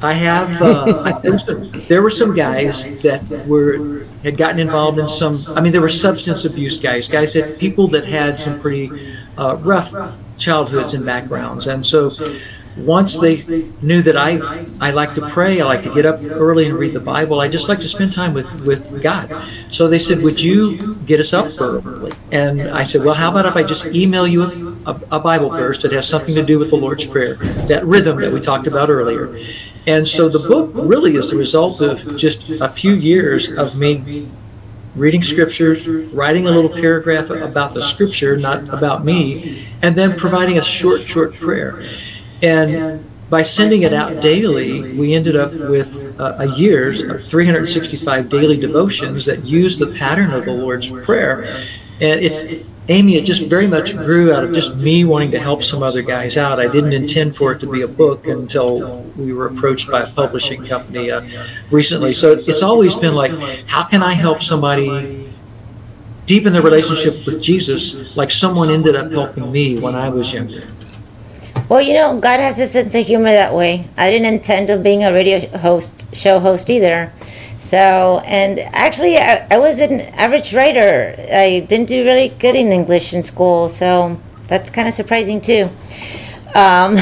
I 0.01 0.13
have. 0.13 0.61
Uh, 0.61 1.19
there, 1.19 1.31
were 1.31 1.37
some, 1.37 1.71
there 1.87 2.01
were 2.01 2.09
some 2.09 2.35
guys 2.35 2.83
that 3.01 3.21
were 3.47 4.05
had 4.23 4.37
gotten 4.37 4.59
involved 4.59 4.99
in 4.99 5.07
some. 5.07 5.45
I 5.47 5.61
mean, 5.61 5.71
there 5.71 5.81
were 5.81 5.89
substance 5.89 6.45
abuse 6.45 6.79
guys, 6.79 7.07
guys 7.07 7.33
that 7.33 7.59
people 7.59 7.87
that 7.89 8.05
had 8.05 8.39
some 8.39 8.59
pretty 8.59 9.15
uh, 9.37 9.55
rough 9.57 9.93
childhoods 10.37 10.93
and 10.93 11.05
backgrounds, 11.05 11.67
and 11.67 11.85
so 11.85 12.11
once 12.77 13.19
they 13.19 13.43
knew 13.81 14.01
that 14.01 14.15
I, 14.15 14.65
I 14.79 14.91
like 14.91 15.15
to 15.15 15.29
pray, 15.29 15.61
I 15.61 15.65
like 15.65 15.83
to 15.83 15.93
get 15.93 16.05
up 16.05 16.21
early 16.23 16.67
and 16.67 16.77
read 16.77 16.93
the 16.93 16.99
Bible, 16.99 17.39
I 17.39 17.47
just 17.47 17.67
like 17.67 17.79
to 17.79 17.87
spend 17.87 18.13
time 18.13 18.33
with, 18.33 18.49
with 18.61 19.01
God. 19.01 19.49
So 19.69 19.87
they 19.87 19.99
said, 19.99 20.21
Would 20.21 20.39
you 20.39 20.95
get 21.05 21.19
us 21.19 21.33
up 21.33 21.59
early? 21.59 22.13
And 22.31 22.61
I 22.69 22.83
said, 22.83 23.03
Well, 23.03 23.15
how 23.15 23.31
about 23.31 23.45
if 23.45 23.55
I 23.55 23.63
just 23.63 23.87
email 23.87 24.27
you 24.27 24.68
a, 24.85 24.99
a 25.11 25.19
Bible 25.19 25.49
verse 25.49 25.81
that 25.81 25.91
has 25.91 26.07
something 26.07 26.35
to 26.35 26.43
do 26.43 26.59
with 26.59 26.69
the 26.69 26.75
Lord's 26.75 27.05
Prayer, 27.05 27.35
that 27.67 27.85
rhythm 27.85 28.19
that 28.21 28.31
we 28.31 28.39
talked 28.39 28.67
about 28.67 28.89
earlier? 28.89 29.45
And 29.87 30.07
so 30.07 30.29
the 30.29 30.39
book 30.39 30.71
really 30.73 31.15
is 31.15 31.31
the 31.31 31.37
result 31.37 31.81
of 31.81 32.15
just 32.17 32.49
a 32.49 32.69
few 32.69 32.93
years 32.93 33.51
of 33.51 33.75
me 33.75 34.29
reading 34.95 35.23
scriptures, 35.23 35.87
writing 36.13 36.47
a 36.47 36.51
little 36.51 36.69
paragraph 36.69 37.29
about 37.29 37.73
the 37.73 37.81
scripture, 37.81 38.35
not 38.37 38.67
about 38.69 39.05
me, 39.05 39.67
and 39.81 39.95
then 39.95 40.17
providing 40.17 40.57
a 40.57 40.63
short, 40.63 41.07
short 41.07 41.33
prayer. 41.35 41.89
And 42.41 43.05
by 43.29 43.43
sending 43.43 43.83
it 43.83 43.93
out 43.93 44.21
daily, 44.21 44.97
we 44.97 45.13
ended 45.13 45.35
up 45.35 45.53
with 45.53 45.95
a 46.19 46.53
year's 46.57 47.01
of 47.01 47.25
365 47.25 48.29
daily 48.29 48.57
devotions 48.57 49.25
that 49.25 49.45
use 49.45 49.77
the 49.77 49.87
pattern 49.87 50.31
of 50.31 50.45
the 50.45 50.51
Lord's 50.51 50.89
Prayer. 50.89 51.65
And 52.01 52.25
it's 52.25 52.65
Aimee, 52.89 53.17
it 53.17 53.21
just 53.21 53.45
very 53.45 53.67
much 53.67 53.95
grew 53.95 54.33
out 54.33 54.43
of 54.43 54.51
just 54.51 54.75
me 54.75 55.05
wanting 55.05 55.29
to 55.31 55.39
help 55.39 55.63
some 55.63 55.83
other 55.83 56.01
guys 56.01 56.37
out. 56.37 56.59
I 56.59 56.67
didn't 56.67 56.93
intend 56.93 57.37
for 57.37 57.51
it 57.51 57.59
to 57.59 57.71
be 57.71 57.83
a 57.83 57.87
book 57.87 58.25
until 58.25 59.03
we 59.15 59.31
were 59.31 59.45
approached 59.45 59.91
by 59.91 60.01
a 60.01 60.07
publishing 60.11 60.65
company 60.65 61.11
uh, 61.11 61.21
recently. 61.69 62.13
So 62.13 62.33
it's 62.33 62.63
always 62.63 62.95
been 62.95 63.13
like, 63.13 63.31
how 63.67 63.83
can 63.83 64.01
I 64.01 64.13
help 64.13 64.41
somebody 64.41 65.31
deepen 66.25 66.51
their 66.51 66.63
relationship 66.63 67.27
with 67.27 67.43
Jesus 67.43 68.15
like 68.17 68.31
someone 68.31 68.71
ended 68.71 68.95
up 68.95 69.11
helping 69.11 69.51
me 69.51 69.77
when 69.77 69.93
I 69.93 70.09
was 70.09 70.33
younger? 70.33 70.63
Well, 71.69 71.81
you 71.81 71.93
know, 71.93 72.19
God 72.19 72.39
has 72.39 72.57
a 72.57 72.67
sense 72.67 72.95
of 72.95 73.05
humor 73.05 73.29
that 73.29 73.53
way. 73.53 73.87
I 73.97 74.09
didn't 74.09 74.33
intend 74.33 74.71
of 74.71 74.81
being 74.81 75.03
a 75.03 75.13
radio 75.13 75.45
host, 75.59 76.15
show 76.15 76.39
host 76.39 76.71
either. 76.71 77.13
So, 77.59 78.21
and 78.25 78.59
actually, 78.59 79.17
I, 79.17 79.45
I 79.51 79.57
was 79.57 79.79
an 79.79 80.01
average 80.15 80.53
writer. 80.53 81.15
I 81.31 81.59
didn't 81.67 81.87
do 81.87 82.05
really 82.05 82.29
good 82.29 82.55
in 82.55 82.71
English 82.71 83.13
in 83.13 83.21
school, 83.21 83.67
so 83.67 84.19
that's 84.47 84.69
kind 84.69 84.87
of 84.87 84.93
surprising 84.93 85.41
too. 85.41 85.69
Um, 86.55 86.97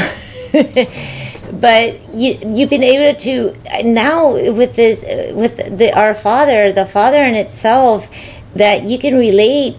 but 1.51 2.13
you 2.13 2.37
you've 2.45 2.69
been 2.69 2.83
able 2.83 3.17
to 3.19 3.53
now 3.83 4.31
with 4.31 4.75
this 4.75 5.05
with 5.33 5.77
the 5.77 5.93
Our 5.93 6.13
Father, 6.13 6.71
the 6.71 6.85
Father 6.85 7.23
in 7.23 7.35
itself, 7.35 8.09
that 8.57 8.83
you 8.83 8.97
can 8.97 9.17
relate 9.17 9.75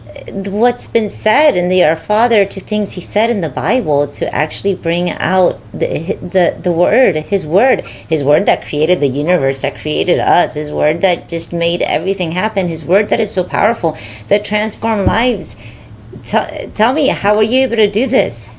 what's 0.46 0.88
been 0.88 1.10
said 1.10 1.56
in 1.56 1.68
the 1.68 1.84
Our 1.84 1.96
Father 1.96 2.44
to 2.44 2.60
things 2.60 2.92
He 2.92 3.00
said 3.00 3.30
in 3.30 3.40
the 3.40 3.48
Bible 3.48 4.06
to 4.08 4.32
actually 4.34 4.74
bring 4.74 5.10
out 5.10 5.60
the 5.72 6.14
the 6.14 6.56
the 6.60 6.72
Word, 6.72 7.16
His 7.16 7.46
Word, 7.46 7.86
His 7.86 8.22
Word 8.22 8.46
that 8.46 8.64
created 8.64 9.00
the 9.00 9.08
universe, 9.08 9.62
that 9.62 9.76
created 9.76 10.20
us, 10.20 10.54
His 10.54 10.70
Word 10.70 11.00
that 11.00 11.28
just 11.28 11.52
made 11.52 11.82
everything 11.82 12.32
happen, 12.32 12.68
His 12.68 12.84
Word 12.84 13.08
that 13.08 13.20
is 13.20 13.32
so 13.32 13.44
powerful 13.44 13.96
that 14.28 14.44
transformed 14.44 15.06
lives. 15.06 15.56
Tell, 16.24 16.70
tell 16.74 16.92
me, 16.92 17.08
how 17.08 17.36
were 17.36 17.42
you 17.42 17.62
able 17.62 17.76
to 17.76 17.90
do 17.90 18.06
this? 18.06 18.57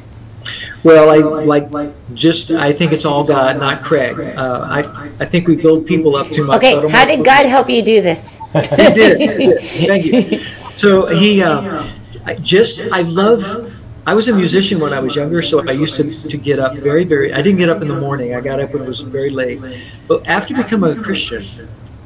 Well, 0.84 1.10
I 1.10 1.18
like 1.18 1.70
just. 2.14 2.52
I 2.52 2.72
think 2.74 2.94
it's 2.94 3.06
all 3.06 3.24
God, 3.24 3.60
not 3.60 3.84
Craig. 3.84 4.20
Uh, 4.20 4.62
I 4.62 5.10
I 5.20 5.26
think 5.26 5.48
we 5.48 5.56
build 5.56 5.86
people 5.86 6.16
up 6.16 6.28
too 6.28 6.46
much. 6.46 6.58
Okay, 6.58 6.88
how 6.90 7.06
did 7.06 7.26
God 7.26 7.46
help 7.46 7.70
you 7.70 7.82
do 7.82 8.02
this? 8.02 8.40
he 8.54 8.62
did. 8.62 9.20
He 9.20 9.48
did. 9.48 9.62
Thank 9.88 10.06
you. 10.06 10.46
So 10.78 11.08
he 11.08 11.44
uh, 11.44 11.92
I 12.26 12.36
just. 12.36 12.82
I 12.92 13.02
love. 13.02 13.74
I 14.08 14.14
was 14.16 14.28
a 14.28 14.36
musician 14.36 14.80
when 14.80 14.94
I 14.94 15.00
was 15.00 15.16
younger, 15.16 15.44
so 15.44 15.68
I 15.68 15.74
used 15.74 15.96
to, 15.98 16.28
to 16.30 16.38
get 16.38 16.58
up 16.58 16.74
very, 16.78 17.04
very. 17.04 17.32
I 17.34 17.44
didn't 17.44 17.60
get 17.60 17.70
up 17.70 17.82
in 17.82 17.88
the 17.88 18.00
morning. 18.00 18.34
I 18.34 18.42
got 18.42 18.60
up 18.60 18.74
when 18.74 18.82
it 18.82 18.88
was 18.88 19.02
very 19.02 19.30
late. 19.30 19.62
But 20.08 20.26
after 20.28 20.56
becoming 20.56 20.98
a 20.98 21.04
Christian, 21.04 21.46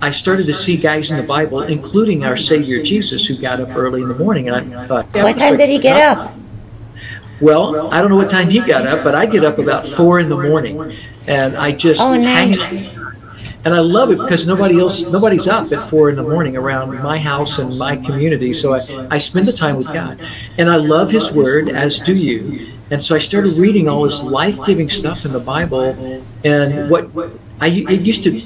I 0.01 0.11
started 0.11 0.47
to 0.47 0.53
see 0.53 0.75
guys 0.75 1.11
in 1.11 1.17
the 1.17 1.23
Bible, 1.23 1.61
including 1.61 2.25
our 2.25 2.35
Savior 2.35 2.83
Jesus, 2.83 3.25
who 3.25 3.37
got 3.37 3.61
up 3.61 3.69
early 3.69 4.01
in 4.01 4.09
the 4.09 4.15
morning. 4.15 4.49
And 4.49 4.75
I 4.75 4.85
thought, 4.85 5.13
What 5.13 5.37
time 5.37 5.55
did 5.55 5.69
he 5.69 5.77
get 5.77 5.95
up? 5.95 6.33
Well, 7.41 7.91
I 7.91 7.99
don't 7.99 8.09
know 8.09 8.15
what 8.15 8.29
time 8.29 8.49
he 8.49 8.59
got 8.59 8.87
up, 8.87 9.03
but 9.03 9.15
I 9.15 9.25
get 9.25 9.43
up 9.43 9.57
about 9.59 9.87
four 9.87 10.19
in 10.19 10.29
the 10.29 10.37
morning, 10.37 10.95
and 11.27 11.55
I 11.57 11.71
just 11.71 12.01
Oh, 12.01 12.13
hang 12.13 12.51
nice. 12.51 12.97
and 13.65 13.73
I 13.73 13.79
love 13.79 14.11
it 14.11 14.17
because 14.19 14.47
nobody 14.47 14.79
else, 14.79 15.07
nobody's 15.09 15.47
up 15.47 15.71
at 15.71 15.87
four 15.89 16.09
in 16.09 16.15
the 16.15 16.23
morning 16.23 16.55
around 16.55 17.01
my 17.01 17.17
house 17.19 17.59
and 17.59 17.77
my 17.77 17.97
community. 17.97 18.53
So 18.53 18.75
I, 18.75 19.07
I 19.09 19.17
spend 19.17 19.47
the 19.47 19.53
time 19.53 19.77
with 19.77 19.87
God, 19.87 20.19
and 20.57 20.69
I 20.69 20.77
love 20.77 21.11
His 21.11 21.31
Word, 21.33 21.69
as 21.69 21.99
do 21.99 22.15
you. 22.15 22.69
And 22.91 23.03
so 23.03 23.15
I 23.15 23.19
started 23.19 23.57
reading 23.57 23.89
all 23.89 24.03
this 24.03 24.21
life-giving 24.21 24.89
stuff 24.89 25.25
in 25.25 25.33
the 25.33 25.39
Bible, 25.39 26.23
and 26.43 26.89
what 26.89 27.09
I 27.59 27.67
it 27.67 28.01
used 28.01 28.23
to. 28.23 28.37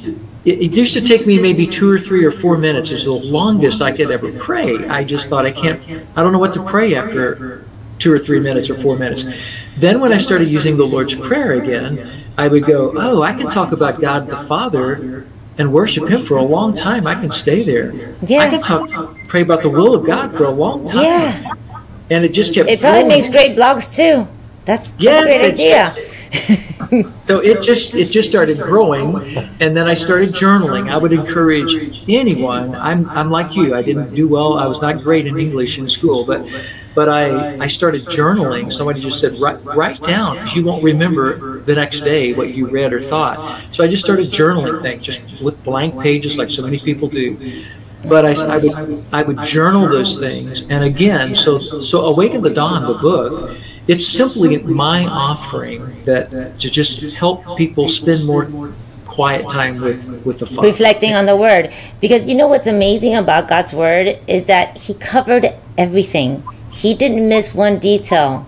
It 0.45 0.61
it 0.61 0.71
used 0.71 0.93
to 0.93 1.01
take 1.01 1.27
me 1.27 1.39
maybe 1.39 1.67
two 1.67 1.91
or 1.91 1.99
three 1.99 2.23
or 2.23 2.31
four 2.31 2.57
minutes. 2.57 2.91
Is 2.91 3.03
the 3.03 3.11
longest 3.11 3.81
I 3.81 3.91
could 3.91 4.11
ever 4.11 4.31
pray. 4.31 4.87
I 4.87 5.03
just 5.03 5.27
thought 5.27 5.45
I 5.45 5.51
can't. 5.51 5.81
I 6.15 6.23
don't 6.23 6.31
know 6.31 6.39
what 6.39 6.53
to 6.53 6.63
pray 6.63 6.95
after 6.95 7.65
two 7.99 8.13
or 8.13 8.19
three 8.19 8.39
minutes 8.39 8.69
or 8.69 8.77
four 8.77 8.95
minutes. 8.97 9.25
Then 9.77 9.99
when 9.99 10.13
I 10.13 10.17
started 10.17 10.47
using 10.49 10.77
the 10.77 10.85
Lord's 10.85 11.15
Prayer 11.15 11.53
again, 11.53 12.23
I 12.37 12.47
would 12.47 12.65
go, 12.65 12.93
oh, 12.95 13.21
I 13.23 13.33
can 13.33 13.49
talk 13.49 13.71
about 13.71 13.99
God 13.99 14.27
the 14.27 14.37
Father 14.37 15.25
and 15.57 15.73
worship 15.73 16.07
Him 16.07 16.23
for 16.23 16.37
a 16.37 16.43
long 16.43 16.75
time. 16.75 17.07
I 17.07 17.15
can 17.15 17.31
stay 17.31 17.63
there. 17.63 18.15
Yeah. 18.21 18.39
I 18.39 18.49
can 18.49 18.61
talk, 18.61 19.17
pray 19.27 19.41
about 19.41 19.61
the 19.63 19.69
will 19.69 19.95
of 19.95 20.05
God 20.05 20.31
for 20.33 20.43
a 20.45 20.51
long 20.51 20.87
time. 20.87 21.03
Yeah, 21.03 21.53
And 22.11 22.23
it 22.23 22.29
just 22.29 22.53
kept. 22.53 22.69
it 22.69 22.79
probably 22.79 22.99
growing. 23.01 23.07
makes 23.07 23.29
great 23.29 23.57
blogs 23.57 23.93
too. 23.93 24.27
That's, 24.65 24.89
that's 24.91 25.01
Yeah, 25.01 25.19
a 25.19 25.23
great 25.23 25.53
idea. 25.53 25.95
So 27.23 27.39
it 27.39 27.61
just 27.61 27.95
it 27.95 28.05
just 28.11 28.29
started 28.29 28.59
growing, 28.59 29.15
and 29.59 29.75
then 29.75 29.87
I 29.87 29.93
started 29.93 30.29
journaling. 30.31 30.89
I 30.91 30.97
would 30.97 31.11
encourage 31.11 31.73
anyone. 32.07 32.75
I'm 32.75 33.09
I'm 33.09 33.29
like 33.31 33.55
you. 33.55 33.75
I 33.75 33.81
didn't 33.81 34.13
do 34.13 34.27
well. 34.27 34.57
I 34.59 34.67
was 34.67 34.81
not 34.81 35.01
great 35.01 35.25
in 35.27 35.37
English 35.39 35.79
in 35.79 35.87
school, 35.89 36.23
but 36.25 36.45
but 36.97 37.09
I 37.09 37.59
I 37.65 37.67
started 37.67 38.07
journaling. 38.07 38.73
Somebody 38.73 39.01
just 39.01 39.19
said 39.21 39.39
write 39.39 39.63
write 39.63 40.01
down 40.01 40.37
because 40.37 40.55
you 40.55 40.65
won't 40.65 40.83
remember 40.83 41.59
the 41.59 41.75
next 41.75 41.99
day 41.99 42.33
what 42.33 42.55
you 42.55 42.67
read 42.67 42.91
or 42.91 42.99
thought. 42.99 43.37
So 43.71 43.83
I 43.83 43.87
just 43.87 44.03
started 44.03 44.31
journaling 44.31 44.81
things 44.81 45.03
just 45.03 45.21
with 45.39 45.63
blank 45.63 46.01
pages, 46.01 46.39
like 46.39 46.49
so 46.49 46.63
many 46.63 46.79
people 46.79 47.07
do. 47.07 47.29
But 48.09 48.25
I, 48.25 48.33
I 48.55 48.57
would 48.57 49.05
I 49.13 49.21
would 49.21 49.43
journal 49.43 49.87
those 49.87 50.19
things, 50.19 50.67
and 50.71 50.83
again, 50.83 51.35
so 51.35 51.79
so 51.79 52.05
Awake 52.05 52.33
in 52.33 52.41
the 52.41 52.55
Dawn, 52.61 52.81
the 52.91 52.97
book. 52.97 53.55
It's 53.87 54.05
simply 54.05 54.57
my 54.57 55.05
offering 55.05 56.03
that 56.05 56.59
to 56.61 56.67
just 56.69 57.01
help 57.23 57.57
people 57.57 57.87
spend 57.87 58.25
more 58.25 58.73
quiet 59.05 59.47
time 59.49 59.79
with 59.79 60.01
with 60.25 60.39
the 60.39 60.47
Father. 60.47 60.67
reflecting 60.67 61.13
on 61.13 61.27
the 61.27 61.37
word 61.37 61.71
because 62.01 62.25
you 62.25 62.35
know 62.35 62.47
what's 62.47 62.67
amazing 62.67 63.15
about 63.15 63.47
god's 63.47 63.73
word 63.73 64.19
is 64.27 64.45
that 64.45 64.77
he 64.77 64.93
covered 64.93 65.45
everything 65.77 66.43
he 66.77 66.93
didn't 66.93 67.27
miss 67.27 67.55
one 67.55 67.79
detail. 67.79 68.47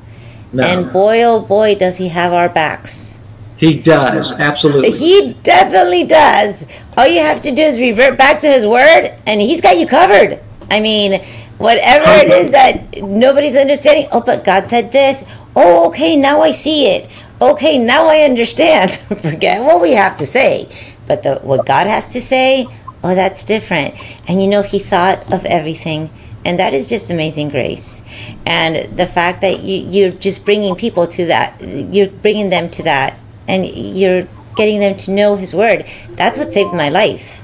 No. 0.51 0.63
and 0.63 0.91
boy 0.91 1.23
oh 1.23 1.39
boy 1.41 1.75
does 1.75 1.97
he 1.97 2.09
have 2.09 2.31
our 2.31 2.49
backs. 2.49 3.19
He 3.57 3.79
does 3.81 4.31
absolutely. 4.33 4.91
he 4.91 5.33
definitely 5.43 6.05
does. 6.05 6.65
All 6.95 7.07
you 7.07 7.21
have 7.21 7.41
to 7.43 7.51
do 7.51 7.61
is 7.61 7.79
revert 7.79 8.17
back 8.17 8.41
to 8.41 8.47
his 8.47 8.65
word 8.65 9.13
and 9.25 9.41
he's 9.41 9.61
got 9.61 9.77
you 9.79 9.87
covered. 9.87 10.39
I 10.69 10.79
mean 10.79 11.23
whatever 11.57 12.05
it 12.25 12.31
is 12.31 12.51
that 12.51 13.01
nobody's 13.01 13.55
understanding 13.55 14.07
oh 14.11 14.21
but 14.21 14.43
god 14.43 14.67
said 14.67 14.91
this. 14.91 15.23
Oh 15.55 15.87
okay 15.89 16.15
now 16.15 16.41
i 16.41 16.51
see 16.51 16.85
it. 16.87 17.09
Okay 17.41 17.77
now 17.79 18.07
i 18.07 18.21
understand. 18.21 18.91
Forget 19.21 19.63
what 19.63 19.81
we 19.81 19.93
have 19.93 20.17
to 20.17 20.25
say. 20.25 20.69
But 21.07 21.23
the, 21.23 21.35
what 21.37 21.65
god 21.65 21.87
has 21.87 22.07
to 22.09 22.21
say 22.21 22.67
oh 23.03 23.15
that's 23.15 23.43
different. 23.43 23.95
And 24.27 24.41
you 24.41 24.47
know 24.47 24.61
he 24.61 24.77
thought 24.77 25.31
of 25.33 25.45
everything 25.45 26.11
and 26.45 26.59
that 26.59 26.73
is 26.73 26.87
just 26.87 27.09
amazing 27.09 27.49
grace. 27.49 28.01
And 28.45 28.97
the 28.97 29.07
fact 29.07 29.41
that 29.41 29.61
you, 29.61 29.79
you're 29.79 30.11
just 30.11 30.45
bringing 30.45 30.75
people 30.75 31.07
to 31.07 31.25
that 31.27 31.59
you're 31.61 32.09
bringing 32.09 32.49
them 32.49 32.69
to 32.71 32.83
that 32.83 33.17
and 33.47 33.65
you're 33.65 34.27
getting 34.55 34.79
them 34.79 34.95
to 34.97 35.11
know 35.11 35.35
his 35.35 35.53
word. 35.53 35.85
That's 36.11 36.37
what 36.37 36.51
saved 36.51 36.73
my 36.73 36.89
life. 36.89 37.41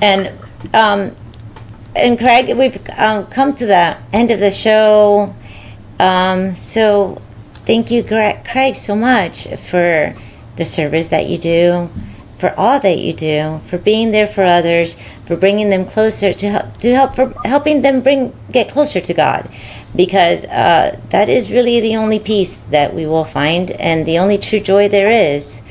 And 0.00 0.32
um, 0.74 1.14
and 1.96 2.18
Craig, 2.18 2.56
we've 2.56 2.78
um, 2.96 3.26
come 3.26 3.54
to 3.56 3.66
the 3.66 3.96
end 4.12 4.30
of 4.30 4.40
the 4.40 4.50
show. 4.50 5.34
Um, 5.98 6.54
so 6.54 7.20
thank 7.66 7.90
you, 7.90 8.02
Craig, 8.04 8.76
so 8.76 8.94
much 8.94 9.48
for 9.70 10.14
the 10.56 10.64
service 10.64 11.08
that 11.08 11.26
you 11.26 11.38
do, 11.38 11.90
for 12.38 12.54
all 12.56 12.78
that 12.80 12.98
you 12.98 13.12
do, 13.12 13.60
for 13.66 13.78
being 13.78 14.12
there 14.12 14.26
for 14.26 14.44
others, 14.44 14.96
for 15.26 15.36
bringing 15.36 15.70
them 15.70 15.84
closer 15.84 16.32
to 16.32 16.50
help, 16.50 16.78
to 16.78 16.94
help 16.94 17.14
for 17.14 17.34
helping 17.44 17.82
them 17.82 18.00
bring 18.00 18.32
get 18.52 18.70
closer 18.70 19.00
to 19.00 19.12
God, 19.12 19.50
because 19.94 20.44
uh, 20.44 20.98
that 21.10 21.28
is 21.28 21.50
really 21.50 21.80
the 21.80 21.96
only 21.96 22.18
peace 22.18 22.58
that 22.70 22.94
we 22.94 23.06
will 23.06 23.24
find 23.24 23.72
and 23.72 24.06
the 24.06 24.18
only 24.18 24.38
true 24.38 24.60
joy 24.60 24.88
there 24.88 25.10
is. 25.10 25.62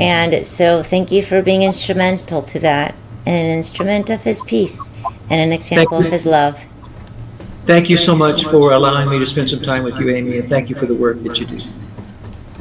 And 0.00 0.44
so, 0.44 0.82
thank 0.82 1.12
you 1.12 1.22
for 1.22 1.42
being 1.42 1.62
instrumental 1.62 2.42
to 2.42 2.58
that, 2.58 2.96
and 3.24 3.36
an 3.36 3.56
instrument 3.56 4.10
of 4.10 4.20
His 4.22 4.42
peace, 4.42 4.90
and 5.30 5.40
an 5.40 5.52
example 5.52 5.98
of. 5.98 6.06
His 6.06 6.26
love. 6.26 6.60
Thank 7.66 7.88
you 7.90 7.96
so 7.96 8.16
much 8.16 8.44
for 8.44 8.72
allowing 8.72 9.08
me 9.08 9.18
to 9.18 9.26
spend 9.26 9.50
some 9.50 9.60
time 9.60 9.84
with 9.84 9.98
you, 9.98 10.10
Aimee, 10.10 10.38
and 10.38 10.48
thank 10.48 10.68
you 10.70 10.76
for 10.76 10.86
the 10.86 10.94
work 10.94 11.22
that 11.22 11.38
you 11.38 11.46
do. 11.46 11.60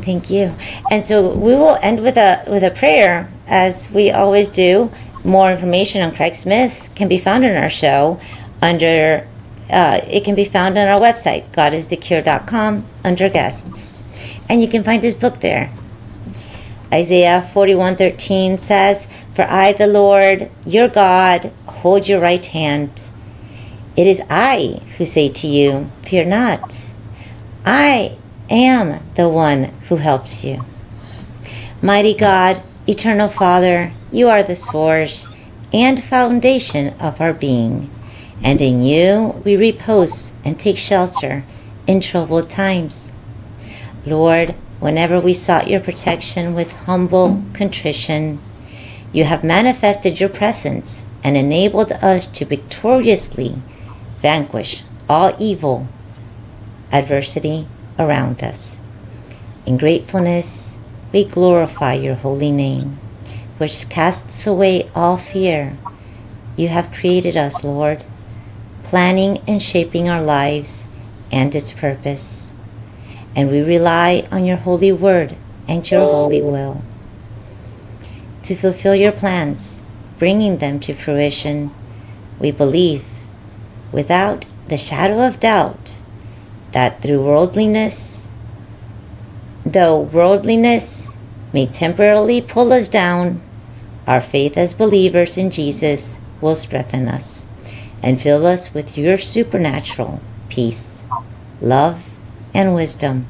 Thank 0.06 0.30
you. 0.30 0.56
And 0.92 1.04
so 1.04 1.34
we 1.34 1.56
will 1.56 1.80
end 1.82 2.00
with 2.04 2.16
a 2.16 2.44
with 2.48 2.64
a 2.64 2.70
prayer, 2.70 3.28
as 3.48 3.90
we 3.90 4.12
always 4.12 4.50
do. 4.50 4.92
More 5.24 5.52
information 5.52 6.04
on 6.04 6.14
Craig 6.14 6.36
Smith 6.36 6.92
can 6.94 7.08
be 7.08 7.18
found 7.18 7.44
in 7.44 7.56
our 7.58 7.72
show 7.72 8.20
under. 8.62 9.28
Uh, 9.68 10.00
it 10.08 10.24
can 10.24 10.36
be 10.36 10.46
found 10.46 10.78
on 10.78 10.88
our 10.88 11.00
website, 11.00 11.52
godisthecure.com, 11.52 12.86
under 13.04 13.28
guests, 13.30 14.04
and 14.48 14.62
you 14.62 14.68
can 14.68 14.84
find 14.84 15.02
his 15.02 15.16
book 15.16 15.40
there. 15.40 15.72
Isaiah 16.94 17.50
41:13 17.52 18.60
says, 18.60 19.08
"For 19.34 19.46
I, 19.50 19.74
the 19.74 19.88
Lord, 19.88 20.52
your 20.68 20.88
God, 20.88 21.50
hold 21.66 22.08
your 22.08 22.20
right 22.20 22.46
hand. 22.46 23.02
It 23.98 24.06
is 24.06 24.22
I 24.30 24.82
who 24.98 25.06
say 25.06 25.30
to 25.30 25.48
you, 25.48 25.90
fear 26.04 26.26
not. 26.26 26.92
I 27.66 28.18
am 28.50 29.00
the 29.16 29.30
one 29.30 29.72
who 29.90 29.98
helps 29.98 30.44
you." 30.44 30.64
Mighty 31.82 32.14
God, 32.14 32.62
eternal 32.88 33.30
Father, 33.30 33.92
you 34.12 34.30
are 34.30 34.44
the 34.44 34.56
source 34.56 35.28
and 35.74 36.04
foundation 36.04 36.94
of 37.00 37.20
our 37.20 37.34
being, 37.34 37.90
and 38.42 38.62
in 38.62 38.82
you 38.82 39.42
we 39.44 39.56
repose 39.56 40.32
and 40.44 40.58
take 40.58 40.78
shelter 40.78 41.44
in 41.88 42.00
troubled 42.00 42.50
times. 42.50 43.16
Lord, 44.06 44.56
whenever 44.80 45.20
we 45.20 45.34
sought 45.34 45.68
your 45.68 45.80
protection 45.80 46.54
with 46.54 46.72
humble 46.72 47.42
contrition, 47.54 48.40
you 49.12 49.24
have 49.24 49.44
manifested 49.44 50.20
your 50.20 50.30
presence 50.30 51.04
and 51.24 51.36
enabled 51.36 51.92
us 51.94 52.28
to 52.28 52.46
victoriously 52.46 53.56
vanquish 54.22 54.84
all 55.10 55.34
evil 55.40 55.88
adversity 56.92 57.68
around 57.98 58.44
us. 58.44 58.80
In 59.66 59.78
gratefulness, 59.78 60.78
we 61.12 61.26
glorify 61.26 61.94
your 61.94 62.16
holy 62.16 62.52
name, 62.52 63.00
which 63.58 63.90
casts 63.90 64.46
away 64.46 64.90
all 64.96 65.18
fear. 65.18 65.78
You 66.56 66.68
have 66.70 66.94
created 66.94 67.36
us, 67.38 67.64
Lord, 67.64 68.06
planning 68.84 69.42
and 69.48 69.62
shaping 69.62 70.10
our 70.10 70.22
lives 70.22 70.88
and 71.32 71.54
its 71.56 71.72
purpose 71.72 72.46
and 73.36 73.52
we 73.52 73.62
rely 73.62 74.26
on 74.32 74.46
your 74.46 74.58
holy 74.58 74.92
word 74.92 75.36
and 75.68 75.90
your 75.90 76.02
holy 76.02 76.42
will 76.42 76.82
to 78.44 78.56
fulfill 78.56 78.96
your 78.96 79.12
plans, 79.12 79.84
bringing 80.20 80.60
them 80.60 80.80
to 80.80 80.94
fruition. 80.94 81.72
We 82.40 82.52
believe, 82.52 83.04
without 83.92 84.46
the 84.68 84.78
shadow 84.78 85.26
of 85.26 85.40
doubt, 85.40 85.98
that 86.76 87.02
through 87.02 87.24
worldliness, 87.24 88.30
though 89.66 89.98
worldliness 89.98 91.16
may 91.54 91.66
temporarily 91.66 92.42
pull 92.42 92.74
us 92.74 92.90
down, 92.90 93.42
our 94.06 94.20
faith 94.20 94.58
as 94.58 94.74
believers 94.74 95.38
in 95.38 95.50
Jesus 95.50 96.20
will 96.42 96.54
strengthen 96.54 97.08
us 97.08 97.46
and 98.04 98.22
fill 98.22 98.46
us 98.46 98.74
with 98.74 98.98
your 98.98 99.18
supernatural 99.18 100.20
peace, 100.50 101.06
love, 101.62 102.04
and 102.54 102.76
wisdom, 102.76 103.26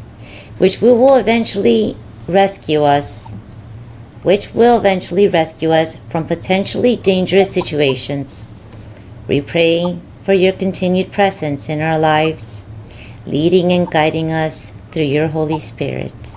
which 0.57 0.81
will 0.81 1.15
eventually 1.15 1.95
rescue 2.27 2.81
us, 2.81 3.31
which 4.23 4.55
will 4.55 4.79
eventually 4.79 5.27
rescue 5.27 5.69
us 5.69 5.97
from 6.09 6.25
potentially 6.25 6.95
dangerous 6.95 7.53
situations. 7.53 8.47
We 9.27 9.39
pray 9.39 9.99
for 10.23 10.33
your 10.33 10.53
continued 10.53 11.11
presence 11.11 11.69
in 11.69 11.79
our 11.79 11.99
lives, 11.99 12.64
leading 13.25 13.71
and 13.71 13.89
guiding 13.89 14.31
us 14.31 14.71
through 14.91 15.03
your 15.03 15.27
Holy 15.27 15.59
Spirit, 15.59 16.35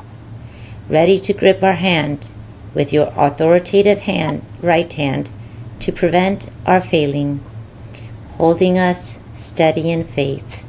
ready 0.89 1.19
to 1.19 1.33
grip 1.33 1.63
our 1.63 1.75
hand 1.75 2.31
with 2.75 2.93
your 2.93 3.13
authoritative 3.17 4.01
hand, 4.01 4.45
right 4.63 4.93
hand, 4.93 5.31
to 5.81 5.93
prevent 5.93 6.51
our 6.67 6.81
failing, 6.81 7.45
holding 8.37 8.79
us 8.79 9.19
steady 9.35 9.91
in 9.91 10.05
faith. 10.05 10.65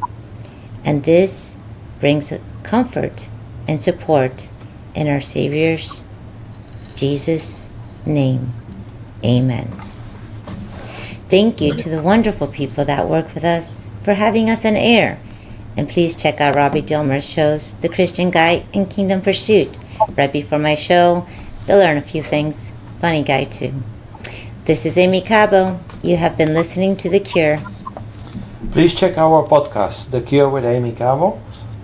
And 0.83 1.03
this 1.03 1.57
brings 1.99 2.33
comfort 2.63 3.29
and 3.67 3.81
support 3.81 4.49
in 4.95 5.07
our 5.07 5.21
Savior's 5.21 6.03
Jesus' 6.95 7.67
name. 8.05 8.53
Amen. 9.23 9.71
Thank 11.29 11.61
you 11.61 11.73
to 11.73 11.89
the 11.89 12.01
wonderful 12.01 12.47
people 12.47 12.85
that 12.85 13.07
work 13.07 13.33
with 13.35 13.43
us 13.43 13.87
for 14.03 14.15
having 14.15 14.49
us 14.49 14.65
on 14.65 14.75
air. 14.75 15.19
And 15.79 15.87
please 15.87 16.13
check 16.13 16.41
out 16.41 16.55
Robby 16.55 16.81
Dilmore's 16.81 17.25
shows, 17.25 17.75
The 17.75 17.87
Christian 17.87 18.31
Guy 18.31 18.65
and 18.73 18.89
Kingdom 18.89 19.21
Pursuit. 19.21 19.79
Right 20.17 20.29
before 20.29 20.59
my 20.59 20.75
show, 20.75 21.25
you'll 21.65 21.77
learn 21.77 21.95
a 21.95 22.01
few 22.01 22.21
things. 22.21 22.73
Funny 22.99 23.23
guy, 23.23 23.45
too. 23.45 23.71
This 24.65 24.85
is 24.85 24.97
Aimee 24.97 25.21
Cabo. 25.21 25.79
You 26.03 26.17
have 26.17 26.37
been 26.37 26.53
listening 26.53 26.97
to 26.97 27.09
The 27.09 27.21
Cure. 27.21 27.61
Please 28.73 28.93
check 28.93 29.17
our 29.17 29.47
podcast, 29.47 30.11
The 30.11 30.19
Cure 30.19 30.49
with 30.49 30.65
Aimee 30.65 30.91
Cabo, 30.91 31.41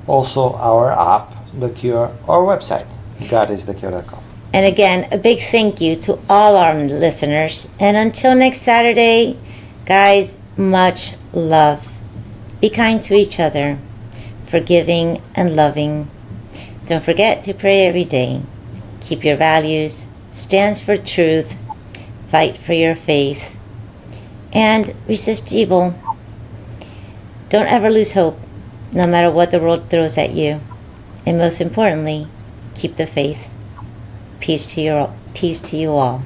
also 0.08 0.56
our 0.56 0.92
app, 0.92 1.34
The 1.58 1.70
Cure, 1.70 2.12
our 2.28 2.42
website, 2.42 2.88
godisthecure.com. 3.20 4.22
And 4.52 4.66
again, 4.66 5.08
a 5.14 5.18
big 5.18 5.40
thank 5.40 5.80
you 5.80 5.96
to 6.02 6.20
all 6.30 6.58
our 6.58 6.76
listeners. 6.76 7.70
And 7.80 7.96
until 7.96 8.36
next 8.36 8.62
Saturday, 8.62 9.40
guys, 9.86 10.36
much 10.58 11.16
love. 11.32 11.95
Be 12.62 12.70
kind 12.70 13.04
to 13.04 13.14
each 13.14 13.40
other, 13.40 13.78
forgiving 14.48 15.22
and 15.36 15.56
loving. 15.56 16.10
Don't 16.86 17.04
forget 17.04 17.44
to 17.44 17.54
pray 17.54 17.86
every 17.86 18.06
day. 18.06 18.42
Keep 19.02 19.24
your 19.24 19.38
values, 19.38 20.08
stand 20.32 20.80
for 20.80 20.98
truth, 20.98 21.56
fight 22.30 22.58
for 22.58 22.74
your 22.74 22.96
faith, 22.96 23.58
and 24.54 24.96
resist 25.08 25.52
evil. 25.52 25.94
Don't 27.50 27.68
ever 27.68 27.90
lose 27.90 28.14
hope, 28.14 28.40
no 28.92 29.06
matter 29.06 29.30
what 29.30 29.52
the 29.52 29.60
world 29.60 29.90
throws 29.90 30.18
at 30.18 30.32
you. 30.32 30.62
And 31.26 31.38
most 31.38 31.60
importantly, 31.60 32.28
keep 32.74 32.96
the 32.96 33.08
faith. 33.08 33.50
Peace 34.40 34.66
to 34.68 34.82
you, 34.82 35.10
peace 35.34 35.60
to 35.62 35.78
you 35.78 35.92
all. 35.92 36.24